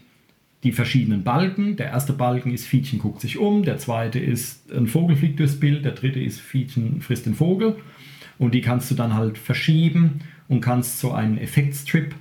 die 0.66 0.72
verschiedenen 0.72 1.22
Balken. 1.22 1.76
Der 1.76 1.87
erste 1.87 2.12
Balken 2.12 2.52
ist 2.52 2.66
Fietchen 2.66 2.98
guckt 2.98 3.20
sich 3.20 3.38
um, 3.38 3.62
der 3.62 3.79
zweite 3.79 4.18
ist 4.18 4.72
ein 4.72 4.88
Vogel 4.88 5.14
fliegt 5.14 5.38
durchs 5.38 5.61
Bild, 5.61 5.85
der 5.85 5.92
dritte 5.92 6.18
ist 6.18 6.40
Fietchen 6.40 7.00
frisst 7.00 7.24
den 7.24 7.37
Vogel. 7.37 7.76
Und 8.38 8.52
die 8.52 8.61
kannst 8.61 8.90
du 8.90 8.96
dann 8.96 9.14
halt 9.14 9.38
verschieben 9.38 10.22
und 10.48 10.61
kannst 10.61 10.98
so 10.98 11.12
einen 11.12 11.38
Effektstrip 11.38 12.16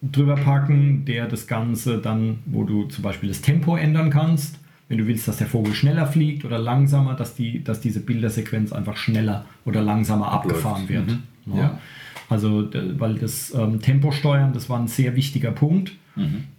drüber 0.00 0.36
packen, 0.36 1.04
der 1.04 1.26
das 1.26 1.48
Ganze 1.48 1.98
dann, 1.98 2.38
wo 2.46 2.62
du 2.62 2.84
zum 2.84 3.02
Beispiel 3.02 3.28
das 3.28 3.42
Tempo 3.42 3.76
ändern 3.76 4.10
kannst. 4.10 4.60
Wenn 4.88 4.98
du 4.98 5.06
willst, 5.08 5.26
dass 5.26 5.38
der 5.38 5.48
Vogel 5.48 5.74
schneller 5.74 6.06
fliegt 6.06 6.44
oder 6.44 6.58
langsamer, 6.58 7.14
dass, 7.14 7.34
die, 7.34 7.64
dass 7.64 7.80
diese 7.80 8.00
Bildersequenz 8.00 8.72
einfach 8.72 8.96
schneller 8.96 9.46
oder 9.64 9.82
langsamer 9.82 10.30
abgefahren 10.30 10.88
wird. 10.88 11.08
Mhm. 11.08 11.22
Ja. 11.46 11.56
Ja. 11.56 11.80
Also, 12.28 12.70
weil 12.72 13.16
das 13.16 13.52
ähm, 13.52 13.80
Tempo 13.80 14.12
steuern, 14.12 14.52
das 14.52 14.70
war 14.70 14.78
ein 14.78 14.88
sehr 14.88 15.16
wichtiger 15.16 15.50
Punkt, 15.50 15.92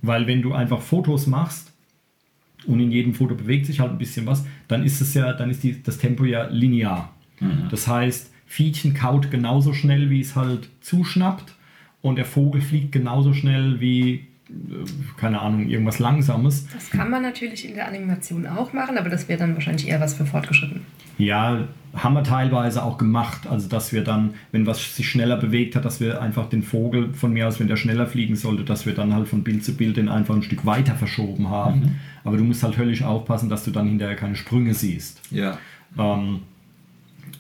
weil 0.02 0.28
wenn 0.28 0.42
du 0.42 0.54
einfach 0.54 0.82
Fotos 0.82 1.28
machst 1.28 1.72
und 2.68 2.80
in 2.80 2.92
jedem 2.92 3.14
Foto 3.14 3.36
bewegt 3.36 3.66
sich 3.66 3.80
halt 3.80 3.92
ein 3.92 3.98
bisschen 3.98 4.26
was, 4.26 4.46
dann 4.68 4.84
ist 4.84 5.02
es 5.02 5.14
ja, 5.14 5.34
dann 5.34 5.50
ist 5.50 5.64
die, 5.64 5.82
das 5.82 5.98
Tempo 5.98 6.26
ja 6.26 6.48
linear. 6.48 7.14
Das 7.70 7.88
heißt, 7.88 8.32
Fietchen 8.46 8.94
kaut 8.94 9.32
genauso 9.32 9.74
schnell, 9.74 10.10
wie 10.10 10.22
es 10.22 10.36
halt 10.36 10.70
zuschnappt 10.82 11.56
und 12.02 12.18
der 12.18 12.26
Vogel 12.26 12.62
fliegt 12.62 12.92
genauso 12.92 13.34
schnell 13.34 13.80
wie, 13.82 14.28
keine 15.18 15.42
Ahnung, 15.42 15.68
irgendwas 15.68 15.98
Langsames. 16.00 16.68
Das 16.74 16.92
kann 16.92 17.10
man 17.10 17.24
natürlich 17.24 17.68
in 17.68 17.74
der 17.74 17.88
Animation 17.88 18.46
auch 18.46 18.74
machen, 18.74 18.98
aber 18.98 19.10
das 19.10 19.28
wäre 19.28 19.40
dann 19.40 19.56
wahrscheinlich 19.56 19.88
eher 19.88 20.00
was 20.00 20.14
für 20.14 20.26
Fortgeschrittene. 20.26 20.82
Ja, 21.18 21.68
haben 21.96 22.14
wir 22.14 22.24
teilweise 22.24 22.84
auch 22.84 22.98
gemacht. 22.98 23.48
Also, 23.48 23.68
dass 23.70 23.92
wir 23.92 24.04
dann, 24.04 24.36
wenn 24.52 24.68
was 24.68 24.96
sich 24.96 25.10
schneller 25.10 25.38
bewegt 25.38 25.76
hat, 25.76 25.86
dass 25.86 26.00
wir 26.00 26.22
einfach 26.22 26.48
den 26.48 26.62
Vogel 26.62 27.14
von 27.14 27.34
mir 27.34 27.48
aus, 27.48 27.60
wenn 27.60 27.68
der 27.68 27.78
schneller 27.78 28.06
fliegen 28.06 28.36
sollte, 28.36 28.64
dass 28.64 28.86
wir 28.86 28.94
dann 28.94 29.14
halt 29.14 29.28
von 29.28 29.44
Bild 29.44 29.64
zu 29.64 29.76
Bild 29.76 29.98
den 29.98 30.10
einfach 30.10 30.36
ein 30.36 30.44
Stück 30.44 30.66
weiter 30.66 30.94
verschoben 30.94 31.50
haben. 31.50 32.00
Aber 32.24 32.38
du 32.38 32.44
musst 32.44 32.64
halt 32.64 32.78
höllisch 32.78 33.04
aufpassen, 33.04 33.50
dass 33.50 33.64
du 33.64 33.72
dann 33.72 33.88
hinterher 33.88 34.16
keine 34.16 34.36
Sprünge 34.36 34.74
siehst. 34.74 35.22
Ja. 35.32 35.58
Ähm, 35.98 36.42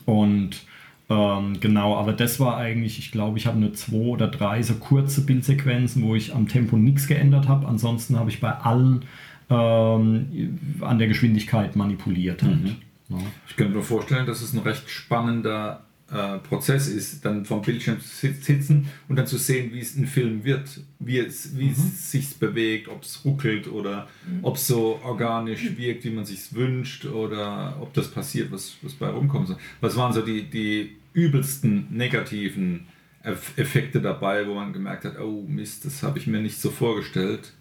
und 0.05 0.63
ähm, 1.09 1.59
genau, 1.59 1.95
aber 1.95 2.13
das 2.13 2.39
war 2.39 2.57
eigentlich, 2.57 2.97
ich 2.97 3.11
glaube, 3.11 3.37
ich 3.37 3.45
habe 3.45 3.59
nur 3.59 3.73
zwei 3.73 3.97
oder 3.97 4.27
drei 4.27 4.63
so 4.63 4.75
kurze 4.75 5.21
Bildsequenzen, 5.25 6.01
wo 6.03 6.15
ich 6.15 6.33
am 6.33 6.47
Tempo 6.47 6.77
nichts 6.77 7.07
geändert 7.07 7.47
habe. 7.47 7.67
Ansonsten 7.67 8.17
habe 8.17 8.29
ich 8.29 8.39
bei 8.41 8.51
allen 8.51 9.05
ähm, 9.49 10.59
an 10.81 10.97
der 10.97 11.07
Geschwindigkeit 11.07 11.75
manipuliert. 11.75 12.41
Halt. 12.41 12.75
Ja. 13.09 13.17
Ich 13.47 13.55
könnte 13.55 13.77
mir 13.77 13.83
vorstellen, 13.83 14.25
dass 14.25 14.41
es 14.41 14.53
ein 14.53 14.59
recht 14.59 14.89
spannender 14.89 15.84
äh, 16.11 16.37
Prozess 16.39 16.87
ist, 16.87 17.25
dann 17.25 17.45
vom 17.45 17.61
Bildschirm 17.61 17.99
zu 17.99 18.07
sit- 18.07 18.43
sitzen 18.43 18.87
und 19.09 19.15
dann 19.15 19.25
zu 19.25 19.37
sehen, 19.37 19.73
wie 19.73 19.79
es 19.79 19.95
ein 19.95 20.05
Film 20.07 20.43
wird, 20.43 20.81
wie 20.99 21.17
es, 21.17 21.57
wie 21.57 21.69
es 21.71 22.11
sich 22.11 22.35
bewegt, 22.37 22.87
ob 22.89 23.01
es 23.03 23.25
ruckelt 23.25 23.67
oder 23.67 24.07
ob 24.43 24.55
es 24.57 24.67
so 24.67 24.99
organisch 25.03 25.75
wirkt, 25.77 26.03
wie 26.05 26.11
man 26.11 26.25
sich 26.25 26.53
wünscht 26.53 27.05
oder 27.05 27.77
ob 27.81 27.93
das 27.93 28.09
passiert, 28.11 28.51
was, 28.51 28.75
was 28.83 28.93
bei 28.93 29.07
rumkommt. 29.07 29.47
So, 29.47 29.57
Was 29.81 29.95
waren 29.95 30.13
so 30.13 30.21
die, 30.21 30.43
die 30.43 30.95
übelsten 31.13 31.87
negativen 31.89 32.87
Eff- 33.23 33.57
Effekte 33.57 33.99
dabei, 34.01 34.47
wo 34.47 34.53
man 34.53 34.71
gemerkt 34.73 35.05
hat, 35.05 35.19
oh 35.19 35.43
Mist, 35.47 35.85
das 35.85 36.03
habe 36.03 36.19
ich 36.19 36.27
mir 36.27 36.39
nicht 36.41 36.59
so 36.61 36.69
vorgestellt? 36.69 37.53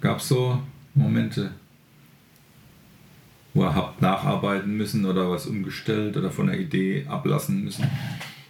Gab 0.00 0.18
es 0.18 0.28
so 0.28 0.60
Momente? 0.94 1.52
Wo 3.56 3.64
ihr 3.64 3.74
habt 3.74 4.00
nacharbeiten 4.02 4.76
müssen 4.76 5.04
oder 5.06 5.30
was 5.30 5.46
umgestellt 5.46 6.16
oder 6.16 6.30
von 6.30 6.46
der 6.46 6.60
Idee 6.60 7.06
ablassen 7.08 7.64
müssen? 7.64 7.86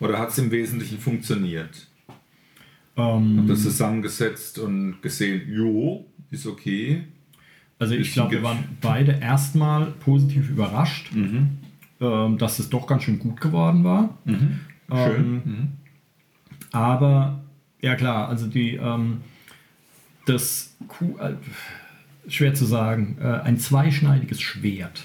Oder 0.01 0.19
hat 0.19 0.31
es 0.31 0.38
im 0.38 0.51
Wesentlichen 0.51 0.99
funktioniert? 0.99 1.87
Ähm, 2.97 3.37
Habt 3.38 3.49
ihr 3.49 3.55
das 3.55 3.62
zusammengesetzt 3.62 4.59
und 4.59 5.01
gesehen, 5.03 5.42
jo, 5.49 6.05
ist 6.31 6.47
okay? 6.47 7.05
also 7.79 7.95
ich 7.95 8.12
glaube, 8.12 8.31
wir 8.33 8.42
waren 8.42 8.64
beide 8.81 9.12
erstmal 9.21 9.87
positiv 9.87 10.49
überrascht, 10.51 11.11
ähm, 11.14 12.38
dass 12.38 12.59
es 12.59 12.71
doch 12.71 12.87
ganz 12.87 13.03
schön 13.05 13.19
gut 13.19 13.40
geworden 13.40 13.85
war. 13.85 14.16
Schön. 14.27 14.61
Ähm, 14.90 15.42
Mhm. 15.45 15.69
Aber 16.73 17.42
ja 17.81 17.95
klar, 17.97 18.29
also 18.29 18.47
die 18.47 18.75
ähm, 18.77 19.19
das 20.27 20.77
Q, 20.88 21.16
äh, 21.19 21.35
schwer 22.29 22.55
zu 22.55 22.65
sagen, 22.65 23.19
äh, 23.21 23.27
ein 23.27 23.59
zweischneidiges 23.59 24.41
Schwert. 24.41 25.05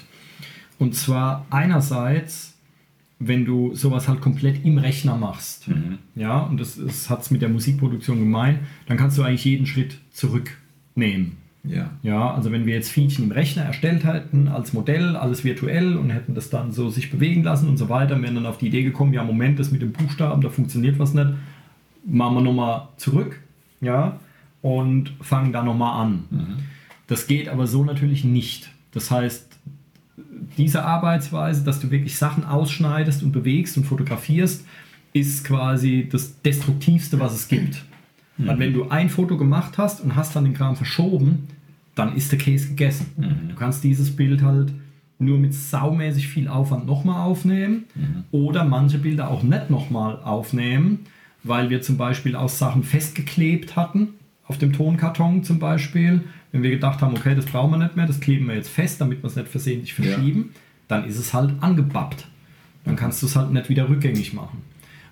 Und 0.78 0.94
zwar 0.94 1.46
einerseits, 1.50 2.54
wenn 3.18 3.44
du 3.44 3.74
sowas 3.74 4.08
halt 4.08 4.20
komplett 4.20 4.64
im 4.64 4.78
Rechner 4.78 5.16
machst, 5.16 5.66
ja, 6.16 6.40
und 6.40 6.58
das, 6.58 7.08
hat 7.08 7.22
es 7.22 7.30
mit 7.30 7.40
der 7.40 7.48
Musikproduktion 7.48 8.18
gemein, 8.18 8.60
dann 8.86 8.96
kannst 8.96 9.16
du 9.16 9.22
eigentlich 9.22 9.44
jeden 9.44 9.66
Schritt 9.66 9.98
zurücknehmen. 10.10 11.36
Ja. 11.64 11.90
Ja, 12.02 12.34
also 12.34 12.50
wenn 12.50 12.66
wir 12.66 12.74
jetzt 12.74 12.90
Fietchen 12.90 13.26
im 13.26 13.30
Rechner 13.30 13.62
erstellt 13.62 14.04
hätten 14.04 14.48
als 14.48 14.72
Modell, 14.72 15.14
alles 15.14 15.44
virtuell 15.44 15.96
und 15.96 16.10
hätten 16.10 16.34
das 16.34 16.50
dann 16.50 16.72
so 16.72 16.90
sich 16.90 17.12
bewegen 17.12 17.44
lassen 17.44 17.68
und 17.68 17.76
so 17.76 17.88
weiter, 17.88 18.20
wären 18.20 18.34
dann 18.34 18.46
auf 18.46 18.58
die 18.58 18.66
Idee 18.66 18.82
gekommen, 18.82 19.12
ja 19.12 19.22
Moment, 19.22 19.60
das 19.60 19.70
mit 19.70 19.82
dem 19.82 19.92
Buchstaben, 19.92 20.42
da 20.42 20.48
funktioniert 20.48 20.98
was 20.98 21.14
nicht, 21.14 21.30
machen 22.04 22.34
wir 22.34 22.40
nochmal 22.40 22.88
zurück, 22.96 23.40
ja, 23.80 24.18
und 24.60 25.12
fangen 25.20 25.52
da 25.52 25.62
nochmal 25.62 26.04
an. 26.04 26.24
Das 27.12 27.26
geht 27.26 27.50
aber 27.50 27.66
so 27.66 27.84
natürlich 27.84 28.24
nicht. 28.24 28.70
Das 28.92 29.10
heißt, 29.10 29.46
diese 30.56 30.82
Arbeitsweise, 30.82 31.62
dass 31.62 31.78
du 31.78 31.90
wirklich 31.90 32.16
Sachen 32.16 32.42
ausschneidest 32.42 33.22
und 33.22 33.32
bewegst 33.32 33.76
und 33.76 33.84
fotografierst, 33.84 34.64
ist 35.12 35.44
quasi 35.44 36.08
das 36.10 36.40
Destruktivste, 36.40 37.20
was 37.20 37.34
es 37.34 37.48
gibt. 37.48 37.84
Weil 38.38 38.58
wenn 38.58 38.72
du 38.72 38.88
ein 38.88 39.10
Foto 39.10 39.36
gemacht 39.36 39.76
hast 39.76 40.00
und 40.00 40.16
hast 40.16 40.34
dann 40.34 40.44
den 40.44 40.54
Kram 40.54 40.74
verschoben, 40.74 41.48
dann 41.94 42.16
ist 42.16 42.32
der 42.32 42.38
Case 42.38 42.68
gegessen. 42.68 43.08
Du 43.50 43.56
kannst 43.56 43.84
dieses 43.84 44.16
Bild 44.16 44.40
halt 44.40 44.72
nur 45.18 45.38
mit 45.38 45.52
saumäßig 45.52 46.28
viel 46.28 46.48
Aufwand 46.48 46.86
nochmal 46.86 47.26
aufnehmen 47.26 47.84
oder 48.30 48.64
manche 48.64 48.96
Bilder 48.96 49.30
auch 49.30 49.42
nicht 49.42 49.68
nochmal 49.68 50.18
aufnehmen, 50.22 51.00
weil 51.42 51.68
wir 51.68 51.82
zum 51.82 51.98
Beispiel 51.98 52.36
aus 52.36 52.58
Sachen 52.58 52.82
festgeklebt 52.82 53.76
hatten, 53.76 54.14
auf 54.46 54.56
dem 54.56 54.72
Tonkarton 54.72 55.44
zum 55.44 55.58
Beispiel. 55.58 56.22
Wenn 56.52 56.62
wir 56.62 56.70
gedacht 56.70 57.00
haben, 57.00 57.16
okay, 57.16 57.34
das 57.34 57.46
brauchen 57.46 57.72
wir 57.72 57.78
nicht 57.78 57.96
mehr, 57.96 58.06
das 58.06 58.20
kleben 58.20 58.46
wir 58.46 58.54
jetzt 58.54 58.68
fest, 58.68 59.00
damit 59.00 59.22
wir 59.22 59.28
es 59.28 59.36
nicht 59.36 59.48
versehentlich 59.48 59.94
verschieben, 59.94 60.50
dann 60.86 61.04
ist 61.04 61.18
es 61.18 61.32
halt 61.32 61.54
angebappt. 61.60 62.26
Dann 62.84 62.96
kannst 62.96 63.22
du 63.22 63.26
es 63.26 63.36
halt 63.36 63.50
nicht 63.52 63.68
wieder 63.68 63.88
rückgängig 63.88 64.34
machen. 64.34 64.62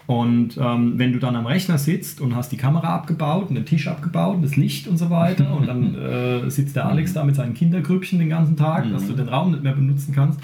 Und 0.06 0.58
ähm, 0.58 0.98
wenn 0.98 1.12
du 1.12 1.18
dann 1.20 1.36
am 1.36 1.46
Rechner 1.46 1.78
sitzt 1.78 2.20
und 2.20 2.34
hast 2.34 2.50
die 2.50 2.56
Kamera 2.56 2.94
abgebaut 2.94 3.48
und 3.48 3.54
den 3.54 3.64
Tisch 3.64 3.86
abgebaut 3.86 4.36
und 4.36 4.42
das 4.42 4.56
Licht 4.56 4.88
und 4.88 4.98
so 4.98 5.08
weiter 5.08 5.54
und 5.54 5.68
dann 5.68 5.94
äh, 6.46 6.50
sitzt 6.50 6.74
der 6.74 6.86
Alex 6.86 7.12
da 7.12 7.24
mit 7.24 7.36
seinen 7.36 7.54
Kindergrüppchen 7.54 8.18
den 8.18 8.28
ganzen 8.28 8.56
Tag, 8.56 8.90
dass 8.90 9.06
du 9.06 9.12
den 9.12 9.28
Raum 9.28 9.52
nicht 9.52 9.62
mehr 9.62 9.72
benutzen 9.72 10.12
kannst, 10.12 10.40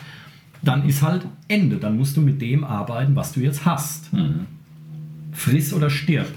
dann 0.63 0.89
ist 0.89 1.03
halt 1.03 1.27
Ende. 1.49 1.77
Dann 1.77 1.97
musst 1.97 2.17
du 2.17 2.21
mit 2.21 2.41
dem 2.41 2.63
arbeiten, 2.65 3.17
was 3.17 3.33
du 3.33 3.41
jetzt 3.41 3.67
hast. 3.67 4.11
Friss 5.33 5.75
oder 5.75 5.91
stirb. 5.91 6.33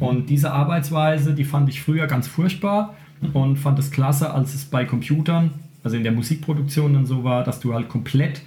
Und 0.00 0.30
diese 0.30 0.52
Arbeitsweise, 0.52 1.34
die 1.34 1.44
fand 1.44 1.68
ich 1.68 1.82
früher 1.82 2.06
ganz 2.06 2.26
furchtbar 2.26 2.94
und 3.32 3.56
fand 3.56 3.78
es 3.78 3.90
klasse, 3.90 4.32
als 4.32 4.54
es 4.54 4.64
bei 4.64 4.84
Computern, 4.84 5.50
also 5.84 5.96
in 5.96 6.02
der 6.02 6.12
Musikproduktion 6.12 6.94
dann 6.94 7.06
so 7.06 7.24
war, 7.24 7.44
dass 7.44 7.60
du 7.60 7.74
halt 7.74 7.88
komplett 7.88 8.42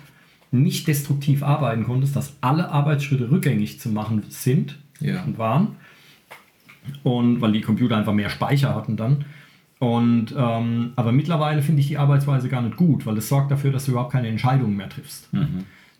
nicht 0.51 0.88
destruktiv 0.88 1.43
arbeiten 1.43 1.84
konntest, 1.84 2.15
dass 2.15 2.34
alle 2.41 2.69
Arbeitsschritte 2.71 3.30
rückgängig 3.30 3.80
zu 3.80 3.89
machen 3.89 4.23
sind 4.30 4.78
Ja. 4.99 5.23
und 5.23 5.38
waren. 5.38 5.76
Und 7.03 7.41
weil 7.41 7.51
die 7.51 7.61
Computer 7.61 7.97
einfach 7.97 8.13
mehr 8.13 8.30
Speicher 8.30 8.76
hatten 8.76 8.95
dann. 8.95 9.26
Und 9.80 10.34
ähm, 10.38 10.93
aber 10.95 11.11
mittlerweile 11.11 11.61
finde 11.61 11.82
ich 11.82 11.88
die 11.88 11.97
Arbeitsweise 11.97 12.47
gar 12.47 12.61
nicht 12.61 12.78
gut, 12.78 13.05
weil 13.05 13.17
es 13.17 13.28
sorgt 13.28 13.51
dafür, 13.51 13.71
dass 13.71 13.86
du 13.86 13.91
überhaupt 13.91 14.11
keine 14.13 14.28
Entscheidungen 14.30 14.76
mehr 14.78 14.88
triffst. 14.89 15.30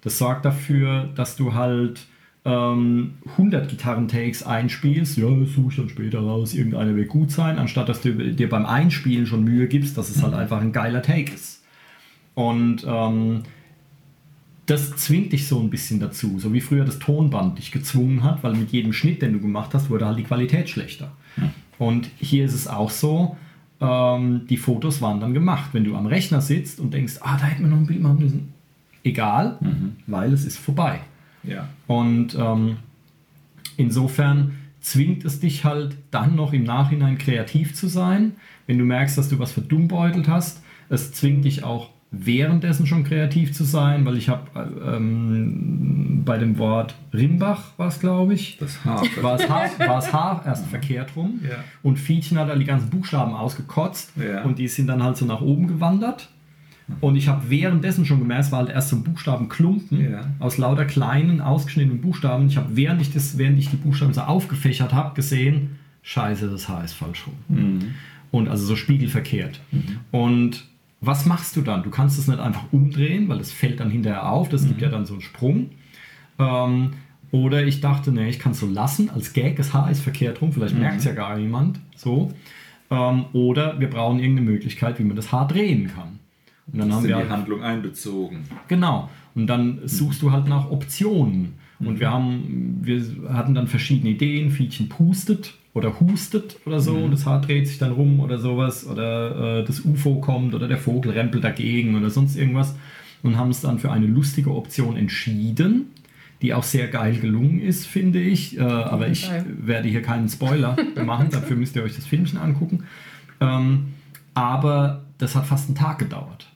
Das 0.02 0.18
sorgt 0.18 0.46
dafür, 0.46 1.10
dass 1.16 1.36
du 1.36 1.54
halt 1.54 2.06
ähm, 2.46 3.16
100 3.32 3.70
Gitarrentakes 3.70 4.44
einspielst. 4.44 5.18
Ja, 5.18 5.30
das 5.30 5.54
suche 5.54 5.70
ich 5.70 5.76
dann 5.78 5.90
später 5.90 6.20
raus. 6.20 6.54
Irgendeiner 6.54 6.96
wird 6.96 7.10
gut 7.10 7.32
sein, 7.32 7.58
anstatt 7.58 7.90
dass 7.90 8.02
du 8.02 8.14
dir 8.14 8.50
beim 8.50 8.66
Einspielen 8.66 9.26
schon 9.26 9.44
Mühe 9.44 9.68
gibst, 9.68 9.98
dass 9.98 10.10
es 10.10 10.22
halt 10.22 10.36
einfach 10.36 10.62
ein 10.62 10.72
geiler 10.72 11.02
Take 11.02 11.34
ist. 11.34 11.64
Und 12.36 12.86
ähm, 12.88 13.42
das 14.68 14.96
zwingt 14.96 15.34
dich 15.34 15.48
so 15.48 15.60
ein 15.60 15.70
bisschen 15.70 16.00
dazu, 16.00 16.40
so 16.40 16.54
wie 16.54 16.62
früher 16.62 16.86
das 16.86 17.00
Tonband 17.00 17.58
dich 17.58 17.72
gezwungen 17.72 18.24
hat, 18.24 18.44
weil 18.44 18.54
mit 18.54 18.72
jedem 18.72 18.94
Schnitt, 18.94 19.22
den 19.22 19.34
du 19.34 19.40
gemacht 19.40 19.74
hast, 19.74 19.90
wurde 19.90 20.06
halt 20.06 20.20
die 20.20 20.24
Qualität 20.24 20.70
schlechter. 20.70 21.12
Und 21.78 22.10
hier 22.18 22.46
ist 22.46 22.54
es 22.54 22.68
auch 22.68 22.90
so, 22.90 23.38
ähm, 23.82 24.42
die 24.50 24.58
Fotos 24.58 25.02
waren 25.02 25.20
dann 25.20 25.34
gemacht. 25.34 25.72
Wenn 25.74 25.84
du 25.84 25.96
am 25.96 26.06
Rechner 26.06 26.42
sitzt 26.42 26.80
und 26.80 26.94
denkst, 26.94 27.16
ah, 27.22 27.38
da 27.38 27.46
hätten 27.46 27.64
wir 27.64 27.70
noch 27.70 27.78
ein 27.78 27.88
Bild 27.88 28.02
machen 28.02 28.20
müssen, 28.20 28.54
egal, 29.04 29.58
weil 30.08 30.32
es 30.32 30.46
ist 30.46 30.58
vorbei. 30.58 31.02
Ja. 31.48 31.68
Und 31.88 32.36
ähm, 32.40 32.78
insofern 33.78 34.54
zwingt 34.82 35.26
es 35.26 35.40
dich 35.40 35.66
halt 35.66 35.96
dann 36.12 36.36
noch 36.36 36.54
im 36.54 36.64
Nachhinein 36.64 37.18
kreativ 37.18 37.74
zu 37.74 37.88
sein, 37.88 38.34
wenn 38.68 38.78
du 38.78 38.86
merkst, 38.86 39.18
dass 39.18 39.30
du 39.30 39.40
was 39.40 39.52
verdummbeutelt 39.52 40.28
hast. 40.28 40.62
Es 40.90 41.12
zwingt 41.12 41.46
dich 41.46 41.64
auch 41.64 41.90
währenddessen 42.12 42.86
schon 42.86 43.04
kreativ 43.04 43.52
zu 43.54 43.64
sein, 43.64 44.06
weil 44.06 44.16
ich 44.18 44.30
habe 44.30 44.44
ähm, 44.86 46.22
bei 46.24 46.38
dem 46.38 46.58
Wort 46.60 46.96
Rimbach 47.14 47.72
war 47.78 47.88
es, 47.88 48.00
glaube 48.00 48.34
ich, 48.36 48.58
Das 48.58 48.86
Haar. 48.86 49.02
war 49.22 49.36
es 49.36 49.50
H, 49.50 49.70
war 49.80 49.98
es 50.00 50.14
H 50.14 50.44
erst 50.46 50.68
verkehrt 50.68 51.16
rum 51.16 51.40
Ja. 51.44 51.58
und 51.84 51.98
Fietchen 52.00 52.38
hat 52.38 52.50
dann 52.50 52.60
die 52.60 52.66
ganzen 52.66 52.90
Buchstaben 52.90 53.34
ausgekotzt 53.34 54.14
Ja. 54.18 54.44
und 54.44 54.60
die 54.60 54.68
sind 54.68 54.88
dann 54.88 55.04
halt 55.04 55.18
so 55.18 55.26
nach 55.26 55.42
oben 55.42 55.68
gewandert. 55.68 56.30
Und 57.02 57.16
ich 57.16 57.28
habe 57.28 57.50
währenddessen 57.50 58.06
schon 58.06 58.20
gemerkt, 58.20 58.46
es 58.46 58.52
war 58.52 58.60
halt 58.60 58.70
erst 58.70 58.90
so 58.90 58.96
ein 58.98 59.04
Buchstabenklumpen 59.04 60.12
Ja. 60.12 60.28
aus 60.40 60.58
lauter 60.58 60.86
kleinen, 60.86 61.42
ausgeschnittenen 61.42 62.00
Buchstaben. 62.02 62.48
Ich 62.48 62.58
habe, 62.58 62.76
während 62.76 63.02
ich, 63.02 63.12
das, 63.12 63.38
während 63.38 63.58
ich 63.58 63.70
die 63.70 63.76
Buchstaben 63.78 64.14
so 64.14 64.22
aufgefächert 64.22 64.94
habe, 64.94 65.16
gesehen, 65.16 65.78
scheiße, 66.04 66.48
das 66.50 66.70
H 66.70 66.82
ist 66.84 66.94
falsch 66.94 67.26
rum. 67.26 67.80
Und 68.32 68.48
also 68.50 68.66
so 68.66 68.76
spiegelverkehrt. 68.76 69.62
Und 70.12 70.66
was 71.02 71.26
machst 71.26 71.56
du 71.56 71.62
dann? 71.62 71.84
Du 71.84 71.90
kannst 71.90 72.20
es 72.20 72.28
nicht 72.28 72.40
einfach 72.40 72.64
umdrehen, 72.72 73.28
weil 73.30 73.40
es 73.40 73.52
fällt 73.52 73.80
dann 73.80 73.90
hinterher 73.90 74.30
auf. 74.32 74.50
Das 74.50 74.68
gibt 74.68 74.82
ja 74.82 74.90
dann 74.90 75.06
so 75.06 75.14
einen 75.14 75.22
Sprung. 75.22 75.70
Ähm, 76.40 76.92
oder 77.32 77.66
ich 77.66 77.82
dachte, 77.82 78.12
nee, 78.12 78.30
ich 78.30 78.40
kann 78.40 78.52
es 78.54 78.60
so 78.60 78.68
lassen, 78.68 79.10
als 79.10 79.34
Gag, 79.34 79.56
das 79.58 79.74
Haar 79.74 79.90
ist 79.92 80.02
verkehrt 80.02 80.42
rum, 80.42 80.54
vielleicht 80.54 80.78
merkt 80.78 81.00
es 81.00 81.06
ja 81.06 81.14
gar 81.14 81.38
niemand. 81.38 81.80
So. 81.96 82.32
Ähm, 82.92 83.26
oder 83.34 83.80
wir 83.80 83.90
brauchen 83.90 84.20
irgendeine 84.20 84.50
Möglichkeit, 84.52 85.00
wie 85.00 85.04
man 85.04 85.16
das 85.16 85.32
Haar 85.32 85.48
drehen 85.48 85.88
kann. 85.94 86.20
Und 86.72 86.80
dann 86.80 86.90
Das 86.90 86.98
haben 86.98 87.04
wir 87.04 87.10
in 87.10 87.16
halt 87.16 87.26
die 87.26 87.32
Handlung 87.32 87.64
einbezogen. 87.64 88.44
Genau. 88.68 89.10
Und 89.36 89.48
dann 89.48 89.80
suchst 89.86 90.22
du 90.22 90.32
halt 90.32 90.48
nach 90.48 90.70
Optionen. 90.72 91.54
Und 91.80 92.00
wir 92.00 92.10
haben, 92.10 92.80
wir 92.82 93.04
hatten 93.30 93.54
dann 93.54 93.68
verschiedene 93.68 94.12
Ideen. 94.12 94.50
Fietchen 94.50 94.90
pustet 94.90 95.54
oder 95.74 96.00
hustet 96.00 96.58
oder 96.66 96.80
so 96.80 96.96
und 96.96 97.12
das 97.12 97.26
Haar 97.26 97.42
dreht 97.42 97.68
sich 97.68 97.78
dann 97.78 97.92
rum 97.92 98.22
oder 98.22 98.40
sowas. 98.40 98.88
Oder 98.88 99.60
äh, 99.60 99.64
das 99.66 99.82
UFO 99.82 100.22
kommt 100.22 100.56
oder 100.56 100.68
der 100.68 100.78
Vogel 100.78 101.12
rempelt 101.12 101.44
dagegen 101.44 101.96
oder 101.96 102.10
sonst 102.10 102.38
irgendwas. 102.38 102.76
Und 103.24 103.38
haben 103.38 103.50
es 103.50 103.62
dann 103.62 103.80
für 103.80 103.92
eine 103.92 104.06
lustige 104.06 104.54
Option 104.54 104.96
entschieden, 104.96 105.88
die 106.42 106.54
auch 106.54 106.64
sehr 106.64 106.88
geil 106.88 107.18
gelungen 107.18 107.60
ist, 107.60 107.86
finde 107.88 108.22
ich. 108.22 108.58
Äh, 108.58 108.62
aber 108.62 109.10
ich 109.10 109.30
werde 109.46 109.90
hier 109.90 110.02
keinen 110.02 110.30
Spoiler 110.30 110.78
machen. 111.06 111.30
Dafür 111.30 111.58
müsst 111.58 111.76
ihr 111.76 111.84
euch 111.84 111.96
das 111.96 112.06
Filmchen 112.06 112.40
angucken. 112.40 112.84
Ähm, 113.42 113.88
aber 114.34 115.04
das 115.18 115.36
hat 115.36 115.46
fast 115.46 115.68
einen 115.68 115.76
Tag 115.76 116.00
gedauert 116.00 116.55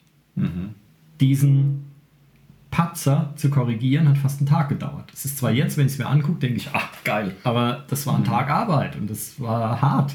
diesen 1.20 1.84
Patzer 2.70 3.32
zu 3.36 3.50
korrigieren, 3.50 4.08
hat 4.08 4.18
fast 4.18 4.40
einen 4.40 4.48
Tag 4.48 4.68
gedauert. 4.68 5.10
Es 5.12 5.24
ist 5.24 5.38
zwar 5.38 5.50
jetzt, 5.50 5.76
wenn 5.76 5.86
ich 5.86 5.92
es 5.92 5.98
mir 5.98 6.06
angucke, 6.06 6.38
denke 6.38 6.56
ich, 6.56 6.70
ach 6.72 6.90
geil, 7.04 7.34
aber 7.44 7.84
das 7.88 8.06
war 8.06 8.16
ein 8.16 8.24
Tag 8.24 8.50
Arbeit 8.50 8.96
und 8.96 9.10
das 9.10 9.40
war 9.40 9.80
hart. 9.82 10.14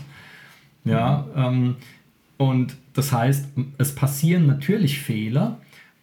Ja, 0.86 1.26
ähm, 1.36 1.76
und 2.38 2.76
das 2.93 3.11
heißt, 3.11 3.49
es 3.78 3.95
passieren 3.95 4.45
natürlich 4.45 4.99
Fehler 4.99 5.59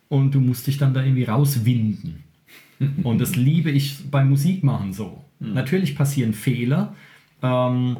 und 0.09 0.35
du 0.35 0.41
musst 0.41 0.66
dich 0.66 0.79
dann 0.79 0.93
da 0.93 1.03
irgendwie 1.03 1.25
rauswinden. 1.25 2.25
Und 3.05 3.20
das 3.20 3.37
liebe 3.37 3.70
ich 3.70 4.11
beim 4.11 4.29
Musikmachen 4.29 4.93
so. 4.93 5.23
Natürlich 5.39 5.95
passieren 5.95 6.35
Fehler 6.35 6.95
ähm, 7.43 7.97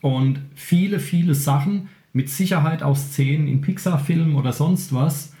und 0.00 0.40
viele, 0.54 0.98
viele 0.98 1.34
Sachen, 1.34 1.88
mit 2.12 2.28
Sicherheit 2.28 2.82
auch 2.82 2.96
Szenen 2.96 3.48
in 3.48 3.60
Pixar-Filmen 3.60 4.34
oder 4.34 4.52
sonst 4.52 4.92
was, 4.94 5.32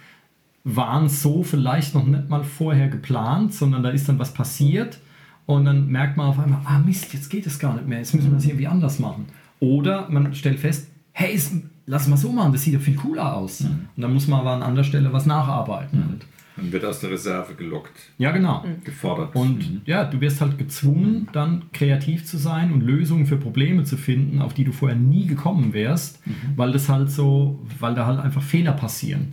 waren 0.64 1.08
so 1.08 1.42
vielleicht 1.42 1.94
noch 1.94 2.06
nicht 2.06 2.28
mal 2.28 2.44
vorher 2.44 2.88
geplant, 2.88 3.52
sondern 3.52 3.82
da 3.82 3.90
ist 3.90 4.08
dann 4.08 4.18
was 4.18 4.32
passiert 4.32 4.98
und 5.46 5.64
dann 5.64 5.88
merkt 5.88 6.16
man 6.16 6.26
auf 6.28 6.38
einmal, 6.38 6.60
ah 6.64 6.78
Mist, 6.78 7.12
jetzt 7.14 7.28
geht 7.30 7.46
es 7.46 7.58
gar 7.58 7.74
nicht 7.74 7.88
mehr, 7.88 7.98
jetzt 7.98 8.14
müssen 8.14 8.30
wir 8.30 8.36
das 8.36 8.46
irgendwie 8.46 8.68
anders 8.68 8.98
machen. 9.00 9.26
Oder 9.58 10.08
man 10.08 10.34
stellt 10.34 10.60
fest, 10.60 10.88
hey, 11.12 11.34
es- 11.34 11.52
lass 11.86 12.06
mal 12.06 12.16
so 12.16 12.30
machen, 12.32 12.52
das 12.52 12.62
sieht 12.62 12.74
ja 12.74 12.78
viel 12.78 12.94
cooler 12.96 13.34
aus. 13.36 13.60
Und 13.62 13.88
dann 13.96 14.12
muss 14.14 14.28
man 14.28 14.40
aber 14.40 14.52
an 14.52 14.62
anderer 14.62 14.84
Stelle 14.84 15.12
was 15.12 15.26
nacharbeiten. 15.26 16.04
Halt. 16.08 16.26
Dann 16.56 16.70
wird 16.70 16.84
aus 16.84 17.00
der 17.00 17.10
Reserve 17.10 17.54
gelockt, 17.54 17.92
Ja, 18.18 18.30
genau. 18.30 18.64
gefordert. 18.84 19.34
Und 19.34 19.80
ja, 19.86 20.04
du 20.04 20.20
wirst 20.20 20.40
halt 20.40 20.58
gezwungen, 20.58 21.28
dann 21.32 21.62
kreativ 21.72 22.24
zu 22.26 22.36
sein 22.36 22.72
und 22.72 22.82
Lösungen 22.82 23.24
für 23.26 23.36
Probleme 23.38 23.84
zu 23.84 23.96
finden, 23.96 24.40
auf 24.42 24.52
die 24.52 24.64
du 24.64 24.72
vorher 24.72 24.98
nie 24.98 25.26
gekommen 25.26 25.72
wärst, 25.72 26.20
weil 26.56 26.72
das 26.72 26.88
halt 26.90 27.10
so, 27.10 27.58
weil 27.80 27.94
da 27.94 28.06
halt 28.06 28.20
einfach 28.20 28.42
Fehler 28.42 28.72
passieren. 28.72 29.32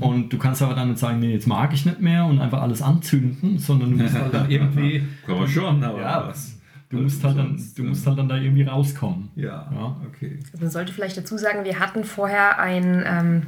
Und 0.00 0.30
du 0.34 0.36
kannst 0.36 0.60
aber 0.60 0.74
dann 0.74 0.88
nicht 0.88 0.98
sagen, 0.98 1.18
nee, 1.20 1.32
jetzt 1.32 1.46
mag 1.46 1.72
ich 1.72 1.86
nicht 1.86 2.02
mehr 2.02 2.26
und 2.26 2.38
einfach 2.40 2.60
alles 2.60 2.82
anzünden, 2.82 3.58
sondern 3.58 3.92
du 3.96 4.02
musst 4.02 4.14
halt 4.14 4.34
dann 4.34 4.50
irgendwie, 4.50 5.02
Kann 5.24 5.38
man 5.38 5.48
schon, 5.48 5.82
aber 5.82 6.00
Ja, 6.02 6.28
was? 6.28 6.58
du 6.90 6.98
musst 6.98 7.24
halt 7.24 7.38
dann, 7.38 7.58
du 7.74 7.82
musst 7.84 8.06
halt 8.06 8.18
dann 8.18 8.28
da 8.28 8.36
irgendwie 8.36 8.64
rauskommen. 8.64 9.30
Ja, 9.36 9.66
Ja. 9.72 9.96
okay. 10.06 10.38
Also 10.52 10.58
man 10.64 10.70
sollte 10.70 10.92
vielleicht 10.92 11.16
dazu 11.16 11.38
sagen, 11.38 11.64
wir 11.64 11.78
hatten 11.78 12.04
vorher 12.04 12.58
ein, 12.58 13.02
ähm, 13.06 13.42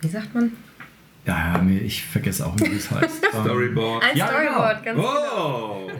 wie 0.00 0.08
sagt 0.08 0.34
man? 0.34 0.52
Ja, 1.26 1.54
ja, 1.54 1.62
mir- 1.62 1.80
ich 1.80 2.04
vergesse 2.04 2.44
auch, 2.46 2.54
wie 2.58 2.76
es 2.76 2.90
heißt. 2.90 3.24
Storyboard. 3.40 4.04
Ein 4.04 4.16
Ja, 4.16 4.28
Storyboard, 4.28 4.84
ganz 4.84 4.96
genau. 4.98 5.86
Oh! 5.86 5.90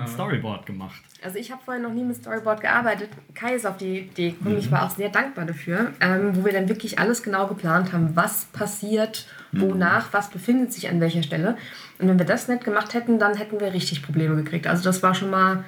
ein 0.00 0.06
Storyboard 0.08 0.66
gemacht. 0.66 1.00
Also 1.24 1.38
ich 1.38 1.50
habe 1.50 1.60
vorher 1.64 1.82
noch 1.82 1.92
nie 1.92 2.04
mit 2.04 2.16
Storyboard 2.16 2.60
gearbeitet. 2.60 3.08
Kai 3.34 3.54
ist 3.54 3.66
auf 3.66 3.76
die 3.78 4.00
Idee 4.00 4.30
gekommen, 4.32 4.58
ich 4.58 4.70
war 4.70 4.84
auch 4.84 4.90
sehr 4.90 5.08
dankbar 5.08 5.44
dafür, 5.46 5.92
ähm, 6.00 6.30
wo 6.34 6.44
wir 6.44 6.52
dann 6.52 6.68
wirklich 6.68 6.98
alles 6.98 7.22
genau 7.22 7.46
geplant 7.46 7.92
haben, 7.92 8.14
was 8.14 8.44
passiert, 8.46 9.26
wonach, 9.52 10.12
was 10.12 10.28
befindet 10.30 10.72
sich 10.72 10.88
an 10.88 11.00
welcher 11.00 11.22
Stelle. 11.22 11.56
Und 11.98 12.08
wenn 12.08 12.18
wir 12.18 12.26
das 12.26 12.48
nicht 12.48 12.64
gemacht 12.64 12.92
hätten, 12.94 13.18
dann 13.18 13.36
hätten 13.36 13.58
wir 13.60 13.72
richtig 13.72 14.02
Probleme 14.02 14.36
gekriegt. 14.36 14.66
Also 14.66 14.84
das 14.84 15.02
war 15.02 15.14
schon 15.14 15.30
mal, 15.30 15.64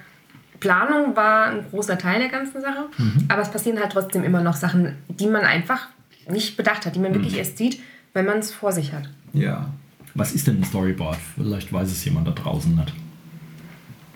Planung 0.60 1.16
war 1.16 1.46
ein 1.46 1.64
großer 1.70 1.96
Teil 1.98 2.18
der 2.18 2.28
ganzen 2.28 2.60
Sache, 2.60 2.86
aber 3.28 3.42
es 3.42 3.50
passieren 3.50 3.80
halt 3.80 3.92
trotzdem 3.92 4.24
immer 4.24 4.42
noch 4.42 4.56
Sachen, 4.56 4.96
die 5.08 5.26
man 5.26 5.42
einfach 5.42 5.88
nicht 6.28 6.56
bedacht 6.56 6.84
hat, 6.86 6.94
die 6.96 6.98
man 7.00 7.14
wirklich 7.14 7.36
erst 7.38 7.56
sieht, 7.58 7.80
wenn 8.16 8.24
man 8.24 8.38
es 8.38 8.50
vor 8.50 8.72
sich 8.72 8.94
hat. 8.94 9.10
Ja. 9.34 9.68
Was 10.14 10.32
ist 10.32 10.46
denn 10.46 10.60
ein 10.60 10.64
Storyboard? 10.64 11.18
Vielleicht 11.36 11.70
weiß 11.70 11.88
es 11.88 12.02
jemand 12.06 12.26
da 12.26 12.30
draußen 12.30 12.74
nicht. 12.74 12.94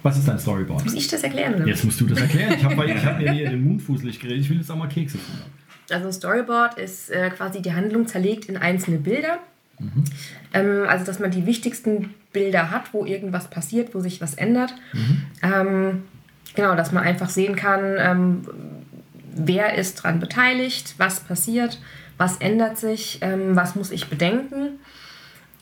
Was 0.02 0.16
ist 0.16 0.26
ein 0.30 0.38
Storyboard? 0.38 0.84
Muss 0.84 0.94
ich 0.94 1.06
das 1.08 1.22
erklären? 1.22 1.56
Oder? 1.56 1.66
Jetzt 1.66 1.84
musst 1.84 2.00
du 2.00 2.06
das 2.06 2.18
erklären. 2.18 2.54
Ich 2.56 2.64
habe 2.64 3.04
hab 3.04 3.18
mir 3.18 3.32
hier 3.34 3.50
den 3.50 3.62
Mund 3.62 3.82
fußlich 3.82 4.18
geredet. 4.18 4.40
Ich 4.40 4.48
will 4.48 4.56
jetzt 4.56 4.70
auch 4.70 4.76
mal 4.76 4.88
Kekse 4.88 5.18
futtern. 5.18 5.50
Also 5.90 6.10
Storyboard 6.10 6.78
ist 6.78 7.10
äh, 7.10 7.28
quasi 7.28 7.60
die 7.60 7.74
Handlung 7.74 8.06
zerlegt 8.06 8.46
in 8.46 8.56
einzelne 8.56 8.96
Bilder. 8.96 9.38
Ähm, 10.54 10.86
also 10.88 11.04
dass 11.04 11.18
man 11.18 11.30
die 11.30 11.44
wichtigsten 11.44 12.14
Bilder 12.32 12.70
hat, 12.70 12.94
wo 12.94 13.04
irgendwas 13.04 13.50
passiert, 13.50 13.94
wo 13.94 14.00
sich 14.00 14.22
was 14.22 14.32
ändert. 14.32 14.74
Ähm, 15.42 16.04
genau, 16.54 16.74
dass 16.74 16.92
man 16.92 17.02
einfach 17.02 17.28
sehen 17.28 17.54
kann, 17.54 17.96
ähm, 17.98 18.40
wer 19.34 19.74
ist 19.74 19.96
dran 19.96 20.20
beteiligt, 20.20 20.94
was 20.96 21.20
passiert, 21.20 21.78
was 22.20 22.36
ändert 22.36 22.78
sich, 22.78 23.18
ähm, 23.22 23.56
was 23.56 23.74
muss 23.74 23.90
ich 23.90 24.08
bedenken. 24.08 24.78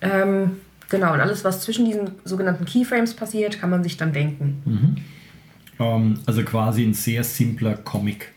Ähm, 0.00 0.59
Genau, 0.90 1.12
und 1.12 1.20
alles, 1.20 1.44
was 1.44 1.61
zwischen 1.61 1.84
diesen 1.84 2.12
sogenannten 2.24 2.64
Keyframes 2.64 3.14
passiert, 3.14 3.61
kann 3.61 3.70
man 3.70 3.82
sich 3.82 3.96
dann 3.96 4.12
denken. 4.12 4.62
Ähm, 5.78 6.18
also 6.24 6.42
quasi 6.42 6.82
ein 6.82 6.94
sehr 6.94 7.24
simpler 7.24 7.74
Comic. 7.74 8.32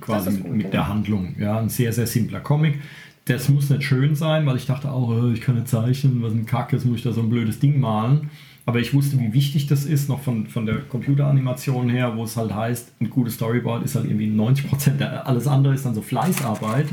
Quasi 0.00 0.26
Das 0.26 0.34
ist 0.34 0.34
mit, 0.34 0.42
gut, 0.44 0.56
mit 0.56 0.64
ja. 0.66 0.70
der 0.70 0.88
Handlung. 0.88 1.34
Ja, 1.38 1.58
ein 1.58 1.68
sehr, 1.68 1.92
sehr 1.92 2.06
simpler 2.06 2.40
Comic. 2.40 2.80
Das 3.24 3.48
muss 3.48 3.68
nicht 3.68 3.82
schön 3.82 4.14
sein, 4.14 4.46
weil 4.46 4.56
ich 4.56 4.66
dachte 4.66 4.90
auch, 4.90 5.10
äh, 5.12 5.32
ich 5.32 5.40
kann 5.40 5.56
nicht 5.56 5.68
zeichnen, 5.68 6.22
was 6.22 6.32
ein 6.32 6.46
Kack, 6.46 6.72
jetzt 6.72 6.86
muss 6.86 6.98
ich 6.98 7.02
da 7.02 7.12
so 7.12 7.20
ein 7.20 7.30
blödes 7.30 7.58
Ding 7.58 7.80
malen. 7.80 8.30
Aber 8.66 8.78
ich 8.78 8.92
wusste, 8.94 9.18
wie 9.18 9.32
wichtig 9.32 9.66
das 9.66 9.84
ist, 9.84 10.08
noch 10.08 10.20
von, 10.20 10.46
von 10.46 10.66
der 10.66 10.80
Computeranimation 10.80 11.88
her, 11.88 12.16
wo 12.16 12.24
es 12.24 12.36
halt 12.36 12.54
heißt, 12.54 13.00
ein 13.00 13.10
gutes 13.10 13.34
Storyboard 13.34 13.84
ist 13.84 13.94
halt 13.94 14.06
irgendwie 14.06 14.28
90%, 14.28 14.98
der, 14.98 15.26
alles 15.26 15.46
andere 15.46 15.74
ist 15.74 15.86
dann 15.86 15.94
so 15.94 16.02
Fleißarbeit. 16.02 16.86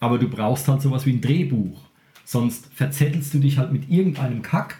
Aber 0.00 0.18
du 0.18 0.28
brauchst 0.28 0.68
halt 0.68 0.82
sowas 0.82 1.04
wie 1.06 1.12
ein 1.12 1.20
Drehbuch. 1.20 1.80
Sonst 2.24 2.66
verzettelst 2.74 3.34
du 3.34 3.38
dich 3.38 3.58
halt 3.58 3.72
mit 3.72 3.90
irgendeinem 3.90 4.42
Kack 4.42 4.78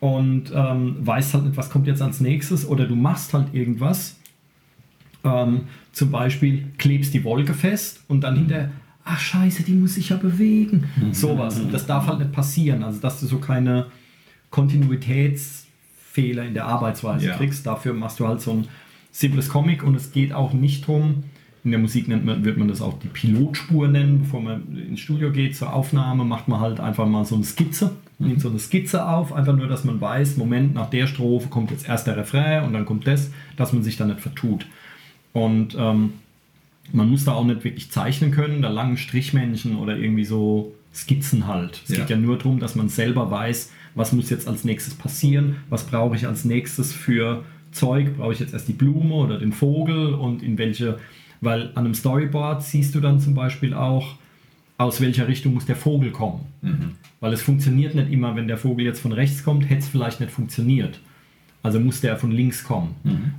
und 0.00 0.52
ähm, 0.54 0.96
weißt 1.00 1.34
halt 1.34 1.44
nicht, 1.44 1.56
was 1.56 1.70
kommt 1.70 1.86
jetzt 1.86 2.02
als 2.02 2.20
nächstes. 2.20 2.66
Oder 2.66 2.86
du 2.86 2.96
machst 2.96 3.34
halt 3.34 3.54
irgendwas, 3.54 4.16
ähm, 5.22 5.62
zum 5.92 6.10
Beispiel 6.10 6.66
klebst 6.78 7.14
die 7.14 7.22
Wolke 7.22 7.54
fest 7.54 8.02
und 8.08 8.22
dann 8.22 8.36
hinterher, 8.36 8.72
ach 9.04 9.20
scheiße, 9.20 9.62
die 9.62 9.74
muss 9.74 9.94
sich 9.94 10.08
ja 10.08 10.16
bewegen. 10.16 10.84
Sowas. 11.12 11.60
Und 11.60 11.72
das 11.72 11.86
darf 11.86 12.06
halt 12.06 12.18
nicht 12.18 12.32
passieren. 12.32 12.82
Also, 12.82 13.00
dass 13.00 13.20
du 13.20 13.26
so 13.26 13.38
keine 13.38 13.86
Kontinuitätsfehler 14.52 16.44
in 16.44 16.54
der 16.54 16.66
Arbeitsweise 16.66 17.26
Ja. 17.26 17.36
kriegst. 17.36 17.66
Dafür 17.66 17.94
machst 17.94 18.20
du 18.20 18.28
halt 18.28 18.40
so 18.40 18.52
ein 18.52 18.68
simples 19.10 19.48
Comic 19.48 19.82
und 19.82 19.94
es 19.94 20.12
geht 20.12 20.32
auch 20.32 20.52
nicht 20.52 20.86
drum. 20.86 21.24
In 21.64 21.70
der 21.70 21.78
Musik 21.80 22.08
nennt 22.08 22.24
man, 22.24 22.44
wird 22.44 22.56
man 22.58 22.66
das 22.68 22.80
auch 22.82 22.98
die 22.98 23.08
Pilotspur 23.08 23.86
nennen, 23.86 24.20
bevor 24.22 24.40
man 24.42 24.76
ins 24.76 25.00
Studio 25.00 25.30
geht 25.30 25.56
zur 25.56 25.72
Aufnahme, 25.72 26.24
macht 26.24 26.48
man 26.48 26.58
halt 26.60 26.80
einfach 26.80 27.06
mal 27.06 27.24
so 27.24 27.36
eine 27.36 27.44
Skizze, 27.44 27.92
nimmt 28.18 28.40
so 28.40 28.48
eine 28.50 28.58
Skizze 28.58 29.06
auf, 29.08 29.32
einfach 29.32 29.54
nur, 29.56 29.68
dass 29.68 29.84
man 29.84 30.00
weiß, 30.00 30.36
Moment, 30.38 30.74
nach 30.74 30.90
der 30.90 31.06
Strophe 31.06 31.48
kommt 31.48 31.70
jetzt 31.70 31.88
erst 31.88 32.06
der 32.08 32.16
Refrain 32.16 32.64
und 32.64 32.72
dann 32.72 32.84
kommt 32.84 33.06
das, 33.06 33.30
dass 33.56 33.72
man 33.72 33.84
sich 33.84 33.96
da 33.96 34.04
nicht 34.06 34.20
vertut. 34.20 34.66
Und 35.32 35.76
ähm, 35.78 36.14
man 36.92 37.08
muss 37.08 37.24
da 37.24 37.32
auch 37.32 37.44
nicht 37.44 37.62
wirklich 37.62 37.92
zeichnen 37.92 38.32
können, 38.32 38.60
da 38.60 38.68
langen 38.68 38.96
Strichmännchen 38.96 39.76
oder 39.76 39.96
irgendwie 39.96 40.24
so 40.24 40.74
Skizzen 40.92 41.46
halt. 41.46 41.80
Es 41.84 41.90
Ja. 41.90 42.00
geht 42.00 42.10
ja 42.10 42.16
nur 42.16 42.38
darum, 42.38 42.58
dass 42.58 42.74
man 42.74 42.88
selber 42.88 43.30
weiß, 43.30 43.70
was 43.94 44.12
muss 44.12 44.30
jetzt 44.30 44.48
als 44.48 44.64
nächstes 44.64 44.94
passieren, 44.94 45.56
was 45.68 45.84
brauche 45.84 46.16
ich 46.16 46.26
als 46.26 46.44
nächstes 46.44 46.92
für 46.92 47.44
Zeug, 47.72 48.16
brauche 48.16 48.32
ich 48.32 48.40
jetzt 48.40 48.52
erst 48.52 48.68
die 48.68 48.72
Blume 48.72 49.14
oder 49.14 49.38
den 49.38 49.52
Vogel 49.52 50.14
und 50.14 50.42
in 50.42 50.58
welche, 50.58 50.98
weil 51.40 51.70
an 51.74 51.84
einem 51.84 51.94
Storyboard 51.94 52.62
siehst 52.62 52.94
du 52.94 53.00
dann 53.00 53.20
zum 53.20 53.34
Beispiel 53.34 53.74
auch, 53.74 54.16
aus 54.78 55.00
welcher 55.00 55.28
Richtung 55.28 55.54
muss 55.54 55.66
der 55.66 55.76
Vogel 55.76 56.10
kommen. 56.10 56.40
Weil 57.20 57.32
es 57.32 57.42
funktioniert 57.42 57.94
nicht 57.94 58.10
immer, 58.10 58.34
wenn 58.34 58.48
der 58.48 58.58
Vogel 58.58 58.84
jetzt 58.84 59.00
von 59.00 59.12
rechts 59.12 59.44
kommt, 59.44 59.68
hätte 59.68 59.80
es 59.80 59.88
vielleicht 59.88 60.20
nicht 60.20 60.32
funktioniert. 60.32 61.00
Also 61.62 61.78
muss 61.78 62.00
der 62.00 62.16
von 62.16 62.32
links 62.32 62.64
kommen. 62.64 62.96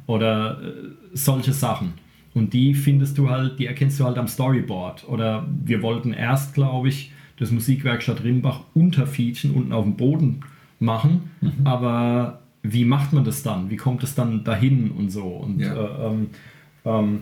Oder 0.07 0.61
äh, 0.61 0.73
solche 1.13 1.51
Sachen. 1.51 1.93
Und 2.33 2.53
die 2.53 2.73
findest 2.73 3.17
du 3.17 3.29
halt, 3.29 3.59
die 3.59 3.65
erkennst 3.65 3.99
du 3.99 4.05
halt 4.05 4.17
am 4.17 4.27
Storyboard. 4.27 5.07
Oder 5.07 5.45
wir 5.63 5.81
wollten 5.81 6.13
erst, 6.13 6.53
glaube 6.53 6.87
ich, 6.87 7.11
das 7.37 7.51
Musikwerkstatt 7.51 8.23
Rimbach 8.23 8.61
unter 8.73 9.07
Fietchen 9.07 9.51
unten 9.53 9.73
auf 9.73 9.83
dem 9.85 9.95
Boden 9.95 10.41
machen. 10.79 11.31
Aber 11.63 12.39
wie 12.61 12.85
macht 12.85 13.13
man 13.13 13.23
das 13.25 13.43
dann? 13.43 13.69
Wie 13.69 13.75
kommt 13.77 14.03
es 14.03 14.15
dann 14.15 14.43
dahin 14.43 14.91
und 14.91 15.09
so? 15.09 15.23
Und, 15.23 15.59
Ja. 15.59 15.73
äh, 15.73 16.07
ähm, 16.07 16.27
ähm, 16.85 17.21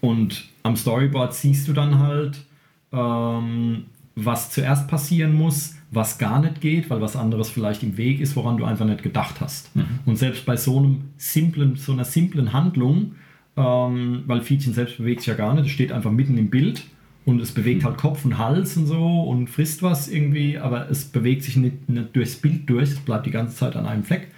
und 0.00 0.44
am 0.62 0.76
Storyboard 0.76 1.34
siehst 1.34 1.66
du 1.68 1.72
dann 1.72 1.98
halt, 1.98 2.44
ähm, 2.92 3.84
was 4.14 4.50
zuerst 4.50 4.88
passieren 4.88 5.34
muss, 5.34 5.74
was 5.90 6.18
gar 6.18 6.40
nicht 6.40 6.60
geht, 6.60 6.90
weil 6.90 7.00
was 7.00 7.16
anderes 7.16 7.50
vielleicht 7.50 7.82
im 7.82 7.96
Weg 7.96 8.20
ist, 8.20 8.34
woran 8.36 8.56
du 8.56 8.64
einfach 8.64 8.86
nicht 8.86 9.02
gedacht 9.02 9.40
hast. 9.40 9.70
Und 10.06 10.16
selbst 10.16 10.44
bei 10.46 10.56
so 10.56 10.78
einem 10.78 11.02
simplen, 11.16 11.76
so 11.76 11.92
einer 11.92 12.04
simplen 12.04 12.52
Handlung, 12.52 13.12
ähm, 13.56 14.22
weil 14.26 14.40
Fietchen 14.42 14.72
selbst 14.74 14.98
bewegt 14.98 15.20
sich 15.20 15.28
ja 15.28 15.34
gar 15.34 15.54
nicht, 15.54 15.66
es 15.66 15.70
steht 15.72 15.92
einfach 15.92 16.10
mitten 16.10 16.36
im 16.38 16.50
Bild 16.50 16.84
und 17.26 17.40
es 17.42 17.52
bewegt 17.52 17.84
halt 17.84 17.98
Kopf 17.98 18.24
und 18.24 18.38
Hals 18.38 18.76
und 18.76 18.86
so 18.86 19.22
und 19.22 19.48
frisst 19.48 19.82
was 19.82 20.08
irgendwie, 20.08 20.58
aber 20.58 20.88
es 20.88 21.04
bewegt 21.04 21.42
sich 21.42 21.56
nicht, 21.56 21.88
nicht 21.88 22.14
durchs 22.14 22.36
Bild 22.36 22.70
durch, 22.70 22.92
es 22.92 23.00
bleibt 23.00 23.26
die 23.26 23.32
ganze 23.32 23.56
Zeit 23.56 23.74
an 23.74 23.84
einem 23.84 24.04
Fleck. 24.04 24.28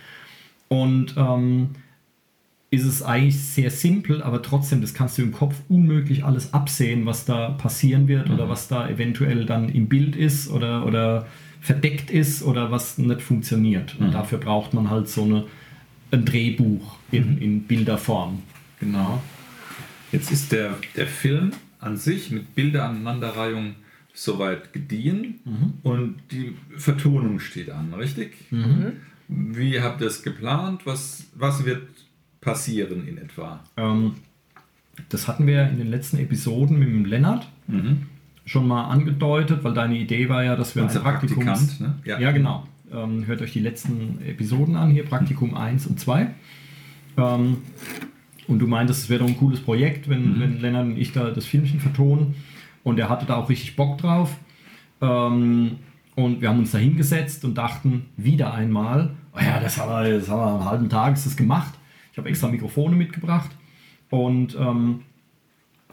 Und 0.69 1.15
ähm, 1.19 1.69
ist 2.71 2.87
es 2.87 3.03
eigentlich 3.03 3.39
sehr 3.39 3.71
simpel, 3.71 4.23
aber 4.23 4.43
trotzdem, 4.43 4.81
das 4.81 4.95
kannst 4.95 5.19
du 5.19 5.23
im 5.23 5.33
Kopf 5.33 5.55
unmöglich 5.69 6.25
alles 6.25 6.55
absehen, 6.55 7.05
was 7.05 7.27
da 7.27 7.51
passieren 7.51 8.09
wird 8.09 8.31
oder 8.31 8.49
was 8.49 8.69
da 8.69 8.89
eventuell 8.89 9.45
dann 9.45 9.69
im 9.69 9.89
Bild 9.89 10.17
ist 10.17 10.51
oder, 10.51 10.87
oder 10.87 11.27
verdeckt 11.61 12.11
ist 12.11 12.43
oder 12.43 12.71
was 12.71 12.97
nicht 12.97 13.21
funktioniert. 13.21 13.97
Und 14.01 14.15
dafür 14.15 14.39
braucht 14.39 14.73
man 14.73 14.89
halt 14.89 15.09
so 15.09 15.25
eine, 15.25 15.45
ein 16.11 16.25
Drehbuch 16.25 16.97
in, 17.13 17.37
in 17.37 17.63
Bilderform. 17.65 18.43
Genau. 18.81 19.23
Jetzt 20.11 20.33
ist 20.33 20.53
der, 20.53 20.79
der 20.97 21.07
Film 21.07 21.53
an 21.81 21.97
sich 21.97 22.31
mit 22.31 22.55
Bilderaneinanderreihung 22.55 23.75
soweit 24.15 24.73
gediehen 24.73 25.41
und 25.83 26.17
die 26.33 26.55
Vertonung 26.77 27.39
steht 27.41 27.71
an, 27.71 27.95
richtig? 27.95 28.33
Wie 29.29 29.81
habt 29.81 30.01
ihr 30.01 30.07
es 30.09 30.23
geplant? 30.23 30.87
Was, 30.87 31.27
was 31.35 31.65
wird 31.65 31.83
passieren 32.41 33.07
in 33.07 33.19
etwa? 33.19 33.61
Ähm, 33.77 34.15
das 35.09 35.29
hatten 35.29 35.47
wir 35.47 35.69
in 35.69 35.79
den 35.79 35.89
letzten 35.89 36.19
Episoden 36.19 36.79
mit 36.79 36.89
dem 36.89 37.05
Lennart 37.05 37.49
schon 38.45 38.67
mal 38.67 38.85
angedeutet, 38.89 39.63
weil 39.63 39.75
deine 39.75 39.97
Idee 39.99 40.29
war 40.29 40.43
ja, 40.43 40.57
dass 40.57 40.75
wir 40.75 40.83
Unser 40.83 41.01
ein 41.01 41.03
Praktikums... 41.05 41.45
Praktikant, 41.47 41.81
ne? 41.81 41.95
Ja, 42.05 42.19
Ja. 42.19 42.33
genau. 42.33 42.67
Ähm, 42.91 43.27
hört 43.27 43.43
euch 43.43 43.53
die 43.53 43.61
letzten 43.61 44.19
Episoden 44.27 44.75
an, 44.75 44.91
hier 44.91 45.05
Praktikum 45.05 45.55
1 45.55 45.87
und 45.87 46.01
2. 46.01 46.29
Ähm, 47.19 47.59
und 48.49 48.59
du 48.59 48.67
meintest, 48.67 49.05
es 49.05 49.09
wäre 49.11 49.21
doch 49.21 49.29
ein 49.29 49.37
cooles 49.37 49.61
Projekt, 49.61 50.09
wenn, 50.09 50.41
wenn 50.41 50.61
Lennart 50.61 50.87
und 50.87 50.97
ich 50.97 51.13
da 51.13 51.31
das 51.31 51.45
Filmchen 51.45 51.81
vertonen. 51.81 52.35
Und 52.83 52.99
er 52.99 53.11
hatte 53.11 53.27
da 53.27 53.37
auch 53.37 53.51
richtig 53.51 53.77
Bock 53.77 53.99
drauf. 53.99 54.35
Ähm, 55.03 55.77
und 56.17 56.41
wir 56.41 56.49
haben 56.49 56.59
uns 56.59 56.73
da 56.73 56.79
hingesetzt 56.79 57.45
und 57.45 57.57
dachten 57.57 58.07
wieder 58.17 58.55
einmal, 58.55 59.11
oh 59.37 59.41
ja, 59.41 59.61
das 59.61 59.79
haben 59.79 59.91
wir, 59.91 60.19
das 60.19 60.29
haben 60.31 60.41
wir 60.41 60.47
am 60.47 60.65
halben 60.65 60.89
Tag 60.89 61.13
ist 61.15 61.27
das 61.27 61.37
gemacht. 61.37 61.75
Ich 62.11 62.19
habe 62.19 62.29
extra 62.31 62.49
Mikrofone 62.49 62.97
mitgebracht. 62.97 63.51
Und 64.09 64.57
ähm, 64.59 65.03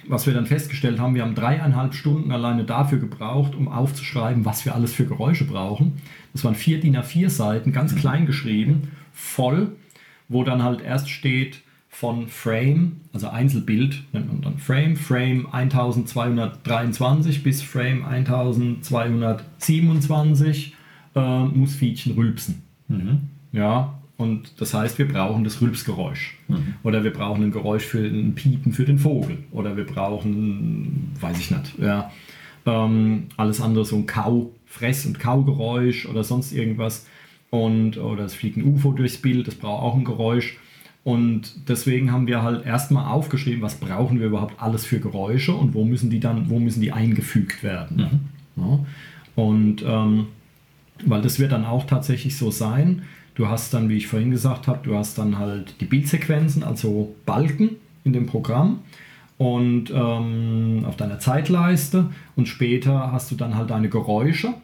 was 0.08 0.26
wir 0.26 0.34
dann 0.34 0.46
festgestellt 0.46 1.00
haben, 1.00 1.14
wir 1.14 1.24
haben 1.24 1.36
dreieinhalb 1.36 1.94
Stunden 1.94 2.32
alleine 2.32 2.64
dafür 2.64 3.00
gebraucht, 3.00 3.54
um 3.54 3.68
aufzuschreiben, 3.68 4.46
was 4.46 4.64
wir 4.66 4.74
alles 4.76 4.94
für 4.94 5.06
Geräusche 5.06 5.46
brauchen. 5.46 5.98
Das 6.32 6.46
waren 6.46 6.56
vier 6.56 6.80
DIN 6.80 6.96
A4 6.96 7.30
Seiten, 7.30 7.74
ganz 7.74 7.96
klein 7.96 8.26
geschrieben, 8.26 8.94
voll, 9.12 9.76
wo 10.30 10.44
dann 10.44 10.64
halt 10.64 10.82
erst 10.82 11.10
steht 11.10 11.65
von 11.98 12.28
Frame, 12.28 12.98
also 13.14 13.30
Einzelbild 13.30 14.04
nennt 14.12 14.28
man 14.28 14.42
dann 14.42 14.58
Frame, 14.58 14.98
Frame 14.98 15.48
1223 15.50 17.42
bis 17.42 17.62
Frame 17.62 18.04
1227 18.04 20.74
äh, 21.16 21.44
muss 21.46 21.76
Fietchen 21.76 22.16
rülpsen. 22.16 22.64
Ja, 23.54 23.98
und 24.18 24.60
das 24.60 24.74
heißt, 24.74 24.98
wir 24.98 25.08
brauchen 25.08 25.46
das 25.46 25.62
Rülpsgeräusch. 25.62 26.38
Oder 26.84 27.06
wir 27.06 27.14
brauchen 27.14 27.46
ein 27.46 27.52
Geräusch 27.52 27.86
für 27.86 28.06
ein 28.06 28.36
Piepen 28.36 28.74
für 28.74 28.84
den 28.84 29.00
Vogel. 29.00 29.38
Oder 29.52 29.78
wir 29.78 29.86
brauchen, 29.86 31.14
weiß 31.22 31.40
ich 31.40 31.52
nicht, 31.52 31.80
ja, 31.80 32.12
ähm, 32.66 33.28
alles 33.38 33.62
andere, 33.62 33.86
so 33.86 33.96
ein 33.96 34.06
Kau, 34.06 34.52
Fress- 34.66 35.06
und 35.06 35.18
Kaugeräusch 35.18 36.08
oder 36.08 36.26
sonst 36.26 36.52
irgendwas. 36.52 37.08
Und, 37.52 37.98
oder 37.98 38.26
es 38.26 38.34
fliegt 38.34 38.58
ein 38.58 38.66
UFO 38.66 38.92
durchs 38.92 39.16
Bild, 39.16 39.48
das 39.48 39.56
braucht 39.56 39.82
auch 39.82 39.96
ein 39.96 40.04
Geräusch. 40.04 40.58
Und 41.06 41.70
deswegen 41.70 42.12
haben 42.12 42.26
wir 42.26 42.42
halt 42.42 42.66
erstmal 42.66 43.06
aufgeschrieben, 43.06 43.62
was 43.62 43.76
brauchen 43.76 44.20
wir 44.20 44.26
überhaupt 44.26 44.60
alles 44.60 44.86
für 44.86 45.00
Geräusche 45.00 45.54
und 45.54 45.76
wo 45.76 45.86
müssen 45.86 46.10
die 46.10 46.20
dann, 46.20 46.50
wo 46.50 46.60
müssen 46.60 46.82
die 46.82 46.92
eingefügt 46.92 47.62
werden. 47.62 48.30
Ja. 48.58 48.80
Und 49.36 49.84
ähm, 49.88 50.26
weil 51.06 51.22
das 51.22 51.38
wird 51.38 51.52
dann 51.52 51.64
auch 51.64 51.86
tatsächlich 51.86 52.36
so 52.36 52.50
sein. 52.50 53.04
Du 53.36 53.48
hast 53.48 53.72
dann, 53.74 53.88
wie 53.90 53.98
ich 53.98 54.08
vorhin 54.08 54.32
gesagt 54.32 54.68
habe, 54.68 54.80
du 54.82 54.96
hast 54.96 55.20
dann 55.20 55.38
halt 55.38 55.80
die 55.80 55.86
Bildsequenzen, 55.86 56.64
also 56.64 57.14
Balken 57.28 57.72
in 58.04 58.14
dem 58.14 58.26
Programm 58.26 58.80
und 59.38 59.92
ähm, 59.94 60.86
auf 60.88 60.96
deiner 60.96 61.20
Zeitleiste 61.20 62.10
und 62.36 62.48
später 62.48 63.12
hast 63.12 63.30
du 63.30 63.36
dann 63.36 63.56
halt 63.56 63.70
deine 63.70 63.90
Geräusche, 63.90 64.56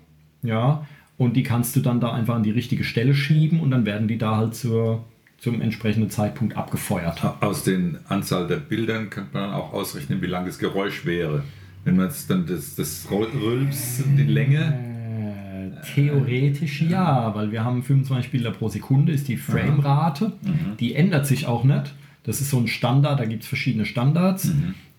ja, 0.42 0.88
und 1.18 1.36
die 1.36 1.44
kannst 1.44 1.76
du 1.76 1.82
dann 1.82 2.00
da 2.00 2.14
einfach 2.14 2.36
an 2.36 2.44
die 2.44 2.52
richtige 2.52 2.84
Stelle 2.84 3.14
schieben 3.14 3.60
und 3.60 3.70
dann 3.70 3.86
werden 3.86 4.08
die 4.08 4.18
da 4.18 4.38
halt 4.38 4.56
zur, 4.56 5.04
zum 5.42 5.60
entsprechenden 5.60 6.12
Zeitpunkt 6.12 6.56
abgefeuert. 6.56 7.24
Aus 7.42 7.64
den 7.64 7.98
Anzahl 8.08 8.46
der 8.46 8.58
Bildern 8.58 9.10
könnte 9.10 9.32
man 9.34 9.50
dann 9.50 9.54
auch 9.54 9.74
ausrechnen, 9.74 10.22
wie 10.22 10.28
lang 10.28 10.46
das 10.46 10.60
Geräusch 10.60 11.04
wäre. 11.04 11.44
Wenn 11.84 11.96
man 11.96 12.06
jetzt 12.10 12.30
dann 12.30 12.46
das, 12.46 12.76
das 12.76 13.08
Rülps, 13.10 14.04
die 14.06 14.24
Länge. 14.24 15.72
Äh, 15.82 15.94
Theoretisch 15.96 16.84
ja, 16.84 17.34
weil 17.34 17.52
wir 17.52 17.64
haben 17.64 17.82
25 17.82 18.32
Bilder 18.32 18.52
pro 18.52 18.70
Sekunde, 18.70 19.14
ist 19.14 19.28
die 19.28 19.38
Framerate. 19.38 20.34
Die 20.80 20.94
ändert 20.94 21.26
sich 21.26 21.48
auch 21.48 21.64
nicht. 21.64 21.96
Das 22.24 22.39
ist 22.39 22.52
so 22.52 22.60
ein 22.60 22.68
Standard, 22.68 23.20
da 23.20 23.26
gibt 23.26 23.42
es 23.42 23.50
verschiedene 23.50 23.86
Standards, 23.86 24.52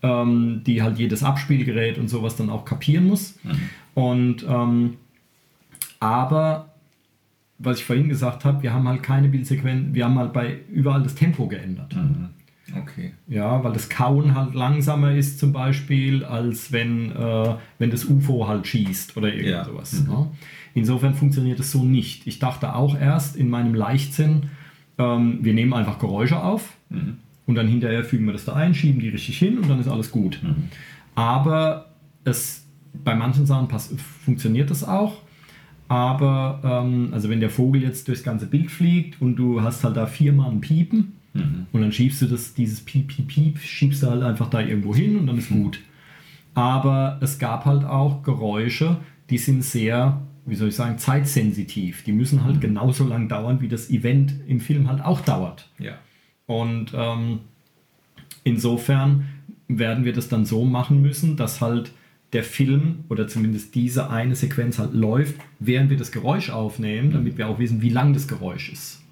ähm, 0.03 0.63
die 0.67 0.83
halt 0.83 0.99
jedes 0.99 1.23
Abspielgerät 1.23 1.99
und 1.99 2.09
sowas 2.09 2.35
dann 2.35 2.51
auch 2.51 2.65
kapieren 2.65 3.07
muss. 3.07 3.39
Und 3.95 4.45
ähm, 4.49 4.95
aber 6.01 6.72
was 7.63 7.79
ich 7.79 7.85
vorhin 7.85 8.09
gesagt 8.09 8.45
habe, 8.45 8.63
wir 8.63 8.73
haben 8.73 8.87
halt 8.89 9.03
keine 9.03 9.29
Bildsequenz, 9.29 9.95
wir 9.95 10.05
haben 10.05 10.19
halt 10.19 10.33
bei 10.33 10.59
überall 10.71 11.03
das 11.03 11.15
Tempo 11.15 11.47
geändert. 11.47 11.95
Mhm. 11.97 12.29
Okay. 12.81 13.13
Ja, 13.29 13.63
weil 13.63 13.73
das 13.73 13.89
Kauen 13.91 14.35
halt 14.35 14.55
langsamer 14.55 15.13
ist 15.15 15.39
zum 15.39 15.53
Beispiel, 15.53 16.25
als 16.25 16.73
wenn, 16.73 17.11
äh, 17.13 17.55
wenn 17.79 17.91
das 17.91 18.07
UFO 18.07 18.49
halt 18.49 18.67
schießt 18.67 19.17
oder 19.17 19.29
irgend 19.29 19.49
Ja. 19.49 19.65
sowas. 19.65 20.07
Ne? 20.07 20.29
Insofern 20.75 21.15
funktioniert 21.15 21.61
es 21.61 21.71
so 21.71 21.85
nicht. 21.85 22.27
Ich 22.27 22.39
dachte 22.39 22.75
auch 22.75 22.99
erst 22.99 23.37
in 23.37 23.51
meinem 23.51 23.75
Leichtsinn, 23.75 24.45
ähm, 24.97 25.39
wir 25.43 25.53
nehmen 25.53 25.75
einfach 25.75 25.99
Geräusche 25.99 26.43
auf 26.43 26.77
und 27.47 27.55
dann 27.57 27.69
hinterher 27.69 28.05
fügen 28.05 28.25
wir 28.27 28.33
das 28.33 28.47
da 28.47 28.55
ein, 28.55 28.75
schieben 28.75 29.01
die 29.01 29.09
richtig 29.11 29.39
hin 29.39 29.59
und 29.59 29.69
dann 29.69 29.79
ist 29.81 29.89
alles 29.89 30.11
gut. 30.11 30.41
Aber 31.15 31.91
es, 32.25 32.65
bei 33.05 33.15
manchen 33.15 33.45
Sachen 33.47 33.69
pass 33.69 33.95
funktioniert 34.25 34.71
das 34.71 34.85
auch. 34.85 35.22
Aber 35.93 36.59
ähm, 36.65 37.11
also 37.13 37.29
wenn 37.29 37.41
der 37.41 37.51
Vogel 37.51 37.83
jetzt 37.83 38.09
durchs 38.09 38.23
ganze 38.23 38.47
Bild 38.47 38.71
fliegt 38.71 39.21
und 39.21 39.37
du 39.37 39.61
hast 39.61 39.85
halt 39.85 39.95
da 39.99 40.07
viermal 40.07 40.51
ein 40.51 40.63
Piepen 40.63 41.13
und 41.35 41.83
dann 41.83 41.93
schiebst 41.93 42.23
du 42.23 42.27
das, 42.27 42.55
dieses 42.55 42.81
Piep, 42.81 43.09
Piep, 43.09 43.29
Piep, 43.29 43.59
schiebst 43.59 44.03
du 44.03 44.07
halt 44.07 44.23
einfach 44.23 44.49
da 44.49 44.61
irgendwo 44.63 44.95
hin 44.95 45.19
und 45.19 45.27
dann 45.27 45.37
ist 45.37 45.51
gut. 45.51 45.81
Aber 46.55 47.19
es 47.21 47.39
gab 47.39 47.67
halt 47.67 47.85
auch 47.85 48.23
Geräusche, 48.23 48.97
die 49.29 49.37
sind 49.37 49.63
sehr, 49.65 50.23
wie 50.47 50.55
soll 50.55 50.69
ich 50.69 50.77
sagen, 50.77 50.97
zeitsensitiv. 50.97 52.05
Die 52.05 52.13
müssen 52.13 52.43
halt 52.43 52.63
genauso 52.63 53.07
lang 53.07 53.29
dauern, 53.29 53.61
wie 53.61 53.69
das 53.69 53.91
Event 53.91 54.33
im 54.47 54.61
Film 54.61 54.89
halt 54.89 55.05
auch 55.05 55.21
dauert. 55.21 55.69
Ja. 55.79 55.99
Und 56.47 56.93
ähm, 56.95 57.41
insofern 58.45 59.27
werden 59.69 60.07
wir 60.07 60.15
das 60.15 60.31
dann 60.31 60.47
so 60.47 60.65
machen 60.65 61.03
müssen, 61.03 61.37
dass 61.37 61.61
halt 61.61 61.93
der 62.33 62.45
Film 62.45 63.05
oder 63.09 63.29
zumindest 63.29 63.75
diese 63.75 64.11
eine 64.11 64.35
Sequenz 64.35 64.79
halt 64.79 64.95
läuft, 64.95 65.35
während 65.59 65.91
wir 65.91 65.97
das 65.97 66.13
Geräusch 66.13 66.51
aufnehmen, 66.51 67.13
damit 67.13 67.37
wir 67.37 67.49
auch 67.49 67.59
wissen, 67.59 67.83
wie 67.83 67.91
lang 67.91 68.15
das 68.15 68.27
Geräusch 68.27 68.73
ist. 68.73 69.03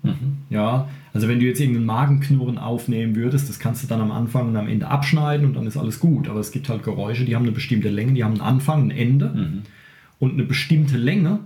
Ja, 0.49 0.89
also 1.13 1.29
wenn 1.29 1.41
du 1.41 1.47
jetzt 1.47 1.61
irgendein 1.61 1.85
Magenknurren 1.85 2.57
aufnehmen 2.57 3.17
würdest, 3.17 3.49
das 3.51 3.59
kannst 3.59 3.83
du 3.83 3.87
dann 3.87 4.01
am 4.01 4.11
Anfang 4.11 4.49
und 4.49 4.57
am 4.57 4.67
Ende 4.67 4.89
abschneiden 4.89 5.47
und 5.47 5.55
dann 5.55 5.67
ist 5.67 5.77
alles 5.77 6.01
gut. 6.01 6.29
Aber 6.29 6.41
es 6.41 6.53
gibt 6.53 6.69
halt 6.69 6.83
Geräusche, 6.83 7.25
die 7.27 7.37
haben 7.37 7.43
eine 7.43 7.53
bestimmte 7.53 7.91
Länge, 7.91 8.15
die 8.15 8.25
haben 8.25 8.33
einen 8.33 8.41
Anfang, 8.41 8.85
ein 8.85 8.91
Ende 8.91 9.63
und 10.19 10.33
eine 10.33 10.45
bestimmte 10.45 10.97
Länge. 10.97 11.41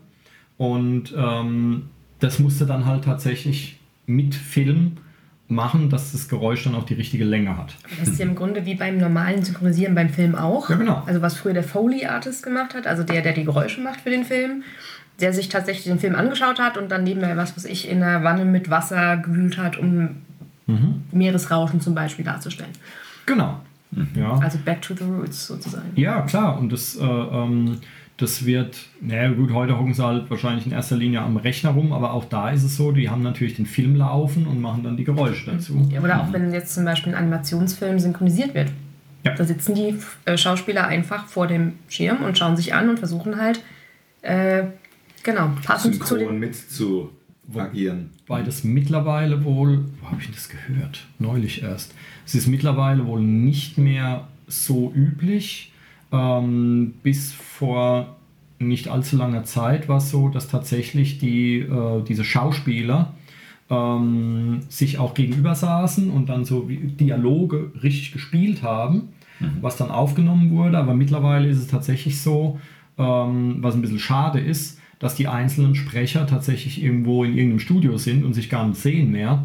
Und 0.57 1.12
ähm, 1.16 1.87
das 2.20 2.39
musst 2.39 2.61
du 2.61 2.64
dann 2.64 2.87
halt 2.87 3.05
tatsächlich 3.05 3.81
mit 4.07 4.35
Film 4.35 4.93
machen, 5.55 5.88
dass 5.88 6.12
das 6.12 6.28
Geräusch 6.28 6.64
dann 6.64 6.74
auch 6.74 6.84
die 6.84 6.94
richtige 6.94 7.24
Länge 7.24 7.57
hat. 7.57 7.74
Das 7.98 8.09
ist 8.09 8.18
ja 8.18 8.26
im 8.26 8.34
Grunde 8.34 8.66
wie 8.66 8.74
beim 8.74 8.98
normalen 8.98 9.42
Synchronisieren 9.42 9.94
beim 9.94 10.11
Film 10.11 10.34
auch. 10.34 10.68
Ja, 10.68 10.76
genau. 10.76 11.02
Also 11.07 11.22
was 11.22 11.36
früher 11.36 11.55
der 11.55 11.64
Foley 11.64 12.05
Artist 12.07 12.42
gemacht 12.42 12.74
hat, 12.74 12.86
also 12.86 13.02
der, 13.02 13.22
der 13.22 13.32
die 13.32 13.44
Geräusche 13.44 13.80
macht 13.80 14.00
für 14.02 14.11
den 14.11 14.24
Film, 14.24 14.64
der 15.20 15.32
sich 15.32 15.48
tatsächlich 15.48 15.84
den 15.84 15.98
Film 15.98 16.14
angeschaut 16.14 16.59
hat 16.59 16.76
und 16.76 16.90
dann 16.90 17.05
nebenbei, 17.05 17.36
was 17.36 17.57
weiß 17.57 17.64
ich, 17.66 17.88
in 17.88 18.02
einer 18.02 18.24
Wanne 18.24 18.44
mit 18.44 18.68
Wasser 18.68 19.16
gewühlt 19.18 19.59
hat, 19.59 19.78
um 19.78 20.16
Meeresrauschen 21.12 21.80
zum 21.80 21.94
Beispiel 21.94 22.24
darzustellen. 22.24 22.72
Genau. 23.26 23.61
Ja. 24.14 24.38
Also 24.38 24.59
back 24.64 24.82
to 24.82 24.94
the 24.94 25.05
roots 25.05 25.46
sozusagen. 25.46 25.92
Ja, 25.94 26.22
klar. 26.22 26.59
Und 26.59 26.72
das, 26.72 26.96
äh, 26.96 27.05
ähm, 27.05 27.78
das 28.17 28.47
wird, 28.47 28.79
naja 29.01 29.31
gut, 29.33 29.53
heute 29.53 29.77
hocken 29.77 29.93
sie 29.93 30.05
halt 30.05 30.31
wahrscheinlich 30.31 30.67
in 30.67 30.73
erster 30.73 30.97
Linie 30.97 31.21
am 31.21 31.37
Rechner 31.37 31.71
rum, 31.71 31.93
aber 31.93 32.12
auch 32.12 32.25
da 32.25 32.51
ist 32.51 32.62
es 32.62 32.77
so, 32.77 32.93
die 32.93 33.11
haben 33.11 33.23
natürlich 33.23 33.57
den 33.57 33.67
Film 33.67 33.97
laufen 33.97 34.47
und 34.47 34.61
machen 34.61 34.85
dann 34.85 34.97
die 34.97 35.05
Geräusche 35.05 35.51
dazu. 35.51 35.89
Ja, 35.91 36.01
oder 36.01 36.23
auch 36.23 36.33
wenn 36.33 36.53
jetzt 36.53 36.75
zum 36.75 36.85
Beispiel 36.85 37.12
ein 37.12 37.19
Animationsfilm 37.19 37.99
synchronisiert 37.99 38.55
wird. 38.55 38.71
Ja. 39.25 39.35
Da 39.35 39.45
sitzen 39.45 39.75
die 39.75 39.97
äh, 40.27 40.37
Schauspieler 40.37 40.87
einfach 40.87 41.27
vor 41.27 41.47
dem 41.47 41.73
Schirm 41.89 42.23
und 42.23 42.39
schauen 42.39 42.57
sich 42.57 42.75
an 42.75 42.89
und 42.89 42.99
versuchen 42.99 43.41
halt, 43.41 43.61
äh, 44.23 44.65
genau, 45.23 45.51
passend 45.65 45.95
zu 45.95 46.07
Synchron 46.07 46.35
den. 46.35 46.39
mit 46.39 46.55
zu 46.55 47.11
agieren. 47.53 48.11
Weil 48.27 48.45
das 48.45 48.65
mittlerweile 48.65 49.45
wohl, 49.45 49.87
wo 50.01 50.07
habe 50.07 50.21
ich 50.21 50.27
denn 50.27 50.35
das 50.35 50.49
gehört? 50.49 51.07
Neulich 51.19 51.62
erst. 51.62 51.95
Es 52.27 52.35
ist 52.35 52.47
mittlerweile 52.47 53.07
wohl 53.07 53.21
nicht 53.21 53.77
mehr 53.77 54.29
so 54.47 54.93
üblich. 54.95 55.73
Ähm, 56.15 56.95
bis 57.03 57.33
vor 57.33 58.17
nicht 58.61 58.87
allzu 58.89 59.17
langer 59.17 59.45
Zeit 59.45 59.89
war 59.89 59.99
es 59.99 60.11
so, 60.11 60.29
dass 60.29 60.49
tatsächlich 60.49 61.19
die, 61.19 61.59
äh, 61.59 62.03
diese 62.07 62.25
Schauspieler 62.25 63.15
ähm, 63.69 64.61
sich 64.69 64.99
auch 64.99 65.15
gegenüber 65.15 65.57
saßen 65.57 66.11
und 66.11 66.29
dann 66.29 66.45
so 66.45 66.69
Dialoge 66.71 67.73
richtig 67.83 68.12
gespielt 68.12 68.62
haben, 68.62 69.09
was 69.61 69.77
dann 69.77 69.91
aufgenommen 69.91 70.53
wurde. 70.53 70.79
Aber 70.79 70.95
mittlerweile 70.95 71.49
ist 71.49 71.59
es 71.59 71.67
tatsächlich 71.67 72.23
so, 72.23 72.61
ähm, 72.97 73.57
was 73.59 73.75
ein 73.75 73.83
bisschen 73.83 73.99
schade 73.99 74.39
ist, 74.39 74.79
dass 75.01 75.17
die 75.17 75.27
einzelnen 75.27 75.75
Sprecher 75.75 76.27
tatsächlich 76.29 76.83
irgendwo 76.83 77.25
in 77.25 77.37
irgendeinem 77.37 77.59
Studio 77.59 77.99
sind 77.99 78.25
und 78.25 78.35
sich 78.35 78.49
gar 78.49 78.67
nicht 78.67 78.81
sehen 78.81 79.11
mehr 79.11 79.45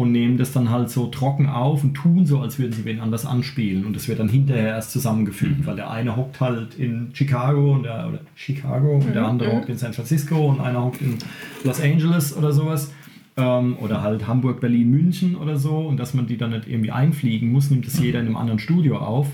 und 0.00 0.12
nehmen 0.12 0.38
das 0.38 0.50
dann 0.52 0.70
halt 0.70 0.88
so 0.88 1.08
trocken 1.08 1.46
auf 1.46 1.84
und 1.84 1.92
tun 1.92 2.24
so, 2.24 2.40
als 2.40 2.58
würden 2.58 2.72
sie 2.72 2.86
wen 2.86 3.00
anders 3.00 3.26
anspielen. 3.26 3.84
Und 3.84 3.94
das 3.94 4.08
wird 4.08 4.18
dann 4.18 4.30
hinterher 4.30 4.68
erst 4.68 4.92
zusammengefügt, 4.92 5.66
weil 5.66 5.76
der 5.76 5.90
eine 5.90 6.16
hockt 6.16 6.40
halt 6.40 6.74
in 6.76 7.10
Chicago 7.12 7.74
und 7.74 7.82
der, 7.82 8.08
oder 8.08 8.20
Chicago 8.34 8.94
und 8.94 9.14
der 9.14 9.26
andere 9.26 9.52
hockt 9.52 9.68
in 9.68 9.76
San 9.76 9.92
Francisco 9.92 10.48
und 10.48 10.58
einer 10.58 10.82
hockt 10.82 11.02
in 11.02 11.18
Los 11.64 11.82
Angeles 11.82 12.34
oder 12.34 12.50
sowas. 12.50 12.94
Ähm, 13.36 13.76
oder 13.78 14.00
halt 14.00 14.26
Hamburg, 14.26 14.62
Berlin, 14.62 14.90
München 14.90 15.36
oder 15.36 15.58
so. 15.58 15.76
Und 15.76 15.98
dass 15.98 16.14
man 16.14 16.26
die 16.26 16.38
dann 16.38 16.52
nicht 16.52 16.66
irgendwie 16.66 16.92
einfliegen 16.92 17.52
muss, 17.52 17.68
nimmt 17.68 17.86
das 17.86 18.00
jeder 18.00 18.20
in 18.20 18.26
einem 18.26 18.36
anderen 18.36 18.58
Studio 18.58 18.96
auf. 19.00 19.26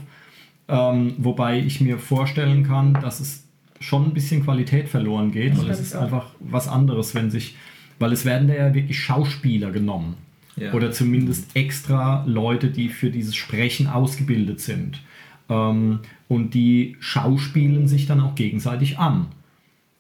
Ähm, 0.66 1.12
wobei 1.18 1.60
ich 1.60 1.80
mir 1.80 2.00
vorstellen 2.00 2.64
kann, 2.64 2.92
dass 2.94 3.20
es 3.20 3.44
schon 3.78 4.06
ein 4.06 4.14
bisschen 4.14 4.42
Qualität 4.42 4.88
verloren 4.88 5.30
geht. 5.30 5.56
Weil 5.56 5.70
es 5.70 5.78
ist 5.78 5.94
auch. 5.94 6.02
einfach 6.02 6.26
was 6.40 6.66
anderes, 6.66 7.14
wenn 7.14 7.30
sich, 7.30 7.54
weil 8.00 8.10
es 8.12 8.24
werden 8.24 8.48
da 8.48 8.54
ja 8.54 8.74
wirklich 8.74 8.98
Schauspieler 8.98 9.70
genommen. 9.70 10.25
Ja. 10.57 10.72
Oder 10.72 10.90
zumindest 10.90 11.54
extra 11.54 12.24
Leute, 12.26 12.70
die 12.70 12.88
für 12.88 13.11
dieses 13.11 13.36
Sprechen 13.36 13.86
ausgebildet 13.86 14.61
sind. 14.61 15.02
Ähm, 15.48 16.00
und 16.28 16.54
die 16.54 16.96
schauspielen 16.98 17.88
sich 17.88 18.07
dann 18.07 18.20
auch 18.20 18.34
gegenseitig 18.34 18.98
an. 18.98 19.26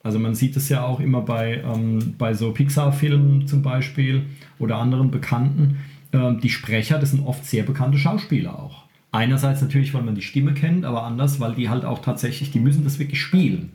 Also 0.02 0.18
man 0.18 0.34
sieht 0.34 0.56
es 0.56 0.68
ja 0.68 0.84
auch 0.84 1.00
immer 1.00 1.20
bei, 1.20 1.62
ähm, 1.62 2.14
bei 2.16 2.32
so 2.32 2.52
Pixar-Filmen 2.52 3.46
zum 3.46 3.62
Beispiel 3.62 4.22
oder 4.58 4.76
anderen 4.76 5.10
Bekannten. 5.10 5.78
Ähm, 6.12 6.40
die 6.40 6.50
Sprecher, 6.50 6.98
das 6.98 7.10
sind 7.10 7.26
oft 7.26 7.44
sehr 7.44 7.64
bekannte 7.64 7.98
Schauspieler 7.98 8.58
auch. 8.58 8.84
Einerseits 9.12 9.62
natürlich, 9.62 9.94
weil 9.94 10.02
man 10.02 10.14
die 10.14 10.22
Stimme 10.22 10.54
kennt, 10.54 10.84
aber 10.84 11.02
anders, 11.02 11.40
weil 11.40 11.54
die 11.54 11.68
halt 11.68 11.84
auch 11.84 12.00
tatsächlich, 12.00 12.50
die 12.50 12.60
müssen 12.60 12.84
das 12.84 12.98
wirklich 12.98 13.20
spielen. 13.20 13.72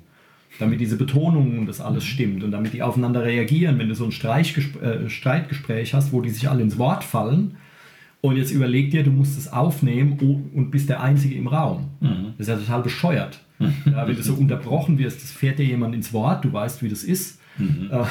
Damit 0.60 0.80
diese 0.80 0.98
Betonungen 0.98 1.60
und 1.60 1.66
das 1.66 1.82
alles 1.82 2.04
stimmt 2.04 2.44
und 2.44 2.52
damit 2.52 2.74
die 2.74 2.84
aufeinander 2.84 3.24
reagieren. 3.24 3.80
Wenn 3.80 3.90
du 3.90 3.96
so 3.96 4.06
ein 4.06 4.12
äh, 4.12 5.10
Streitgespräch 5.10 5.94
hast, 5.94 6.12
wo 6.14 6.22
die 6.22 6.30
sich 6.30 6.50
alle 6.50 6.62
ins 6.62 6.78
Wort 6.78 7.04
fallen 7.04 7.56
und 8.22 8.38
jetzt 8.38 8.52
überleg 8.52 8.92
dir, 8.92 9.04
du 9.04 9.12
musst 9.12 9.38
es 9.38 9.52
aufnehmen 9.52 10.18
und 10.54 10.70
bist 10.70 10.90
der 10.90 11.02
Einzige 11.02 11.36
im 11.36 11.48
Raum. 11.48 11.90
Das 12.38 12.48
ist 12.48 12.54
ja 12.54 12.58
total 12.58 12.82
bescheuert. 12.84 13.40
Ja, 13.86 14.08
wenn 14.08 14.16
du 14.16 14.24
so 14.24 14.34
unterbrochen 14.34 14.98
wirst, 14.98 15.22
das 15.22 15.32
fährt 15.32 15.60
dir 15.60 15.66
jemand 15.66 15.94
ins 15.94 16.14
Wort, 16.14 16.44
du 16.44 16.52
weißt, 16.52 16.82
wie 16.82 16.90
das 16.90 17.04
ist. 17.04 17.40
Äh, 17.60 18.04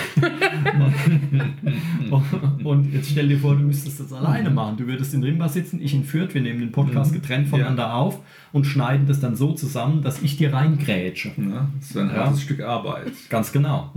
und 2.65 2.93
jetzt 2.93 3.11
stell 3.11 3.29
dir 3.29 3.39
vor, 3.39 3.55
du 3.57 3.63
müsstest 3.63 4.01
das 4.01 4.13
alleine 4.13 4.51
machen. 4.51 4.77
Du 4.77 4.87
würdest 4.87 5.15
in 5.15 5.23
Rimba 5.23 5.49
sitzen, 5.49 5.81
ich 5.83 5.95
in 5.95 6.05
Fürth, 6.05 6.35
wir 6.35 6.41
nehmen 6.43 6.61
den 6.61 6.73
Podcast 6.73 7.13
getrennt 7.13 7.49
voneinander 7.49 7.95
auf 7.95 8.21
und 8.53 8.65
schneiden 8.67 9.07
das 9.07 9.21
dann 9.21 9.37
so 9.37 9.53
zusammen, 9.53 10.03
dass 10.03 10.23
ich 10.23 10.37
dir 10.37 10.53
reingrätsche. 10.53 11.33
Ja, 11.37 11.69
das 11.79 11.91
ist 11.91 11.97
ein 11.97 12.09
Ja. 12.09 12.15
hartes 12.27 12.43
Stück 12.43 12.61
Arbeit. 12.61 13.13
Ganz 13.29 13.53
genau. 13.53 13.93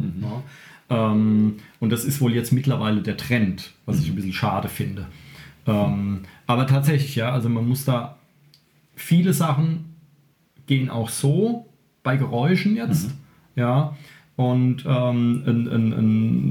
Ja. 0.89 1.11
Ähm, 1.11 1.55
und 1.79 1.89
das 1.91 2.05
ist 2.05 2.21
wohl 2.21 2.33
jetzt 2.33 2.51
mittlerweile 2.51 3.01
der 3.01 3.17
Trend, 3.17 3.71
was 3.85 3.99
ich 3.99 4.09
ein 4.09 4.15
bisschen 4.15 4.33
schade 4.33 4.69
finde. 4.69 5.07
Ähm, 5.65 6.21
aber 6.47 6.67
tatsächlich, 6.67 7.15
ja, 7.15 7.31
also 7.31 7.49
man 7.49 7.67
muss 7.67 7.85
da 7.85 8.17
viele 8.95 9.33
Sachen 9.33 9.95
gehen 10.67 10.89
auch 10.89 11.09
so 11.09 11.67
bei 12.03 12.17
Geräuschen 12.17 12.75
jetzt. 12.75 13.11
Ja. 13.55 13.95
Und 14.35 14.83
ähm, 14.87 15.43
ein, 15.45 15.67
ein, 15.67 15.93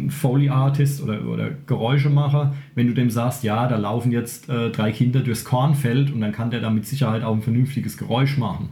ein 0.07 0.11
Foley-Artist 0.11 1.03
oder, 1.03 1.27
oder 1.27 1.51
Geräuschemacher, 1.67 2.55
wenn 2.77 2.87
du 2.87 2.95
dem 2.95 3.11
sagst, 3.11 3.43
ja, 3.43 3.67
da 3.67 3.77
laufen 3.77 4.13
jetzt 4.13 4.49
äh, 4.49 4.71
drei 4.71 4.93
Kinder 4.93 5.19
durchs 5.21 5.45
Kornfeld 5.45 6.13
und 6.13 6.21
dann 6.21 6.31
kann 6.31 6.51
der 6.53 6.61
da 6.61 6.71
mit 6.71 6.87
Sicherheit 6.87 7.25
auch 7.25 7.35
ein 7.35 7.43
vernünftiges 7.43 7.97
Geräusch 7.99 8.39
machen. 8.39 8.69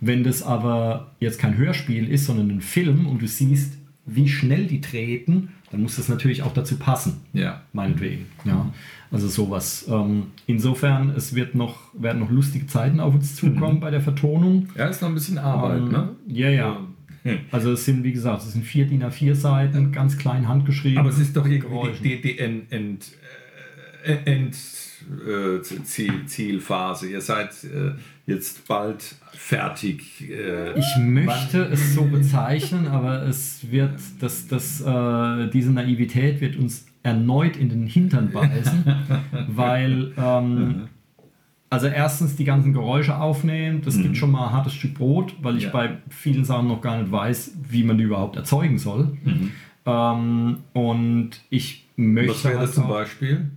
Wenn 0.00 0.24
das 0.24 0.42
aber 0.42 1.12
jetzt 1.20 1.38
kein 1.38 1.58
Hörspiel 1.58 2.08
ist, 2.08 2.24
sondern 2.24 2.48
ein 2.50 2.60
Film 2.62 3.06
und 3.06 3.20
du 3.20 3.26
siehst, 3.28 3.76
wie 4.06 4.28
schnell 4.28 4.66
die 4.66 4.80
treten, 4.80 5.48
dann 5.70 5.82
muss 5.82 5.96
das 5.96 6.08
natürlich 6.08 6.42
auch 6.42 6.54
dazu 6.54 6.76
passen 6.78 7.20
Ja. 7.34 7.60
meinetwegen. 7.74 8.26
Ja, 8.44 8.72
also 9.10 9.28
sowas. 9.28 9.84
Ähm, 9.90 10.28
insofern, 10.46 11.10
es 11.10 11.34
wird 11.34 11.54
noch, 11.54 11.76
werden 11.92 12.20
noch 12.20 12.30
lustige 12.30 12.66
Zeiten 12.68 13.00
auf 13.00 13.14
uns 13.14 13.34
zukommen 13.36 13.80
bei 13.80 13.90
der 13.90 14.00
Vertonung. 14.00 14.68
Ja, 14.76 14.86
ist 14.86 15.02
noch 15.02 15.08
ein 15.08 15.14
bisschen 15.14 15.38
Arbeit, 15.38 15.80
Ähm, 15.80 15.88
ne? 15.88 16.08
Ja, 16.28 16.48
ja. 16.48 16.76
Hm. 17.26 17.38
Also 17.50 17.72
es 17.72 17.84
sind, 17.84 18.04
wie 18.04 18.12
gesagt, 18.12 18.42
es 18.42 18.52
sind 18.52 18.64
vier 18.64 18.86
DIN 18.86 19.02
A4 19.02 19.34
Seiten, 19.34 19.92
ganz 19.92 20.16
klein 20.16 20.46
handgeschrieben. 20.48 20.98
Aber 20.98 21.08
es 21.08 21.18
ist 21.18 21.36
doch 21.36 21.46
irgendwie 21.46 21.92
die, 22.02 22.16
die, 22.16 22.22
die 22.22 22.38
Ent, 22.38 22.72
Ent, 22.72 23.12
äh, 24.04 24.16
End, 24.24 24.54
äh, 24.54 25.62
Ziel, 25.62 26.26
Zielphase. 26.26 27.08
Ihr 27.08 27.20
seid 27.20 27.50
äh, 27.64 27.92
jetzt 28.26 28.66
bald 28.68 29.16
fertig. 29.32 30.30
Äh, 30.30 30.78
Ich 30.78 30.96
möchte 30.98 31.62
es 31.64 31.94
so 31.94 32.04
bezeichnen, 32.04 32.86
aber 32.86 33.22
es 33.24 33.70
wird, 33.70 33.98
das, 34.20 34.46
das, 34.46 34.78
diese 34.78 35.72
Naivität 35.72 36.40
wird 36.40 36.56
uns 36.56 36.86
erneut 37.02 37.56
in 37.56 37.68
den 37.68 37.86
Hintern 37.86 38.30
beißen, 38.32 38.84
weil, 39.48 40.12
ähm, 40.16 40.88
also 41.76 41.88
erstens 41.88 42.36
die 42.36 42.44
ganzen 42.44 42.72
Geräusche 42.72 43.16
aufnehmen, 43.18 43.82
das 43.84 44.00
gibt 44.00 44.16
schon 44.16 44.30
mal 44.30 44.46
ein 44.48 44.52
hartes 44.52 44.72
Stück 44.74 44.94
Brot, 44.94 45.34
weil 45.42 45.56
ich 45.58 45.64
Ja. 45.64 45.70
bei 45.70 45.98
vielen 46.08 46.44
Sachen 46.44 46.68
noch 46.68 46.80
gar 46.80 46.98
nicht 46.98 47.12
weiß, 47.12 47.52
wie 47.68 47.84
man 47.84 47.98
die 47.98 48.04
überhaupt 48.04 48.36
erzeugen 48.36 48.78
soll. 48.78 49.16
Ähm, 49.84 50.58
und 50.72 51.30
ich 51.50 51.86
möchte 51.96 52.30
was 52.32 52.44
wäre 52.44 52.58
halt 52.58 52.68
das 52.68 52.74
zum 52.74 52.84
auch- 52.84 52.88
Beispiel? 52.90 53.50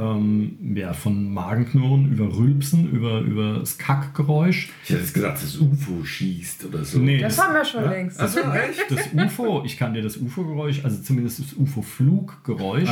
Ähm, 0.00 0.74
ja, 0.74 0.92
von 0.92 1.32
Magenknurren 1.32 2.10
über 2.10 2.34
Rülpsen, 2.34 2.90
über, 2.90 3.20
über 3.20 3.58
das 3.58 3.76
Kackgeräusch. 3.76 4.70
Ich 4.84 4.90
hätte 4.90 5.00
jetzt 5.00 5.14
gesagt, 5.14 5.42
das 5.42 5.58
UFO 5.58 6.04
schießt 6.04 6.64
oder 6.66 6.84
so. 6.84 6.98
Nee, 6.98 7.18
Das 7.18 7.40
haben 7.40 7.54
wir 7.54 7.64
schon 7.64 7.84
längst. 7.88 8.18
Achso, 8.20 8.40
echt? 8.40 8.90
das 8.90 9.12
UFO, 9.12 9.62
ich 9.64 9.76
kann 9.76 9.92
dir 9.94 10.02
das 10.02 10.16
UFO-Geräusch, 10.16 10.84
also 10.84 11.02
zumindest 11.02 11.40
das 11.40 11.52
UFO-Fluggeräusch, 11.54 12.88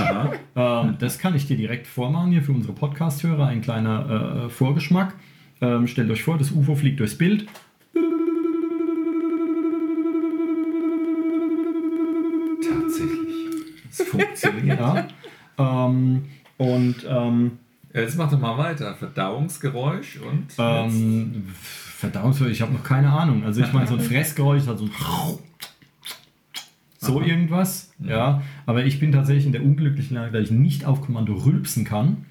ähm, 0.57 0.97
das 0.99 1.19
kann 1.19 1.35
ich 1.35 1.47
dir 1.47 1.57
direkt 1.57 1.87
vormachen 1.87 2.31
hier 2.33 2.43
für 2.43 2.53
unsere 2.53 2.75
Podcast-Hörer, 2.75 3.47
ein 3.47 3.63
kleiner 3.63 4.45
äh, 4.47 4.51
Vorgeschmack. 4.51 5.15
Ähm, 5.61 5.87
stellt 5.87 6.11
euch 6.11 6.23
vor, 6.23 6.39
das 6.39 6.51
UFO 6.53 6.75
fliegt 6.75 7.01
durchs 7.01 7.17
Bild. 7.17 7.47
Tatsächlich. 12.63 13.35
Es 13.91 14.03
funktioniert. 14.03 14.79
Ja. 14.79 15.07
ähm, 15.59 16.25
und 16.59 16.97
ähm, 17.09 17.53
Jetzt 17.95 18.19
mach 18.19 18.31
doch 18.31 18.39
mal 18.39 18.59
weiter. 18.59 18.95
Verdauungsgeräusch 18.95 20.19
und. 20.19 20.47
ähm, 20.59 21.47
Verdauungsgeräusch, 21.55 22.53
ich 22.53 22.63
habe 22.63 22.73
noch 22.75 22.85
keine 22.85 23.11
Ahnung. 23.11 23.45
Also 23.45 23.63
ich 23.63 23.73
meine, 23.73 23.87
so 23.87 23.95
ein 23.95 24.01
Fressgeräusch 24.01 24.63
ist 24.63 24.69
halt 24.69 24.79
so 24.79 24.85
ein 24.85 24.91
so 27.01 27.23
irgendwas, 27.23 27.93
ja. 28.01 28.43
Aber 28.67 28.85
ich 28.85 29.01
bin 29.01 29.13
tatsächlich 29.13 29.47
in 29.47 29.53
der 29.53 29.63
unglücklichen 29.63 30.17
Lage, 30.17 30.33
dass 30.33 30.45
ich 30.45 30.51
nicht 30.51 30.85
auf 30.85 31.01
Kommando 31.01 31.33
rülpsen 31.35 31.85
kann. 31.85 32.27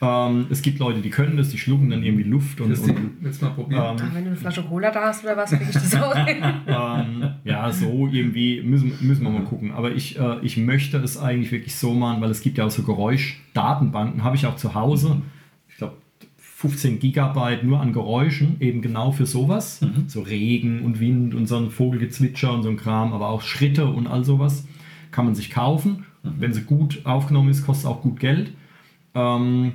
Ähm, 0.00 0.46
es 0.50 0.62
gibt 0.62 0.78
Leute, 0.78 1.00
die 1.00 1.10
können 1.10 1.36
das, 1.36 1.48
die 1.48 1.58
schlucken 1.58 1.90
dann 1.90 2.02
irgendwie 2.02 2.24
Luft 2.24 2.60
und, 2.60 2.68
Christi, 2.68 2.90
und 2.90 3.16
willst 3.20 3.42
mal 3.42 3.50
probieren? 3.50 3.96
Ach, 4.00 4.14
wenn 4.14 4.24
du 4.24 4.30
eine 4.30 4.36
Flasche 4.36 4.62
Cola 4.62 4.90
da 4.90 5.06
hast 5.06 5.24
oder 5.24 5.36
was, 5.36 5.50
krieg 5.50 5.62
ich 5.62 5.72
das 5.72 5.94
auch 5.96 6.14
hin. 6.26 6.36
ähm, 6.66 7.30
ja, 7.48 7.72
so 7.72 8.08
irgendwie 8.12 8.62
müssen, 8.62 8.92
müssen 9.00 9.22
wir 9.22 9.30
mal 9.30 9.44
gucken. 9.44 9.72
Aber 9.72 9.92
ich, 9.92 10.18
äh, 10.18 10.38
ich 10.42 10.56
möchte 10.56 10.98
es 10.98 11.16
eigentlich 11.16 11.50
wirklich 11.50 11.76
so 11.76 11.94
machen, 11.94 12.20
weil 12.20 12.30
es 12.30 12.42
gibt 12.42 12.58
ja 12.58 12.66
auch 12.66 12.70
so 12.70 12.82
Geräuschdatenbanken, 12.82 14.22
habe 14.22 14.36
ich 14.36 14.46
auch 14.46 14.56
zu 14.56 14.74
Hause. 14.74 15.22
Ich 15.68 15.76
glaube, 15.76 15.94
15 16.36 16.98
Gigabyte 16.98 17.64
nur 17.64 17.80
an 17.80 17.92
Geräuschen, 17.92 18.56
eben 18.60 18.82
genau 18.82 19.12
für 19.12 19.26
sowas. 19.26 19.80
So 20.08 20.20
Regen 20.20 20.82
und 20.82 21.00
Wind 21.00 21.34
und 21.34 21.46
so 21.46 21.56
ein 21.56 21.70
Vogelgezwitscher 21.70 22.52
und 22.52 22.62
so 22.62 22.68
ein 22.68 22.76
Kram, 22.76 23.12
aber 23.12 23.28
auch 23.28 23.42
Schritte 23.42 23.86
und 23.86 24.06
all 24.06 24.24
sowas 24.24 24.66
kann 25.10 25.24
man 25.24 25.34
sich 25.34 25.50
kaufen. 25.50 26.04
Wenn 26.22 26.52
sie 26.52 26.62
gut 26.62 27.06
aufgenommen 27.06 27.48
ist, 27.48 27.64
kostet 27.64 27.88
auch 27.88 28.02
gut 28.02 28.20
Geld. 28.20 28.52
Ähm, 29.14 29.72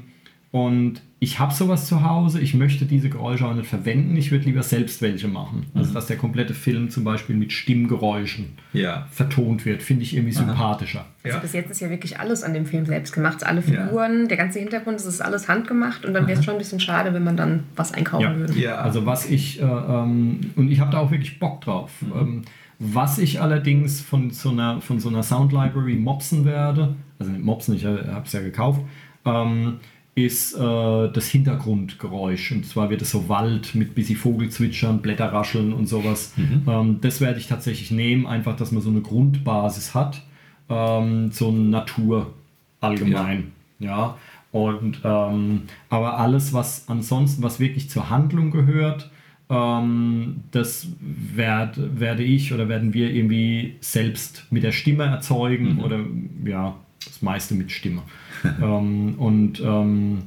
und 0.54 1.02
ich 1.18 1.40
habe 1.40 1.52
sowas 1.52 1.88
zu 1.88 2.08
Hause, 2.08 2.40
ich 2.40 2.54
möchte 2.54 2.86
diese 2.86 3.10
Geräusche 3.10 3.48
auch 3.48 3.56
nicht 3.56 3.66
verwenden, 3.68 4.16
ich 4.16 4.30
würde 4.30 4.46
lieber 4.46 4.62
selbst 4.62 5.02
welche 5.02 5.28
machen. 5.28 5.66
Also, 5.74 5.92
dass 5.96 6.06
der 6.06 6.18
komplette 6.18 6.54
Film 6.54 6.92
zum 6.92 7.04
Beispiel 7.04 7.36
mit 7.36 7.52
Stimmgeräuschen 7.52 8.50
ja. 8.72 9.08
vertont 9.10 9.66
wird, 9.66 9.82
finde 9.82 10.04
ich 10.04 10.16
irgendwie 10.16 10.32
sympathischer. 10.34 11.06
Also 11.24 11.38
Ja. 11.38 11.42
bis 11.42 11.54
jetzt 11.54 11.72
ist 11.72 11.80
ja 11.80 11.90
wirklich 11.90 12.20
alles 12.20 12.44
an 12.44 12.54
dem 12.54 12.68
Film 12.68 12.86
selbst 12.86 13.14
gemacht. 13.14 13.44
Alle 13.44 13.64
Figuren, 13.64 14.28
der 14.28 14.38
ganze 14.38 14.60
Hintergrund, 14.60 14.98
das 14.98 15.08
ist 15.08 15.22
alles 15.22 15.48
handgemacht 15.48 16.06
und 16.06 16.14
dann 16.14 16.28
wäre 16.28 16.38
es 16.38 16.46
schon 16.46 16.54
ein 16.54 16.60
bisschen 16.60 16.80
schade, 16.80 17.16
wenn 17.16 17.24
man 17.24 17.36
dann 17.36 17.64
was 17.76 17.92
einkaufen 17.92 18.22
Ja. 18.24 18.36
würde. 18.38 18.54
Ja. 18.60 18.76
Also 18.76 19.08
was 19.08 19.28
ich, 19.28 19.60
äh, 19.60 19.66
ähm, 19.66 20.40
und 20.56 20.72
ich 20.72 20.80
habe 20.80 20.92
da 20.92 21.00
auch 21.00 21.10
wirklich 21.10 21.40
Bock 21.40 21.62
drauf. 21.62 21.90
Ähm, 22.14 22.44
was 22.78 23.18
ich 23.18 23.42
allerdings 23.42 24.02
von 24.02 24.30
so 24.30 24.52
einer, 24.52 24.82
von 24.82 25.00
so 25.00 25.10
einer 25.10 25.24
Sound 25.24 25.52
Library 25.52 25.96
mopsen 25.96 26.46
werde, 26.46 26.94
also 27.18 27.32
nicht 27.32 27.44
mopsen, 27.44 27.74
ich 27.76 27.86
habe 27.86 28.22
es 28.24 28.34
ja 28.34 28.42
gekauft, 28.42 28.82
ähm, 29.26 29.80
ist 30.16 30.54
äh, 30.54 30.60
das 30.60 31.28
Hintergrundgeräusch. 31.28 32.52
Und 32.52 32.66
zwar 32.66 32.90
wird 32.90 33.02
es 33.02 33.12
so 33.12 33.30
Wald 33.30 33.74
mit 33.74 33.96
bisschen 33.96 34.16
Vogelzwitschern, 34.16 35.02
Blätterrascheln 35.02 35.74
und 35.74 35.88
sowas. 35.88 36.34
Ähm, 36.68 37.00
das 37.02 37.20
werde 37.20 37.40
ich 37.40 37.48
tatsächlich 37.48 37.92
nehmen, 37.92 38.28
einfach, 38.28 38.56
dass 38.56 38.72
man 38.72 38.82
so 38.82 38.90
eine 38.90 39.02
Grundbasis 39.02 39.96
hat. 39.96 40.22
Ähm, 40.70 41.32
so 41.32 41.50
eine 41.50 41.60
Natur 41.60 42.34
allgemein. 42.80 43.52
Ja. 43.80 44.18
Und 44.52 45.02
ähm, 45.04 45.64
aber 45.90 46.20
alles, 46.20 46.54
was 46.54 46.88
ansonsten, 46.88 47.42
was 47.42 47.60
wirklich 47.60 47.90
zur 47.90 48.12
Handlung 48.12 48.52
gehört, 48.52 49.10
ähm, 49.50 50.44
das 50.52 50.88
werd, 51.00 51.78
werde 52.00 52.24
ich 52.24 52.54
oder 52.54 52.70
werden 52.70 52.94
wir 52.94 53.12
irgendwie 53.12 53.76
selbst 53.82 54.46
mit 54.52 54.64
der 54.64 54.72
Stimme 54.72 55.06
erzeugen 55.06 55.82
oder 55.82 56.00
ja, 56.46 56.76
das 57.06 57.22
meiste 57.22 57.54
mit 57.56 57.72
Stimme. 57.72 58.02
ähm, 58.62 59.16
und 59.18 59.60
ähm, 59.62 60.24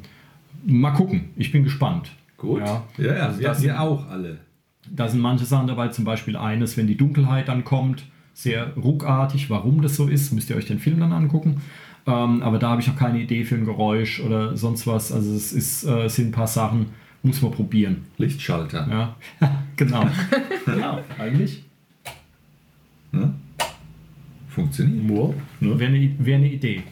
mal 0.65 0.93
gucken, 0.93 1.31
ich 1.37 1.53
bin 1.53 1.65
gespannt. 1.65 2.11
Gut. 2.37 2.61
Ja. 2.61 2.85
Ja, 2.99 3.17
ja, 3.17 3.27
Also 3.27 3.41
wir, 3.41 3.49
das- 3.49 3.63
wir 3.63 3.81
auch 3.81 4.09
alle. 4.09 4.39
Da 4.89 5.09
sind 5.09 5.21
manche 5.21 5.45
Sachen 5.45 5.67
dabei, 5.67 5.89
zum 5.89 6.05
Beispiel 6.05 6.37
eines, 6.37 6.77
wenn 6.77 6.87
die 6.87 6.97
Dunkelheit 6.97 7.49
dann 7.49 7.65
kommt, 7.65 8.05
sehr 8.35 8.73
ruckartig. 8.77 9.51
Warum 9.51 9.83
das 9.83 9.97
so 9.97 10.07
ist, 10.07 10.33
müsst 10.33 10.49
ihr 10.51 10.57
euch 10.57 10.67
den 10.67 10.79
Film 10.79 11.01
dann 11.01 11.13
angucken. 11.13 11.61
Ähm, 12.07 12.41
aber 12.43 12.59
da 12.61 12.71
habe 12.71 12.81
ich 12.81 12.87
noch 12.87 12.95
keine 12.97 13.19
Idee 13.21 13.43
für 13.45 13.57
ein 13.57 13.65
Geräusch 13.65 14.21
oder 14.21 14.57
sonst 14.57 14.87
was. 14.87 15.11
Also 15.11 15.35
es 15.35 15.53
ist, 15.53 15.83
äh, 15.85 16.09
sind 16.09 16.29
ein 16.29 16.33
paar 16.33 16.47
Sachen, 16.47 16.87
muss 17.25 17.43
man 17.43 17.51
probieren. 17.51 18.05
Lichtschalter. 18.17 18.87
Ja, 18.89 19.17
genau. 19.77 20.05
genau, 20.67 21.01
eigentlich. 21.19 21.65
Ne? 23.11 23.35
Funktioniert. 24.49 25.35
Wäre 25.61 25.85
eine, 25.93 26.15
wär 26.19 26.37
eine 26.37 26.53
Idee. 26.53 26.83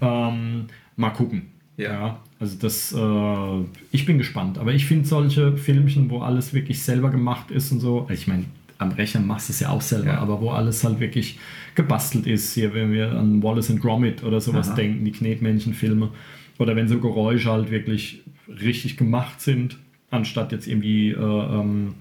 ähm, 0.00 0.64
mal 0.96 1.10
gucken. 1.10 1.42
Ja. 1.76 2.20
also 2.40 2.56
das, 2.58 2.92
äh, 2.92 3.64
ich 3.92 4.06
bin 4.06 4.16
gespannt. 4.18 4.56
Aber 4.58 4.72
ich 4.72 4.86
finde 4.86 5.06
solche 5.06 5.56
Filmchen, 5.58 6.08
wo 6.08 6.20
alles 6.20 6.54
wirklich 6.54 6.82
selber 6.82 7.10
gemacht 7.10 7.50
ist 7.50 7.70
und 7.72 7.80
so, 7.80 8.06
ich 8.10 8.26
meine, 8.26 8.44
am 8.78 8.92
Rechner 8.92 9.20
machst 9.20 9.48
du 9.48 9.52
es 9.52 9.60
ja 9.60 9.68
auch 9.70 9.80
selber, 9.82 10.12
Ja. 10.12 10.18
aber 10.18 10.40
wo 10.40 10.50
alles 10.50 10.84
halt 10.84 11.00
wirklich 11.00 11.38
gebastelt 11.74 12.26
ist, 12.26 12.54
hier, 12.54 12.72
wenn 12.74 12.92
wir 12.92 13.12
an 13.12 13.42
Wallace 13.42 13.70
and 13.70 13.80
Gromit 13.82 14.22
oder 14.24 14.40
sowas 14.40 14.68
Aha. 14.68 14.76
denken, 14.76 15.04
die 15.04 15.12
Knetmännchen-Filme, 15.12 16.10
oder 16.58 16.74
wenn 16.76 16.88
so 16.88 16.98
Geräusche 16.98 17.50
halt 17.50 17.70
wirklich 17.70 18.22
richtig 18.48 18.96
gemacht 18.96 19.40
sind, 19.42 19.76
anstatt 20.10 20.52
jetzt 20.52 20.66
irgendwie 20.66 21.10
äh, 21.10 21.14
ähm, 21.18 21.94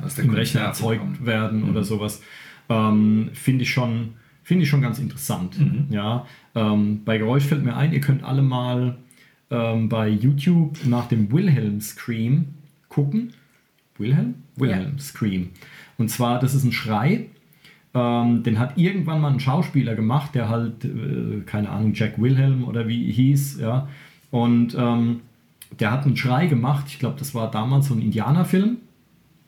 Aus 0.00 0.14
der 0.14 0.24
im 0.24 0.30
Rechner 0.30 0.60
erzeugt 0.60 1.24
werden 1.26 1.68
oder 1.68 1.82
sowas, 1.82 2.22
ähm, 2.68 3.30
finde 3.32 3.64
ich 3.64 3.70
schon 3.70 4.10
finde 4.50 4.64
ich 4.64 4.68
schon 4.68 4.82
ganz 4.82 4.98
interessant. 4.98 5.54
Ja, 5.90 6.26
ähm, 6.56 7.02
bei 7.04 7.18
Geräusch 7.18 7.44
fällt 7.44 7.62
mir 7.62 7.76
ein, 7.76 7.92
ihr 7.92 8.00
könnt 8.00 8.24
alle 8.24 8.42
mal 8.42 8.96
ähm, 9.48 9.88
bei 9.88 10.08
YouTube 10.08 10.76
nach 10.86 11.06
dem 11.06 11.30
Wilhelm 11.30 11.80
Scream 11.80 12.46
gucken. 12.88 13.32
Wilhelm? 13.96 14.34
Wilhelm 14.56 14.98
Scream. 14.98 15.50
Und 15.98 16.08
zwar, 16.10 16.40
das 16.40 16.56
ist 16.56 16.64
ein 16.64 16.72
Schrei. 16.72 17.26
Ähm, 17.94 18.42
den 18.42 18.58
hat 18.58 18.76
irgendwann 18.76 19.20
mal 19.20 19.32
ein 19.32 19.38
Schauspieler 19.38 19.94
gemacht, 19.94 20.34
der 20.34 20.48
halt, 20.48 20.84
äh, 20.84 21.42
keine 21.46 21.70
Ahnung, 21.70 21.92
Jack 21.94 22.20
Wilhelm 22.20 22.64
oder 22.64 22.88
wie 22.88 23.12
hieß, 23.12 23.60
ja. 23.60 23.86
Und 24.32 24.74
ähm, 24.76 25.20
der 25.78 25.92
hat 25.92 26.06
einen 26.06 26.16
Schrei 26.16 26.48
gemacht. 26.48 26.86
Ich 26.88 26.98
glaube, 26.98 27.20
das 27.20 27.36
war 27.36 27.52
damals 27.52 27.86
so 27.86 27.94
ein 27.94 28.02
Indianerfilm. 28.02 28.78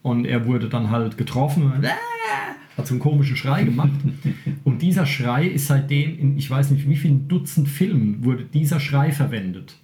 Und 0.03 0.27
er 0.27 0.47
wurde 0.47 0.69
dann 0.69 0.91
halt 0.91 1.19
getroffen 1.19 1.73
und 1.73 1.83
hat 2.77 2.87
so 2.87 2.95
einen 2.95 3.01
komischen 3.01 3.37
Schrei 3.37 3.65
gemacht. 3.65 3.93
Und 4.65 4.83
dieser 4.83 5.07
Schrei 5.07 5.47
ist 5.47 5.67
seitdem 5.67 6.19
in, 6.19 6.39
ich 6.39 6.51
weiß 6.51 6.71
nicht 6.71 6.89
wie 6.89 6.97
vielen 6.97 7.29
Dutzend 7.29 7.69
Filmen, 7.69 8.25
wurde 8.25 8.45
dieser 8.45 8.81
Schrei 8.81 9.13
verwendet. 9.13 9.77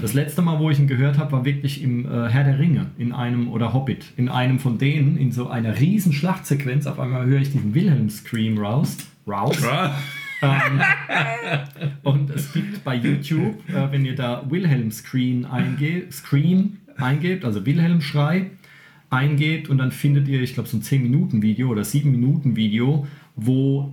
Das 0.00 0.14
letzte 0.14 0.42
Mal, 0.42 0.60
wo 0.60 0.70
ich 0.70 0.78
ihn 0.78 0.86
gehört 0.86 1.18
habe, 1.18 1.32
war 1.32 1.44
wirklich 1.44 1.82
im 1.82 2.06
äh, 2.06 2.28
Herr 2.28 2.44
der 2.44 2.58
Ringe, 2.58 2.86
in 2.98 3.12
einem, 3.12 3.50
oder 3.50 3.72
Hobbit, 3.74 4.12
in 4.16 4.28
einem 4.28 4.60
von 4.60 4.78
denen, 4.78 5.16
in 5.16 5.32
so 5.32 5.48
einer 5.48 5.80
riesen 5.80 6.12
Schlachtsequenz. 6.12 6.86
Auf 6.86 7.00
einmal 7.00 7.26
höre 7.26 7.40
ich 7.40 7.50
diesen 7.50 7.74
Wilhelm-Scream 7.74 8.58
raus. 8.58 8.96
raus. 9.26 9.58
Ähm, 10.40 10.80
und 12.02 12.30
es 12.30 12.52
gibt 12.52 12.84
bei 12.84 12.94
YouTube, 12.94 13.56
äh, 13.68 13.90
wenn 13.90 14.04
ihr 14.04 14.14
da 14.14 14.44
Wilhelm 14.48 14.90
Scream 14.90 15.44
eingebt, 15.44 16.12
Scream 16.12 16.78
eingebt, 16.96 17.44
also 17.44 17.64
Wilhelm 17.66 18.00
Schrei 18.00 18.50
eingebt 19.12 19.68
und 19.68 19.78
dann 19.78 19.92
findet 19.92 20.26
ihr, 20.28 20.40
ich 20.42 20.54
glaube, 20.54 20.68
so 20.68 20.76
ein 20.76 20.82
10-Minuten-Video 20.82 21.68
oder 21.68 21.82
7-Minuten-Video, 21.82 23.06
wo, 23.36 23.92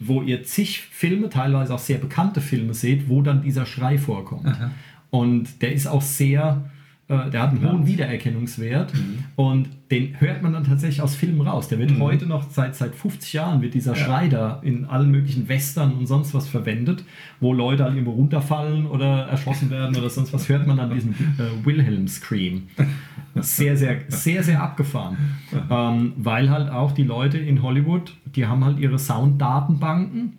wo 0.00 0.22
ihr 0.22 0.44
zig 0.44 0.80
Filme, 0.82 1.28
teilweise 1.28 1.74
auch 1.74 1.78
sehr 1.78 1.98
bekannte 1.98 2.40
Filme 2.40 2.74
seht, 2.74 3.08
wo 3.08 3.22
dann 3.22 3.42
dieser 3.42 3.66
Schrei 3.66 3.98
vorkommt. 3.98 4.46
Und 5.10 5.62
der 5.62 5.72
ist 5.72 5.86
auch 5.86 6.02
sehr, 6.02 6.70
äh, 7.08 7.30
der 7.30 7.42
hat 7.42 7.50
einen 7.50 7.70
hohen 7.70 7.86
Wiedererkennungswert 7.86 8.92
und 9.36 9.68
den 9.92 10.20
hört 10.20 10.42
man 10.42 10.52
dann 10.52 10.64
tatsächlich 10.64 11.00
aus 11.02 11.14
Filmen 11.14 11.40
raus. 11.40 11.68
Der 11.68 11.78
wird 11.78 11.96
heute 12.00 12.26
noch 12.26 12.50
seit, 12.50 12.74
seit 12.74 12.96
50 12.96 13.32
Jahren 13.32 13.62
wird 13.62 13.74
dieser 13.74 13.94
Schrei 13.94 14.26
da 14.26 14.60
in 14.64 14.86
allen 14.86 15.12
möglichen 15.12 15.48
Western 15.48 15.92
und 15.92 16.06
sonst 16.06 16.34
was 16.34 16.48
verwendet, 16.48 17.04
wo 17.38 17.52
Leute 17.52 17.84
halt 17.84 17.94
irgendwo 17.94 18.12
runterfallen 18.12 18.86
oder 18.86 19.26
erschossen 19.26 19.70
werden 19.70 19.94
oder 19.96 20.10
sonst 20.10 20.32
was, 20.32 20.48
hört 20.48 20.66
man 20.66 20.78
dann 20.78 20.92
diesen 20.92 21.12
äh, 21.12 21.64
Wilhelm 21.64 22.08
Scream. 22.08 22.64
Sehr, 23.36 23.76
sehr, 23.76 23.98
sehr, 24.08 24.42
sehr 24.42 24.60
abgefahren. 24.60 25.16
Ähm, 25.70 26.14
weil 26.16 26.50
halt 26.50 26.70
auch 26.70 26.90
die 26.90 27.04
Leute 27.04 27.38
in 27.38 27.62
Hollywood, 27.62 28.14
die 28.34 28.46
haben 28.46 28.64
halt 28.64 28.80
ihre 28.80 28.98
Sounddatenbanken 28.98 30.38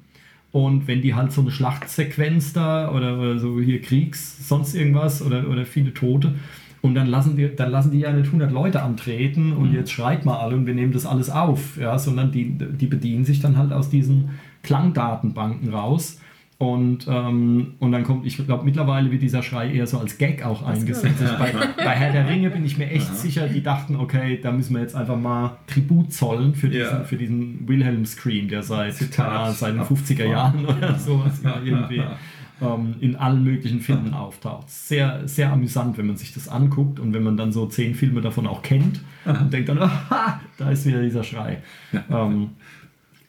und 0.58 0.88
wenn 0.88 1.04
die 1.04 1.14
halt 1.14 1.32
so 1.32 1.42
eine 1.42 1.52
Schlachtsequenz 1.52 2.52
da 2.52 2.90
oder, 2.92 3.20
oder 3.20 3.38
so 3.38 3.62
hier 3.62 3.80
Kriegs, 3.80 4.48
sonst 4.48 4.74
irgendwas 4.74 5.22
oder, 5.22 5.48
oder 5.48 5.66
viele 5.66 5.94
Tote 5.94 6.34
und 6.82 6.96
dann 6.96 7.06
lassen, 7.06 7.38
die, 7.38 7.56
dann 7.56 7.70
lassen 7.70 7.92
die 7.92 8.00
ja 8.00 8.12
nicht 8.12 8.26
100 8.26 8.52
Leute 8.52 8.82
antreten 8.82 9.54
und 9.54 9.72
jetzt 9.72 9.92
schreit 9.92 10.26
mal 10.26 10.40
alle 10.40 10.56
und 10.56 10.66
wir 10.66 10.74
nehmen 10.74 10.94
das 10.94 11.06
alles 11.06 11.30
auf, 11.30 11.78
ja, 11.78 12.00
sondern 12.00 12.32
die, 12.32 12.58
die 12.58 12.88
bedienen 12.88 13.24
sich 13.24 13.40
dann 13.40 13.56
halt 13.56 13.72
aus 13.72 13.92
diesen 13.92 14.30
Klangdatenbanken 14.64 15.72
raus. 15.72 16.20
Und, 16.60 17.06
ähm, 17.08 17.76
und 17.78 17.92
dann 17.92 18.04
kommt, 18.04 18.26
ich 18.26 18.36
glaube, 18.44 18.66
mittlerweile 18.66 19.12
wird 19.12 19.22
dieser 19.22 19.44
Schrei 19.44 19.72
eher 19.72 19.86
so 19.86 20.00
als 20.00 20.18
Gag 20.18 20.44
auch 20.44 20.64
eingesetzt. 20.64 21.22
Also 21.22 21.38
bei, 21.38 21.52
bei 21.78 21.92
Herr 21.92 22.12
der 22.12 22.28
Ringe 22.28 22.50
bin 22.50 22.66
ich 22.66 22.80
mir 22.80 22.90
echt 22.90 23.16
sicher, 23.16 23.48
die 23.48 23.62
dachten, 23.62 23.96
okay, 23.96 24.40
da 24.42 24.52
müssen 24.52 24.74
wir 24.74 24.82
jetzt 24.82 24.96
einfach 24.96 25.18
mal 25.20 25.58
Tribut 25.68 26.12
zollen 26.12 26.56
für 26.56 26.68
diesen, 26.68 26.82
Ja. 26.98 27.04
für 27.04 27.16
diesen 27.16 27.68
Wilhelm 27.68 28.06
Scream, 28.08 28.48
der 28.48 28.64
seit, 28.64 28.96
Zitat. 28.96 29.62
ja, 29.62 29.68
den 29.70 29.82
50er 29.82 30.26
Jahren 30.26 30.66
oder 30.66 30.98
sowas 30.98 31.40
immer 31.44 31.62
irgendwie 31.64 32.02
ähm, 32.60 32.96
in 33.02 33.16
allen 33.18 33.44
möglichen 33.44 33.80
Filmen 33.80 34.16
auftaucht. 34.16 34.68
Sehr, 34.68 35.28
sehr 35.28 35.52
amüsant, 35.52 36.00
wenn 36.00 36.08
man 36.08 36.18
sich 36.18 36.34
das 36.34 36.48
anguckt 36.50 37.00
und 37.00 37.14
wenn 37.14 37.22
man 37.22 37.38
dann 37.38 37.52
so 37.52 37.68
zehn 37.68 37.94
Filme 37.94 38.22
davon 38.22 38.48
auch 38.48 38.64
kennt 38.64 39.02
und 39.26 39.54
denkt 39.54 39.70
dann, 39.70 39.78
aha, 39.84 40.42
da 40.58 40.72
ist 40.72 40.88
wieder 40.88 41.04
dieser 41.04 41.24
Schrei. 41.24 41.62
Ähm, 42.10 42.50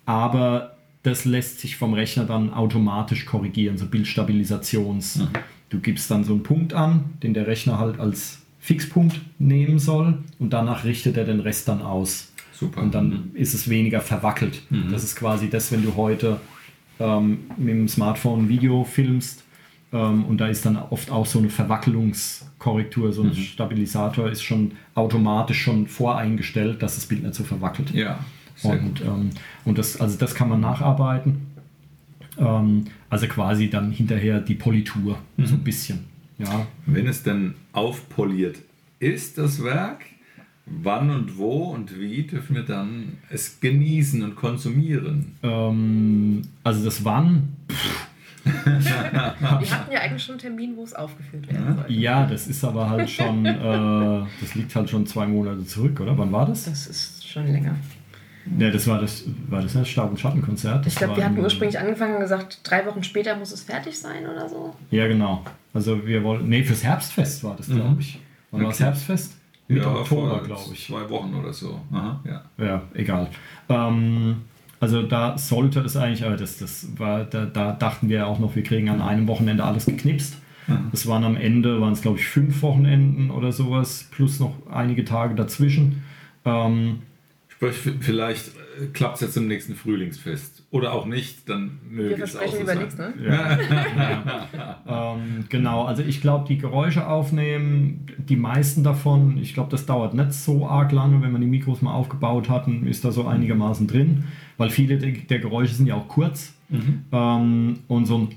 aber 0.07 0.77
das 1.03 1.27
lässt 1.27 1.61
sich 1.61 1.77
vom 1.77 1.93
Rechner 1.93 2.25
dann 2.25 2.53
automatisch 2.53 3.27
korrigieren, 3.27 3.77
so 3.77 3.87
Bildstabilisations. 3.87 5.21
Du 5.69 5.81
gibst 5.81 6.11
dann 6.11 6.25
so 6.25 6.33
einen 6.33 6.43
Punkt 6.43 6.73
an, 6.73 7.05
den 7.23 7.35
der 7.35 7.47
Rechner 7.47 7.79
halt 7.79 8.01
als 8.01 8.41
Fixpunkt 8.59 9.21
nehmen 9.39 9.79
soll 9.79 10.19
und 10.39 10.53
danach 10.55 10.85
richtet 10.85 11.19
er 11.19 11.25
den 11.25 11.41
Rest 11.41 11.69
dann 11.69 11.83
aus. 11.83 12.33
Super. 12.53 12.83
Und 12.83 12.95
dann 12.95 13.31
ist 13.35 13.55
es 13.55 13.69
weniger 13.69 14.01
verwackelt. 14.01 14.63
Das 14.91 15.05
ist 15.05 15.15
quasi 15.15 15.49
das, 15.49 15.71
wenn 15.71 15.83
du 15.83 15.95
heute 15.95 16.41
ähm, 17.01 17.51
mit 17.57 17.69
dem 17.71 17.89
Smartphone 17.89 18.49
Video 18.49 18.85
filmst 18.85 19.45
ähm, 19.93 20.25
und 20.27 20.39
da 20.39 20.49
ist 20.49 20.67
dann 20.67 20.77
oft 20.77 21.11
auch 21.11 21.27
so 21.27 21.39
eine 21.39 21.49
Verwackelungskorrektur, 21.49 23.13
so 23.13 23.23
ein 23.23 23.35
Stabilisator 23.35 24.29
ist 24.29 24.43
schon 24.43 24.73
automatisch 24.95 25.63
schon 25.63 25.87
voreingestellt, 25.87 26.83
dass 26.83 26.97
das 26.97 27.07
Bild 27.07 27.23
nicht 27.23 27.35
so 27.35 27.45
verwackelt. 27.45 27.91
Ja, 27.93 28.19
sehr 28.57 28.73
Und, 28.73 29.01
ähm, 29.01 29.31
und 29.65 29.79
das, 29.79 30.01
also 30.01 30.19
das 30.19 30.35
kann 30.35 30.49
man 30.51 30.61
nacharbeiten. 30.61 31.47
Ähm, 32.39 32.85
also 33.09 33.27
quasi 33.29 33.71
dann 33.71 33.91
hinterher 33.91 34.41
die 34.41 34.55
Politur, 34.55 35.19
so 35.39 35.55
ein 35.55 35.65
bisschen. 35.65 36.05
Ja, 36.39 36.67
Wenn 36.87 37.07
es 37.07 37.23
denn 37.23 37.55
aufpoliert 37.73 38.59
ist, 39.01 39.39
das 39.39 39.65
Werk, 39.65 40.05
wann 40.83 41.11
und 41.11 41.39
wo 41.39 41.65
und 41.71 41.99
wie 41.99 42.23
dürfen 42.25 42.57
wir 42.57 42.63
dann 42.65 43.19
es 43.31 43.61
genießen 43.61 44.23
und 44.23 44.37
konsumieren? 44.37 45.37
ähm, 45.43 46.43
also 46.65 46.85
das 46.85 47.05
Wann, 47.05 47.55
Wir 48.65 49.71
hatten 49.71 49.93
ja 49.93 50.01
eigentlich 50.01 50.23
schon 50.23 50.35
einen 50.35 50.41
Termin, 50.41 50.77
wo 50.77 50.83
es 50.83 50.95
aufgeführt 50.95 51.53
werden 51.53 51.77
sollte. 51.77 51.93
ja, 51.93 52.25
das 52.27 52.47
ist 52.47 52.65
aber 52.65 52.89
halt 52.89 53.11
schon, 53.11 53.45
äh, 53.45 54.25
das 54.41 54.55
liegt 54.55 54.75
halt 54.75 54.89
schon 54.89 55.07
zwei 55.07 55.27
Monate 55.27 55.67
zurück, 55.67 56.01
oder? 56.01 56.17
Wann 56.17 56.33
war 56.33 56.47
das? 56.47 56.65
Das 56.65 56.87
ist 56.87 57.29
schon 57.29 57.47
länger. 57.47 57.75
Ja, 58.59 58.71
das 58.71 58.87
war 58.87 58.99
das, 59.03 59.25
war 59.49 59.61
das 59.61 59.75
das 59.75 59.87
Staub- 59.89 60.09
und 60.11 60.19
Schattenkonzert? 60.19 60.87
Das 60.87 60.95
Ich 60.95 60.99
glaube, 60.99 61.17
wir 61.17 61.25
hatten 61.27 61.39
ursprünglich 61.39 61.79
angefangen 61.79 62.15
und 62.15 62.21
gesagt, 62.21 62.61
drei 62.63 62.87
Wochen 62.87 63.03
später 63.03 63.37
muss 63.37 63.53
es 63.53 63.63
fertig 63.65 63.99
sein 63.99 64.25
oder 64.27 64.49
so. 64.49 64.75
Ja, 64.91 65.07
genau. 65.09 65.45
Also 65.75 66.07
wir 66.07 66.25
wollten, 66.25 66.49
nee, 66.49 66.63
fürs 66.65 66.83
Herbstfest 66.83 67.45
war 67.45 67.55
das, 67.57 67.67
glaube 67.69 68.01
ich. 68.01 68.19
Wann 68.51 68.63
war 68.63 68.69
das 68.71 68.77
Okay. 68.77 68.85
Herbstfest? 68.85 69.37
Mitte 69.69 69.85
Ja, 69.85 69.95
Oktober, 69.95 70.43
glaube 70.45 70.73
ich. 70.73 70.87
Zwei 70.87 71.09
Wochen 71.11 71.35
oder 71.35 71.53
so. 71.53 71.81
Aha, 71.93 72.21
ja. 72.25 72.43
Ja, 72.65 72.83
egal. 72.95 73.29
Ähm, 73.69 74.37
also 74.81 75.03
da 75.03 75.37
sollte 75.37 75.81
es 75.81 75.97
eigentlich, 75.97 76.25
aber 76.25 76.37
das, 76.37 76.59
das 76.59 76.89
war, 76.99 77.25
da, 77.25 77.45
da 77.47 77.73
dachten 77.73 78.09
wir 78.09 78.27
auch 78.27 78.39
noch, 78.39 78.57
wir 78.57 78.63
kriegen 78.63 78.89
an 78.89 79.01
einem 79.03 79.27
Wochenende 79.29 79.65
alles 79.65 79.87
geknipst. 79.87 80.37
Es 80.93 81.07
waren 81.07 81.25
am 81.25 81.37
Ende, 81.37 81.81
waren 81.81 81.95
es 81.95 82.03
glaube 82.03 82.19
ich 82.19 82.27
fünf 82.27 82.61
Wochenenden 82.61 83.31
oder 83.31 83.53
sowas, 83.53 84.07
plus 84.11 84.39
noch 84.39 84.55
einige 84.71 85.05
Tage 85.05 85.35
dazwischen. 85.35 86.03
Ähm, 86.45 87.01
Sprich, 87.49 87.77
vielleicht 88.01 88.51
klappt 88.93 89.17
es 89.17 89.21
jetzt 89.23 89.37
im 89.37 89.49
nächsten 89.49 89.75
Frühlingsfest. 89.75 90.65
Oder 90.71 90.93
auch 90.93 91.07
nicht, 91.07 91.49
dann 91.49 91.79
möge 91.89 92.17
Wir 92.17 92.25
es 92.25 92.37
auch 92.37 92.47
so 92.47 92.59
über 92.59 92.67
sein. 92.67 92.79
nichts, 92.79 92.99
ne? 92.99 93.15
ähm, 94.89 95.45
genau, 95.49 95.85
also 95.85 96.03
ich 96.03 96.21
glaube, 96.21 96.47
die 96.49 96.59
Geräusche 96.59 97.07
aufnehmen, 97.07 98.07
die 98.19 98.37
meisten 98.37 98.85
davon, 98.85 99.39
ich 99.39 99.55
glaube, 99.55 99.71
das 99.71 99.87
dauert 99.87 100.15
nicht 100.15 100.33
so 100.33 100.67
arg 100.67 100.93
lange, 100.93 101.23
wenn 101.23 101.33
man 101.33 101.41
die 101.41 101.47
Mikros 101.47 101.83
mal 101.83 101.93
aufgebaut 101.93 102.49
hat, 102.49 102.67
dann 102.67 102.87
ist 102.87 103.05
da 103.05 103.13
so 103.13 103.27
einigermaßen 103.27 103.87
drin, 103.87 104.25
weil 104.57 104.71
viele 104.71 104.99
der, 104.99 105.39
Geräusche 105.39 105.75
sind 105.75 105.87
ja 105.87 105.95
auch 105.95 106.09
kurz. 106.09 106.55
Ähm, 107.13 107.79
und 107.89 108.07
so 108.07 108.19
ein 108.19 108.29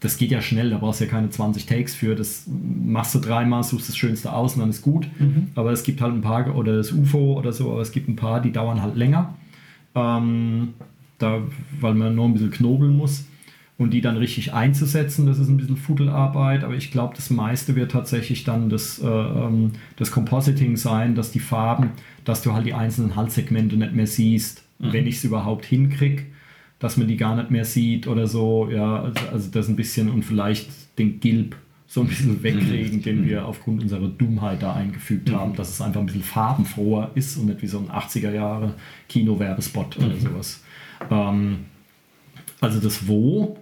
das 0.00 0.16
geht 0.16 0.30
ja 0.30 0.40
schnell, 0.40 0.70
da 0.70 0.78
brauchst 0.78 1.00
du 1.00 1.04
ja 1.04 1.10
keine 1.10 1.28
20 1.28 1.66
Takes 1.66 1.94
für. 1.94 2.14
Das 2.14 2.46
machst 2.48 3.14
du 3.14 3.18
dreimal, 3.18 3.62
suchst 3.62 3.88
das 3.88 3.96
Schönste 3.96 4.32
aus 4.32 4.54
und 4.54 4.60
dann 4.60 4.70
ist 4.70 4.80
gut. 4.80 5.06
Aber 5.54 5.72
es 5.72 5.82
gibt 5.82 6.00
halt 6.00 6.14
ein 6.14 6.22
paar, 6.22 6.56
oder 6.56 6.76
das 6.76 6.90
UFO 6.92 7.38
oder 7.38 7.52
so, 7.52 7.70
aber 7.70 7.82
es 7.82 7.92
gibt 7.92 8.08
ein 8.08 8.16
paar, 8.16 8.40
die 8.40 8.50
dauern 8.50 8.80
halt 8.82 8.96
länger. 8.96 9.34
Ähm, 9.94 10.68
da, 11.18 11.42
weil 11.80 11.94
man 11.94 12.14
nur 12.14 12.24
ein 12.24 12.32
bisschen 12.32 12.50
knobeln 12.50 12.96
muss. 12.96 13.26
und 13.78 13.90
die 13.90 14.02
dann 14.02 14.18
richtig 14.18 14.52
einzusetzen, 14.52 15.26
das 15.26 15.38
ist 15.38 15.48
ein 15.48 15.56
bisschen 15.56 15.78
Fuddelarbeit, 15.78 16.64
aber 16.64 16.74
ich 16.74 16.90
glaube, 16.90 17.14
das 17.16 17.30
meiste 17.30 17.76
wird 17.76 17.92
tatsächlich 17.92 18.44
dann 18.44 18.68
das, 18.68 18.98
äh, 18.98 19.06
ähm, 19.06 19.72
das 19.96 20.10
Compositing 20.10 20.76
sein, 20.76 21.14
dass 21.14 21.30
die 21.32 21.40
Farben, 21.40 21.92
dass 22.26 22.42
du 22.42 22.52
halt 22.52 22.66
die 22.66 22.74
einzelnen 22.74 23.16
Halssegmente 23.16 23.76
nicht 23.76 23.94
mehr 23.94 24.06
siehst, 24.06 24.64
mhm. 24.78 24.92
wenn 24.92 25.06
ich 25.06 25.16
es 25.16 25.24
überhaupt 25.24 25.64
hinkriege, 25.64 26.24
dass 26.80 26.96
man 26.96 27.06
die 27.06 27.16
gar 27.16 27.36
nicht 27.36 27.50
mehr 27.50 27.64
sieht 27.64 28.08
oder 28.08 28.26
so, 28.26 28.68
ja, 28.70 29.02
also, 29.02 29.20
also 29.32 29.50
das 29.50 29.68
ein 29.68 29.76
bisschen 29.76 30.10
und 30.10 30.24
vielleicht 30.24 30.68
den 30.98 31.20
Gilb 31.20 31.54
so 31.86 32.02
ein 32.02 32.08
bisschen 32.08 32.40
mhm. 32.40 33.02
den 33.02 33.26
wir 33.26 33.46
aufgrund 33.46 33.82
unserer 33.82 34.08
Dummheit 34.08 34.62
da 34.62 34.74
eingefügt 34.74 35.28
mhm. 35.28 35.34
haben, 35.34 35.56
dass 35.56 35.70
es 35.70 35.80
einfach 35.80 36.00
ein 36.00 36.06
bisschen 36.06 36.22
farbenfroher 36.22 37.10
ist 37.14 37.36
und 37.36 37.46
nicht 37.46 37.62
wie 37.62 37.66
so 37.66 37.78
ein 37.78 37.88
80er 37.88 38.32
Jahre 38.32 38.74
Kino-Werbespot 39.08 39.96
oder 39.98 40.06
mhm. 40.06 40.20
sowas. 40.20 40.62
Ähm, 41.10 41.58
also 42.60 42.78
das 42.80 43.08
Wo 43.08 43.58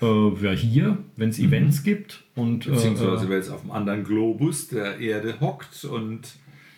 äh, 0.00 0.44
ja, 0.44 0.52
hier, 0.52 0.98
wenn 1.16 1.28
es 1.28 1.38
Events 1.38 1.80
mhm. 1.80 1.84
gibt. 1.84 2.24
Und, 2.34 2.66
äh, 2.66 2.70
Beziehungsweise, 2.70 3.26
äh, 3.26 3.28
wer 3.28 3.36
jetzt 3.36 3.50
auf 3.50 3.62
einem 3.62 3.72
anderen 3.72 4.04
Globus 4.04 4.68
der 4.68 4.98
Erde 4.98 5.38
hockt 5.40 5.84
und 5.84 6.20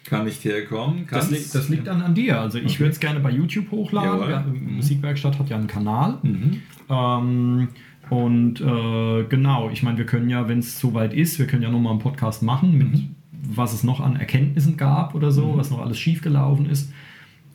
kann 0.08 0.24
nicht 0.24 0.44
herkommen. 0.44 1.06
Das, 1.10 1.30
li 1.30 1.38
das, 1.52 1.68
liegt 1.68 1.86
dann 1.86 2.02
an 2.02 2.14
dir. 2.14 2.40
Also 2.40 2.58
ich 2.58 2.66
okay. 2.66 2.78
würde 2.80 2.92
es 2.92 3.00
gerne 3.00 3.20
bei 3.20 3.30
YouTube 3.30 3.70
hochladen. 3.70 4.30
Ja, 4.30 4.40
mhm. 4.40 4.76
Musikwerkstatt 4.76 5.38
hat 5.38 5.48
ja 5.48 5.56
einen 5.56 5.66
Kanal. 5.66 6.18
Mhm. 6.22 6.62
Ähm, 6.88 7.68
und 8.10 8.60
äh, 8.60 9.24
genau, 9.28 9.70
ich 9.70 9.82
meine, 9.82 9.98
wir 9.98 10.06
können 10.06 10.30
ja, 10.30 10.48
wenn 10.48 10.60
es 10.60 10.78
soweit 10.78 11.12
ist, 11.12 11.38
wir 11.38 11.46
können 11.46 11.62
ja 11.62 11.70
nochmal 11.70 11.92
einen 11.92 12.00
Podcast 12.00 12.42
machen 12.42 12.76
mit 12.76 12.92
mhm. 12.92 13.14
was 13.54 13.72
es 13.72 13.84
noch 13.84 14.00
an 14.00 14.16
Erkenntnissen 14.16 14.76
gab 14.76 15.14
oder 15.14 15.30
so, 15.30 15.52
mhm. 15.52 15.58
was 15.58 15.70
noch 15.70 15.80
alles 15.80 15.98
schiefgelaufen 15.98 16.70
ist. 16.70 16.92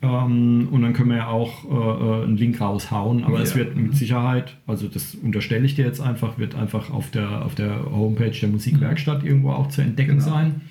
Ähm, 0.03 0.67
und 0.69 0.81
dann 0.81 0.93
können 0.93 1.09
wir 1.11 1.17
ja 1.17 1.27
auch 1.27 1.63
äh, 1.63 2.21
äh, 2.21 2.23
einen 2.25 2.35
Link 2.35 2.59
raushauen. 2.59 3.23
Aber 3.23 3.37
ja. 3.37 3.43
es 3.43 3.55
wird 3.55 3.77
mit 3.77 3.95
Sicherheit, 3.95 4.57
also 4.67 4.87
das 4.87 5.15
unterstelle 5.15 5.65
ich 5.65 5.75
dir 5.75 5.85
jetzt 5.85 6.01
einfach, 6.01 6.37
wird 6.37 6.55
einfach 6.55 6.91
auf 6.91 7.09
der, 7.09 7.45
auf 7.45 7.55
der 7.55 7.85
Homepage 7.89 8.37
der 8.37 8.49
Musikwerkstatt 8.49 9.23
mhm. 9.23 9.29
irgendwo 9.29 9.51
auch 9.51 9.69
zu 9.69 9.81
entdecken 9.81 10.19
genau. 10.19 10.29
sein. 10.29 10.61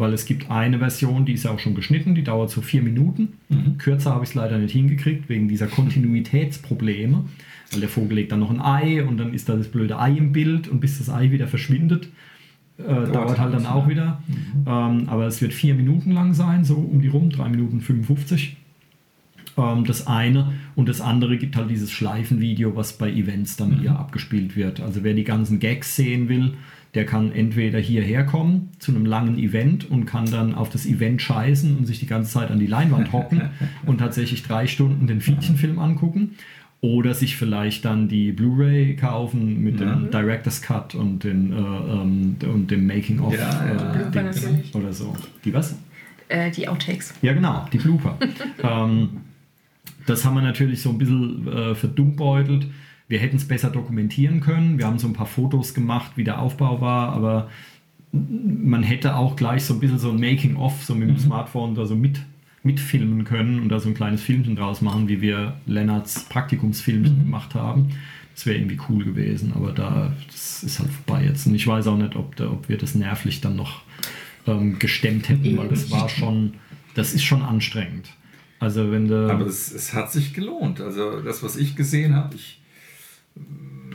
Weil 0.00 0.14
es 0.14 0.24
gibt 0.24 0.50
eine 0.50 0.78
Version, 0.78 1.26
die 1.26 1.34
ist 1.34 1.44
ja 1.44 1.50
auch 1.50 1.58
schon 1.58 1.74
geschnitten, 1.74 2.14
die 2.14 2.24
dauert 2.24 2.48
so 2.48 2.62
vier 2.62 2.80
Minuten. 2.80 3.34
Mhm. 3.50 3.76
Kürzer 3.76 4.14
habe 4.14 4.24
ich 4.24 4.30
es 4.30 4.34
leider 4.34 4.56
nicht 4.56 4.72
hingekriegt, 4.72 5.28
wegen 5.28 5.46
dieser 5.46 5.66
Kontinuitätsprobleme. 5.66 7.26
Weil 7.70 7.80
der 7.80 7.88
Vogel 7.90 8.14
legt 8.14 8.32
dann 8.32 8.40
noch 8.40 8.50
ein 8.50 8.62
Ei 8.62 9.04
und 9.04 9.18
dann 9.18 9.34
ist 9.34 9.50
da 9.50 9.56
das 9.56 9.68
blöde 9.68 9.98
Ei 9.98 10.12
im 10.12 10.32
Bild 10.32 10.68
und 10.68 10.80
bis 10.80 10.96
das 10.96 11.10
Ei 11.10 11.30
wieder 11.32 11.48
verschwindet, 11.48 12.08
äh, 12.78 13.12
dauert 13.12 13.38
halt 13.38 13.52
dann 13.52 13.66
auch 13.66 13.88
wieder. 13.90 14.22
Mhm. 14.26 14.64
Ähm, 14.66 15.08
aber 15.08 15.26
es 15.26 15.42
wird 15.42 15.52
vier 15.52 15.74
Minuten 15.74 16.12
lang 16.12 16.32
sein, 16.32 16.64
so 16.64 16.76
um 16.76 17.02
die 17.02 17.08
rum, 17.08 17.28
drei 17.28 17.50
Minuten 17.50 17.82
55 17.82 18.56
ähm, 19.56 19.84
das 19.84 20.06
eine. 20.06 20.52
Und 20.74 20.88
das 20.88 21.00
andere 21.00 21.38
gibt 21.38 21.56
halt 21.56 21.70
dieses 21.70 21.90
Schleifenvideo, 21.90 22.76
was 22.76 22.92
bei 22.92 23.10
Events 23.10 23.56
dann 23.56 23.76
mhm. 23.76 23.80
hier 23.80 23.98
abgespielt 23.98 24.56
wird. 24.56 24.80
Also 24.80 25.02
wer 25.04 25.14
die 25.14 25.24
ganzen 25.24 25.58
Gags 25.58 25.96
sehen 25.96 26.28
will, 26.28 26.54
der 26.94 27.06
kann 27.06 27.30
entweder 27.30 27.78
hierher 27.78 28.24
kommen 28.24 28.70
zu 28.78 28.90
einem 28.90 29.06
langen 29.06 29.38
Event 29.38 29.88
und 29.88 30.06
kann 30.06 30.26
dann 30.26 30.54
auf 30.54 30.70
das 30.70 30.86
Event 30.86 31.22
scheißen 31.22 31.76
und 31.76 31.86
sich 31.86 32.00
die 32.00 32.06
ganze 32.06 32.32
Zeit 32.32 32.50
an 32.50 32.58
die 32.58 32.66
Leinwand 32.66 33.12
hocken 33.12 33.42
und 33.86 33.98
tatsächlich 33.98 34.42
drei 34.42 34.66
Stunden 34.66 35.06
den 35.06 35.20
Fietchenfilm 35.20 35.78
angucken. 35.78 36.32
Oder 36.82 37.12
sich 37.12 37.36
vielleicht 37.36 37.84
dann 37.84 38.08
die 38.08 38.32
Blu-ray 38.32 38.96
kaufen 38.96 39.62
mit 39.62 39.80
ja. 39.80 39.94
dem 39.94 40.10
Director's 40.10 40.62
Cut 40.62 40.94
und, 40.94 41.24
den, 41.24 41.52
äh, 41.52 41.56
ähm, 41.56 42.36
und 42.50 42.70
dem 42.70 42.86
Making-of 42.86 43.34
ja, 43.34 43.66
ja. 43.66 44.10
äh, 44.10 44.76
oder 44.78 44.90
so. 44.90 45.14
Die 45.44 45.52
was? 45.52 45.76
Äh, 46.30 46.50
die 46.50 46.68
Outtakes. 46.68 47.12
Ja, 47.20 47.34
genau, 47.34 47.66
die 47.70 47.76
Blooper. 47.76 48.16
ähm, 48.62 49.10
das 50.06 50.24
haben 50.24 50.34
wir 50.34 50.42
natürlich 50.42 50.82
so 50.82 50.90
ein 50.90 50.98
bisschen 50.98 51.46
äh, 51.48 51.74
verdummbeutelt. 51.74 52.66
Wir 53.08 53.18
hätten 53.18 53.36
es 53.36 53.46
besser 53.46 53.70
dokumentieren 53.70 54.40
können. 54.40 54.78
Wir 54.78 54.86
haben 54.86 54.98
so 54.98 55.08
ein 55.08 55.12
paar 55.12 55.26
Fotos 55.26 55.74
gemacht, 55.74 56.12
wie 56.16 56.24
der 56.24 56.40
Aufbau 56.40 56.80
war, 56.80 57.12
aber 57.12 57.48
man 58.12 58.82
hätte 58.82 59.16
auch 59.16 59.36
gleich 59.36 59.64
so 59.64 59.74
ein 59.74 59.80
bisschen 59.80 59.98
so 59.98 60.10
ein 60.10 60.20
Making-of, 60.20 60.82
so 60.82 60.94
mit 60.94 61.08
dem 61.08 61.16
mhm. 61.16 61.20
Smartphone 61.20 61.74
da 61.74 61.86
so 61.86 61.94
mit, 61.94 62.20
mitfilmen 62.62 63.24
können 63.24 63.60
und 63.60 63.68
da 63.68 63.80
so 63.80 63.88
ein 63.88 63.94
kleines 63.94 64.22
Filmchen 64.22 64.56
draus 64.56 64.80
machen, 64.80 65.08
wie 65.08 65.20
wir 65.20 65.54
Lennarts 65.66 66.24
Praktikumsfilmchen 66.28 67.18
mhm. 67.18 67.24
gemacht 67.24 67.54
haben. 67.54 67.90
Das 68.34 68.46
wäre 68.46 68.58
irgendwie 68.58 68.78
cool 68.88 69.04
gewesen, 69.04 69.52
aber 69.54 69.72
da 69.72 70.12
das 70.28 70.62
ist 70.62 70.78
halt 70.78 70.90
vorbei 70.90 71.24
jetzt. 71.24 71.46
Und 71.46 71.54
ich 71.54 71.66
weiß 71.66 71.86
auch 71.88 71.96
nicht, 71.96 72.16
ob, 72.16 72.36
da, 72.36 72.50
ob 72.50 72.68
wir 72.68 72.78
das 72.78 72.94
nervlich 72.94 73.40
dann 73.40 73.56
noch 73.56 73.82
ähm, 74.46 74.78
gestemmt 74.78 75.28
hätten, 75.28 75.56
weil 75.56 75.68
das 75.68 75.90
war 75.90 76.08
schon, 76.08 76.54
das 76.94 77.12
ist 77.12 77.24
schon 77.24 77.42
anstrengend. 77.42 78.08
Also 78.60 78.92
wenn 78.92 79.08
du 79.08 79.28
Aber 79.28 79.46
es, 79.46 79.72
es 79.72 79.94
hat 79.94 80.12
sich 80.12 80.34
gelohnt. 80.34 80.80
Also 80.80 81.20
das, 81.22 81.42
was 81.42 81.56
ich 81.56 81.74
gesehen 81.74 82.14
habe, 82.14 82.36
ich 82.36 82.60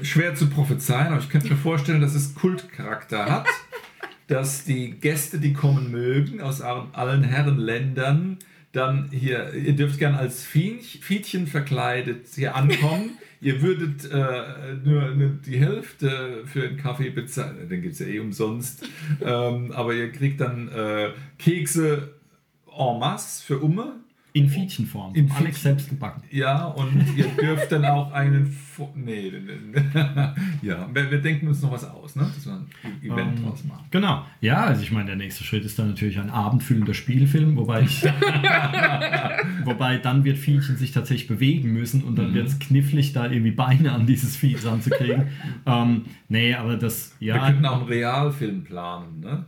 schwer 0.02 0.36
zu 0.36 0.48
prophezeien, 0.48 1.08
aber 1.08 1.20
ich 1.20 1.30
könnte 1.30 1.50
mir 1.50 1.56
vorstellen, 1.56 2.02
dass 2.02 2.16
es 2.16 2.34
Kultcharakter 2.34 3.26
hat, 3.26 3.48
dass 4.28 4.66
die 4.66 4.92
Gäste, 4.92 5.40
die 5.40 5.54
kommen 5.54 5.92
mögen, 5.92 6.42
aus 6.42 6.62
allen 6.62 7.24
Herrenländern, 7.24 8.40
dann 8.72 9.10
hier, 9.12 9.54
ihr 9.54 9.74
dürft 9.74 10.00
gern 10.00 10.16
als 10.16 10.44
Fietchen 10.44 11.48
verkleidet 11.48 12.28
hier 12.36 12.56
ankommen. 12.56 13.12
ihr 13.42 13.62
würdet 13.62 14.12
äh, 14.12 14.74
nur 14.84 15.12
die 15.46 15.60
Hälfte 15.60 16.44
für 16.46 16.64
einen 16.64 16.78
Kaffee 16.78 17.12
bezahlen, 17.12 17.70
den 17.70 17.84
gibt 17.84 17.94
es 17.94 18.00
ja 18.00 18.08
eh 18.08 18.20
umsonst. 18.20 18.84
Ähm, 19.22 19.72
aber 19.72 19.94
ihr 19.94 20.12
kriegt 20.12 20.42
dann 20.42 20.68
äh, 20.70 21.12
Kekse 21.38 22.16
en 22.68 23.00
masse 23.00 23.46
für 23.46 23.60
Umme 23.60 23.94
in 24.36 24.50
Fietchenform. 24.50 25.16
In 25.16 25.32
Alex 25.32 25.62
selbst 25.62 25.88
gebacken. 25.88 26.22
Ja, 26.30 26.66
und 26.66 27.06
ihr 27.16 27.26
dürft 27.42 27.72
dann 27.72 27.86
auch 27.86 28.12
einen. 28.12 28.46
Fo 28.46 28.92
nee, 28.94 29.32
ja, 30.62 30.90
wir, 30.94 31.10
wir, 31.10 31.22
denken 31.22 31.48
uns 31.48 31.62
noch 31.62 31.72
was 31.72 31.86
aus, 31.86 32.18
ne? 32.18 32.30
dass 32.36 32.46
wir 32.46 32.54
ein 32.54 32.68
Event 33.02 33.38
ähm, 33.38 33.46
draus 33.46 33.64
machen. 33.64 33.86
Genau. 33.92 34.26
Ja, 34.42 34.66
also 34.66 34.82
ich 34.82 34.92
meine, 34.92 35.06
der 35.06 35.16
nächste 35.16 35.46
Schritt 35.46 35.64
ist 35.64 35.80
dann 35.80 35.88
natürlich 35.88 36.20
ein 36.20 36.30
abendfüllender 36.30 36.94
Spielfilm, 36.94 37.56
wobei 37.56 37.84
ich. 37.84 38.04
wobei 39.64 40.00
dann 40.00 40.26
wird 40.26 40.38
Fietchen 40.38 40.76
sich 40.76 40.92
tatsächlich 40.92 41.30
bewegen 41.30 41.72
müssen 41.72 42.04
und 42.04 42.18
dann 42.18 42.32
mhm. 42.32 42.34
wird 42.34 42.48
es 42.48 42.60
knifflig, 42.60 43.14
da 43.14 43.32
irgendwie 43.32 43.52
Beine 43.52 43.94
an 43.94 44.06
dieses 44.06 44.36
Vieh 44.36 44.58
ranzukriegen. 44.62 45.30
ähm, 45.66 46.04
nee, 46.28 46.54
aber 46.54 46.76
das. 46.76 47.16
Ja, 47.22 47.36
wir 47.36 47.42
könnten 47.42 47.66
auch 47.66 47.80
einen 47.80 47.88
Realfilm 47.88 48.66
planen, 48.66 49.22
ne? 49.22 49.46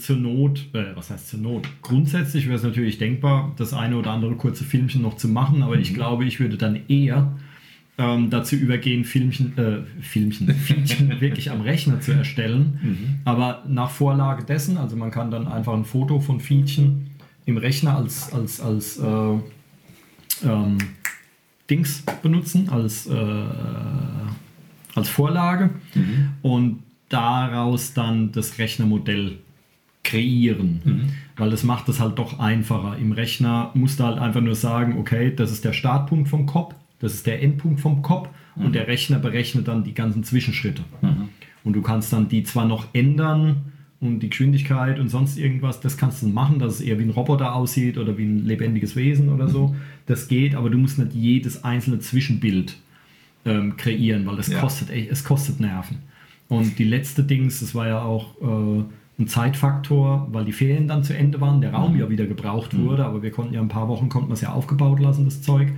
Zur 0.00 0.16
Not, 0.16 0.66
äh, 0.72 0.94
was 0.94 1.10
heißt 1.10 1.28
zur 1.28 1.40
Not? 1.40 1.68
Grundsätzlich 1.82 2.46
wäre 2.46 2.56
es 2.56 2.62
natürlich 2.62 2.98
denkbar, 2.98 3.52
das 3.56 3.72
eine 3.72 3.96
oder 3.96 4.10
andere 4.10 4.34
kurze 4.36 4.64
Filmchen 4.64 5.02
noch 5.02 5.16
zu 5.16 5.28
machen, 5.28 5.62
aber 5.62 5.76
mhm. 5.76 5.82
ich 5.82 5.94
glaube, 5.94 6.24
ich 6.24 6.40
würde 6.40 6.56
dann 6.56 6.80
eher 6.88 7.32
ähm, 7.98 8.30
dazu 8.30 8.56
übergehen, 8.56 9.04
Filmchen, 9.04 9.56
äh, 9.58 10.02
Filmchen, 10.02 10.48
Filmchen 10.54 11.20
wirklich 11.20 11.50
am 11.50 11.60
Rechner 11.60 12.00
zu 12.00 12.12
erstellen. 12.12 12.78
Mhm. 12.82 13.20
Aber 13.24 13.64
nach 13.68 13.90
Vorlage 13.90 14.44
dessen, 14.44 14.78
also 14.78 14.96
man 14.96 15.10
kann 15.10 15.30
dann 15.30 15.46
einfach 15.46 15.74
ein 15.74 15.84
Foto 15.84 16.20
von 16.20 16.40
Fietchen 16.40 17.10
im 17.44 17.58
Rechner 17.58 17.96
als, 17.96 18.32
als, 18.32 18.60
als 18.60 18.98
äh, 18.98 19.38
ähm, 20.44 20.78
Dings 21.68 22.02
benutzen, 22.22 22.70
als, 22.70 23.06
äh, 23.06 23.44
als 24.94 25.08
Vorlage. 25.08 25.70
Mhm. 25.94 26.28
Und 26.42 26.82
daraus 27.10 27.92
dann 27.92 28.32
das 28.32 28.58
Rechnermodell 28.58 29.38
kreieren. 30.02 30.80
Mhm. 30.84 31.08
Weil 31.36 31.50
das 31.50 31.64
macht 31.64 31.88
es 31.88 32.00
halt 32.00 32.18
doch 32.18 32.38
einfacher. 32.38 32.96
Im 32.98 33.12
Rechner 33.12 33.70
musst 33.74 34.00
du 34.00 34.04
halt 34.04 34.18
einfach 34.18 34.40
nur 34.40 34.54
sagen, 34.54 34.98
okay, 34.98 35.32
das 35.34 35.50
ist 35.50 35.64
der 35.64 35.72
Startpunkt 35.72 36.28
vom 36.28 36.46
Kopf, 36.46 36.74
das 36.98 37.14
ist 37.14 37.26
der 37.26 37.42
Endpunkt 37.42 37.80
vom 37.80 38.02
Kopf 38.02 38.28
mhm. 38.56 38.66
und 38.66 38.74
der 38.74 38.86
Rechner 38.86 39.18
berechnet 39.18 39.68
dann 39.68 39.84
die 39.84 39.94
ganzen 39.94 40.24
Zwischenschritte. 40.24 40.82
Mhm. 41.02 41.28
Und 41.64 41.74
du 41.74 41.82
kannst 41.82 42.12
dann 42.12 42.28
die 42.28 42.42
zwar 42.42 42.66
noch 42.66 42.86
ändern 42.94 43.72
und 44.00 44.20
die 44.20 44.30
Geschwindigkeit 44.30 44.98
und 44.98 45.08
sonst 45.08 45.38
irgendwas, 45.38 45.80
das 45.80 45.98
kannst 45.98 46.22
du 46.22 46.28
machen, 46.28 46.58
dass 46.58 46.74
es 46.74 46.80
eher 46.80 46.98
wie 46.98 47.04
ein 47.04 47.10
Roboter 47.10 47.54
aussieht 47.54 47.98
oder 47.98 48.16
wie 48.16 48.24
ein 48.24 48.46
lebendiges 48.46 48.96
Wesen 48.96 49.28
oder 49.28 49.48
so. 49.48 49.68
Mhm. 49.68 49.76
Das 50.06 50.28
geht, 50.28 50.54
aber 50.54 50.70
du 50.70 50.78
musst 50.78 50.98
nicht 50.98 51.14
jedes 51.14 51.64
einzelne 51.64 51.98
Zwischenbild 51.98 52.76
ähm, 53.44 53.76
kreieren, 53.76 54.26
weil 54.26 54.36
das 54.36 54.48
ja. 54.48 54.60
kostet, 54.60 54.90
es 54.90 55.24
kostet 55.24 55.60
Nerven. 55.60 55.98
Und 56.48 56.78
die 56.78 56.84
letzte 56.84 57.22
Dings, 57.22 57.60
das 57.60 57.74
war 57.74 57.86
ja 57.86 58.02
auch 58.02 58.34
äh, 58.42 58.84
ein 59.20 59.28
Zeitfaktor, 59.28 60.28
weil 60.32 60.44
die 60.44 60.52
Ferien 60.52 60.88
dann 60.88 61.04
zu 61.04 61.16
Ende 61.16 61.40
waren, 61.40 61.60
der 61.60 61.72
Raum 61.72 61.94
mhm. 61.94 62.00
ja 62.00 62.10
wieder 62.10 62.26
gebraucht 62.26 62.72
mhm. 62.72 62.86
wurde, 62.86 63.04
aber 63.04 63.22
wir 63.22 63.30
konnten 63.30 63.54
ja 63.54 63.60
ein 63.60 63.68
paar 63.68 63.88
Wochen, 63.88 64.08
konnten 64.08 64.28
wir 64.28 64.34
es 64.34 64.40
ja 64.40 64.52
aufgebaut 64.52 64.98
lassen, 64.98 65.24
das 65.24 65.42
Zeug. 65.42 65.72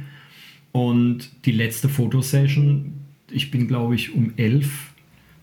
Und 0.70 1.45
die 1.45 1.53
letzte 1.53 1.88
Fotosession, 1.88 2.95
ich 3.30 3.51
bin 3.51 3.68
glaube 3.68 3.95
ich 3.95 4.14
um 4.14 4.32
elf 4.36 4.93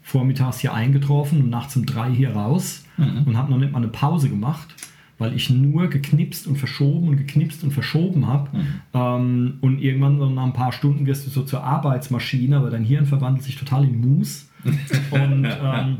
vormittags 0.02 0.60
hier 0.60 0.74
eingetroffen 0.74 1.42
und 1.44 1.50
nachts 1.50 1.76
um 1.76 1.86
drei 1.86 2.10
hier 2.10 2.32
raus 2.32 2.86
mhm. 2.98 3.24
und 3.26 3.38
habe 3.38 3.52
noch 3.52 3.60
nicht 3.60 3.72
mal 3.72 3.78
eine 3.78 3.90
Pause 3.90 4.30
gemacht, 4.30 4.74
weil 5.20 5.36
ich 5.36 5.50
nur 5.50 5.88
geknipst 5.88 6.48
und 6.48 6.58
verschoben 6.58 7.10
und 7.10 7.18
geknipst 7.18 7.64
und 7.64 7.72
verschoben 7.72 8.26
habe. 8.26 8.58
Mhm. 8.58 8.68
Ähm, 8.94 9.54
und 9.62 9.80
irgendwann 9.80 10.18
so 10.18 10.30
nach 10.30 10.46
ein 10.46 10.54
paar 10.54 10.72
Stunden 10.72 11.06
wirst 11.06 11.28
du 11.28 11.30
so 11.30 11.44
zur 11.44 11.64
Arbeitsmaschine, 11.64 12.58
aber 12.58 12.72
dein 12.72 12.86
Hirn 12.86 13.06
verwandelt 13.06 13.44
sich 13.44 13.58
total 13.58 13.84
in 13.84 14.00
Mus. 14.00 14.50
Und 15.12 15.46
ähm, 15.46 15.98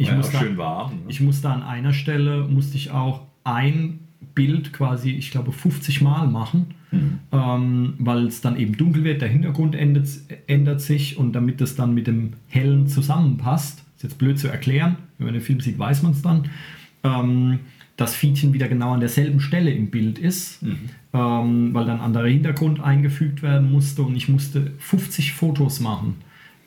ich, 0.00 0.12
musste, 0.12 0.56
warm, 0.56 0.92
ne? 0.92 1.00
ich 1.08 1.20
musste 1.20 1.50
an 1.50 1.62
einer 1.62 1.92
Stelle, 1.92 2.44
musste 2.48 2.76
ich 2.76 2.90
auch 2.90 3.22
ein 3.44 4.00
Bild 4.34 4.72
quasi, 4.72 5.10
ich 5.10 5.30
glaube, 5.30 5.52
50 5.52 6.00
Mal 6.00 6.26
machen, 6.26 6.74
ähm, 7.32 7.94
weil 7.98 8.26
es 8.26 8.40
dann 8.40 8.56
eben 8.56 8.76
dunkel 8.76 9.04
wird, 9.04 9.22
der 9.22 9.28
Hintergrund 9.28 9.74
ändert, 9.74 10.08
ändert 10.46 10.80
sich 10.80 11.16
und 11.16 11.32
damit 11.32 11.60
das 11.60 11.76
dann 11.76 11.94
mit 11.94 12.06
dem 12.06 12.32
Hellen 12.48 12.86
zusammenpasst, 12.86 13.84
ist 13.96 14.02
jetzt 14.02 14.18
blöd 14.18 14.38
zu 14.38 14.48
erklären, 14.48 14.96
wenn 15.18 15.26
man 15.26 15.34
den 15.34 15.42
Film 15.42 15.60
sieht, 15.60 15.78
weiß 15.78 16.02
man 16.02 16.12
es 16.12 16.22
dann, 16.22 16.48
ähm, 17.04 17.60
das 17.96 18.14
Fietchen 18.14 18.54
wieder 18.54 18.66
genau 18.66 18.94
an 18.94 19.00
derselben 19.00 19.40
Stelle 19.40 19.70
im 19.70 19.90
Bild 19.90 20.18
ist, 20.18 20.62
ähm, 21.12 21.74
weil 21.74 21.84
dann 21.84 22.00
anderer 22.00 22.26
Hintergrund 22.28 22.80
eingefügt 22.80 23.42
werden 23.42 23.70
musste 23.70 24.02
und 24.02 24.16
ich 24.16 24.28
musste 24.28 24.72
50 24.78 25.34
Fotos 25.34 25.80
machen, 25.80 26.14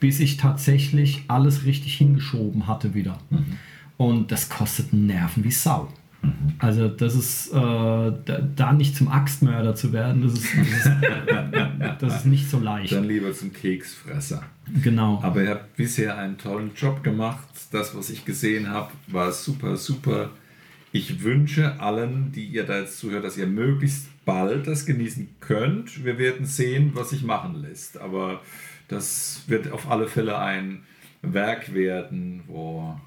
bis 0.03 0.19
ich 0.19 0.35
tatsächlich 0.35 1.23
alles 1.29 1.63
richtig 1.63 1.95
hingeschoben 1.95 2.67
hatte 2.67 2.93
wieder. 2.93 3.19
Und 3.95 4.33
das 4.33 4.49
kostet 4.49 4.91
Nerven 4.91 5.45
wie 5.45 5.51
Sau. 5.51 5.87
Also 6.59 6.89
das 6.89 7.15
ist, 7.15 7.53
äh, 7.53 7.53
da, 7.53 8.41
da 8.53 8.73
nicht 8.73 8.97
zum 8.97 9.07
Axtmörder 9.07 9.75
zu 9.75 9.93
werden, 9.93 10.21
das 10.21 10.33
ist, 10.33 10.47
das 10.57 10.67
ist, 10.67 10.91
das 12.01 12.15
ist 12.17 12.25
nicht 12.25 12.49
so 12.49 12.59
leicht. 12.59 12.91
Dann 12.91 13.05
lieber 13.05 13.31
zum 13.31 13.53
Keksfresser. 13.53 14.43
Genau. 14.81 15.21
Aber 15.23 15.41
ihr 15.41 15.51
habt 15.51 15.77
bisher 15.77 16.17
einen 16.17 16.37
tollen 16.37 16.71
Job 16.75 17.01
gemacht. 17.01 17.47
Das, 17.71 17.95
was 17.95 18.09
ich 18.09 18.25
gesehen 18.25 18.67
habe, 18.67 18.91
war 19.07 19.31
super, 19.31 19.77
super. 19.77 20.31
Ich 20.91 21.23
wünsche 21.23 21.79
allen, 21.79 22.33
die 22.33 22.43
ihr 22.43 22.65
da 22.65 22.79
jetzt 22.79 22.97
zuhört, 22.97 23.23
dass 23.23 23.37
ihr 23.37 23.47
möglichst 23.47 24.07
bald 24.25 24.67
das 24.67 24.85
genießen 24.85 25.29
könnt. 25.39 26.03
Wir 26.03 26.17
werden 26.17 26.45
sehen, 26.45 26.91
was 26.93 27.11
sich 27.11 27.23
machen 27.23 27.61
lässt. 27.61 28.01
Aber 28.01 28.41
das 28.87 29.43
wird 29.47 29.71
auf 29.71 29.89
alle 29.89 30.07
Fälle 30.07 30.37
ein 30.37 30.83
Werk 31.21 31.73
werden, 31.73 32.43
wo 32.47 32.99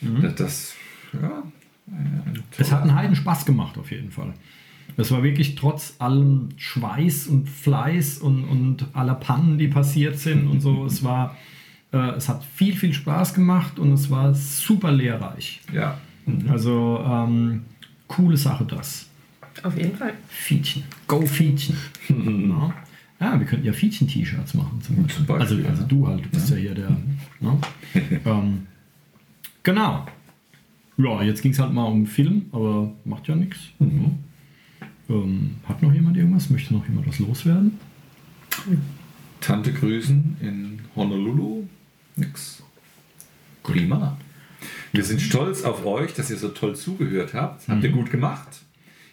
das, 0.00 0.34
das 0.34 0.74
ja, 1.12 1.42
Es 2.58 2.72
hat 2.72 2.82
einen 2.82 2.94
Heiden 2.94 3.16
Spaß 3.16 3.44
gemacht, 3.46 3.78
auf 3.78 3.90
jeden 3.90 4.10
Fall. 4.10 4.32
Es 4.96 5.10
war 5.10 5.22
wirklich 5.22 5.54
trotz 5.54 5.96
allem 5.98 6.50
Schweiß 6.56 7.26
und 7.28 7.48
Fleiß 7.48 8.18
und, 8.18 8.44
und 8.44 8.86
aller 8.92 9.14
Pannen, 9.14 9.58
die 9.58 9.68
passiert 9.68 10.18
sind 10.18 10.46
und 10.46 10.60
so, 10.60 10.84
es 10.86 11.02
war, 11.02 11.36
äh, 11.92 11.96
es 12.10 12.28
hat 12.28 12.44
viel, 12.44 12.76
viel 12.76 12.92
Spaß 12.92 13.34
gemacht 13.34 13.78
und 13.78 13.92
es 13.92 14.10
war 14.10 14.34
super 14.34 14.92
lehrreich. 14.92 15.60
ja. 15.72 15.98
Also, 16.48 17.04
ähm, 17.04 17.62
coole 18.06 18.36
Sache 18.36 18.64
das. 18.64 19.08
Auf 19.64 19.76
jeden 19.76 19.96
Fall. 19.96 20.14
Fietchen. 20.28 20.84
Go 21.08 21.26
Fietchen. 21.26 21.76
ja. 22.08 22.74
Ja, 23.22 23.38
wir 23.38 23.46
könnten 23.46 23.64
ja 23.64 23.72
Fietchen-T-Shirts 23.72 24.54
machen. 24.54 24.80
Zum 24.82 25.08
Zum 25.08 25.30
also, 25.30 25.56
Beispiel, 25.56 25.66
also 25.66 25.82
ja. 25.82 25.88
du 25.88 26.08
halt, 26.08 26.24
du 26.24 26.28
bist 26.30 26.50
ja, 26.50 26.56
hier 26.56 26.74
der. 26.74 26.90
Ne? 27.40 27.58
ähm, 28.24 28.66
genau. 29.62 30.06
Ja, 30.96 31.22
jetzt 31.22 31.40
ging 31.40 31.52
es 31.52 31.58
halt 31.60 31.72
mal 31.72 31.84
um 31.84 32.06
Film, 32.06 32.46
aber 32.50 32.92
macht 33.04 33.28
ja 33.28 33.36
nichts. 33.36 33.58
Ähm, 35.08 35.56
hat 35.68 35.82
noch 35.82 35.92
jemand 35.92 36.16
irgendwas? 36.16 36.50
Möchte 36.50 36.74
noch 36.74 36.86
jemand 36.86 37.06
was 37.06 37.20
loswerden? 37.20 37.78
Tante 39.40 39.72
grüßen 39.72 40.36
in 40.40 40.80
Honolulu. 40.96 41.64
Nix. 42.16 42.62
Prima. 43.62 44.18
Wir 44.92 45.04
sind 45.04 45.20
stolz 45.20 45.62
auf 45.62 45.86
euch, 45.86 46.12
dass 46.14 46.28
ihr 46.30 46.36
so 46.36 46.48
toll 46.48 46.74
zugehört 46.74 47.34
habt. 47.34 47.68
Habt 47.68 47.84
ihr 47.84 47.90
gut 47.90 48.10
gemacht. 48.10 48.62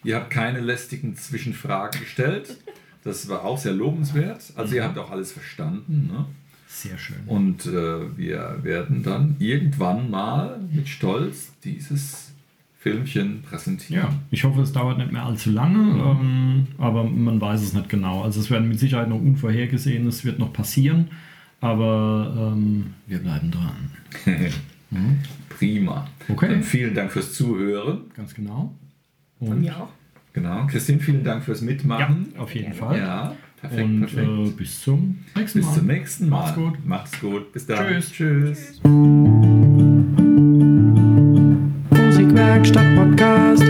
Ihr 0.03 0.16
habt 0.16 0.32
keine 0.32 0.62
lästigen 0.62 1.16
Zwischenfragen 1.16 1.99
gestellt. 2.01 2.57
Das 3.03 3.29
war 3.29 3.45
auch 3.45 3.57
sehr 3.57 3.73
lobenswert. 3.73 4.53
Also 4.55 4.75
ihr 4.75 4.83
habt 4.83 4.97
auch 4.97 5.11
alles 5.11 5.31
verstanden. 5.31 6.09
Ne? 6.11 6.25
Sehr 6.67 6.97
schön. 6.97 7.17
Und 7.25 7.65
äh, 7.65 8.17
wir 8.17 8.59
werden 8.61 9.03
dann 9.03 9.35
irgendwann 9.39 10.09
mal 10.09 10.59
mit 10.71 10.87
Stolz 10.87 11.51
dieses 11.63 12.31
Filmchen 12.79 13.41
präsentieren. 13.41 14.03
Ja, 14.03 14.13
ich 14.31 14.43
hoffe, 14.43 14.61
es 14.61 14.71
dauert 14.71 14.97
nicht 14.97 15.11
mehr 15.11 15.25
allzu 15.25 15.51
lange, 15.51 15.79
ähm, 16.01 16.67
aber 16.77 17.03
man 17.03 17.41
weiß 17.41 17.61
es 17.61 17.73
nicht 17.73 17.89
genau. 17.89 18.23
Also 18.23 18.39
es 18.39 18.49
werden 18.49 18.69
mit 18.69 18.79
Sicherheit 18.79 19.09
noch 19.09 19.19
Unvorhergesehenes 19.19 20.23
wird 20.23 20.39
noch 20.39 20.53
passieren, 20.53 21.09
aber 21.59 22.53
ähm, 22.53 22.93
wir 23.07 23.19
bleiben 23.19 23.51
dran. 23.51 23.91
Prima. 25.49 26.07
Okay. 26.29 26.49
Dann 26.49 26.63
vielen 26.63 26.95
Dank 26.95 27.11
fürs 27.11 27.33
Zuhören. 27.33 28.03
Ganz 28.15 28.33
genau. 28.33 28.73
Von 29.39 29.49
Und, 29.49 29.61
mir 29.61 29.75
auch. 29.75 29.89
Genau. 30.41 30.67
Christine, 30.67 30.99
vielen 30.99 31.23
Dank 31.23 31.43
fürs 31.43 31.59
ja, 31.61 31.65
Mitmachen. 31.67 32.33
auf 32.37 32.55
jeden. 32.55 32.73
Fall. 32.73 32.97
Ja, 32.97 33.35
perfekt, 33.59 33.83
Und 33.83 33.99
perfekt. 33.99 34.27
äh, 34.29 34.49
bis 34.51 34.81
zum 34.81 35.17
nächsten 35.35 35.59
Mal. 35.59 35.65
Bis 35.65 35.75
zum 35.75 35.87
nächsten 35.87 36.29
Mal. 36.29 36.39
Macht's 36.39 36.55
gut. 36.55 36.85
Macht's 36.85 37.19
gut. 37.19 37.51
Bis 37.53 37.65
dann. 37.65 37.87
Tschüss. 37.87 38.11
Tschüss. 38.11 38.81
Musikwerkstatt 41.93 42.95
Podcast. 42.95 43.68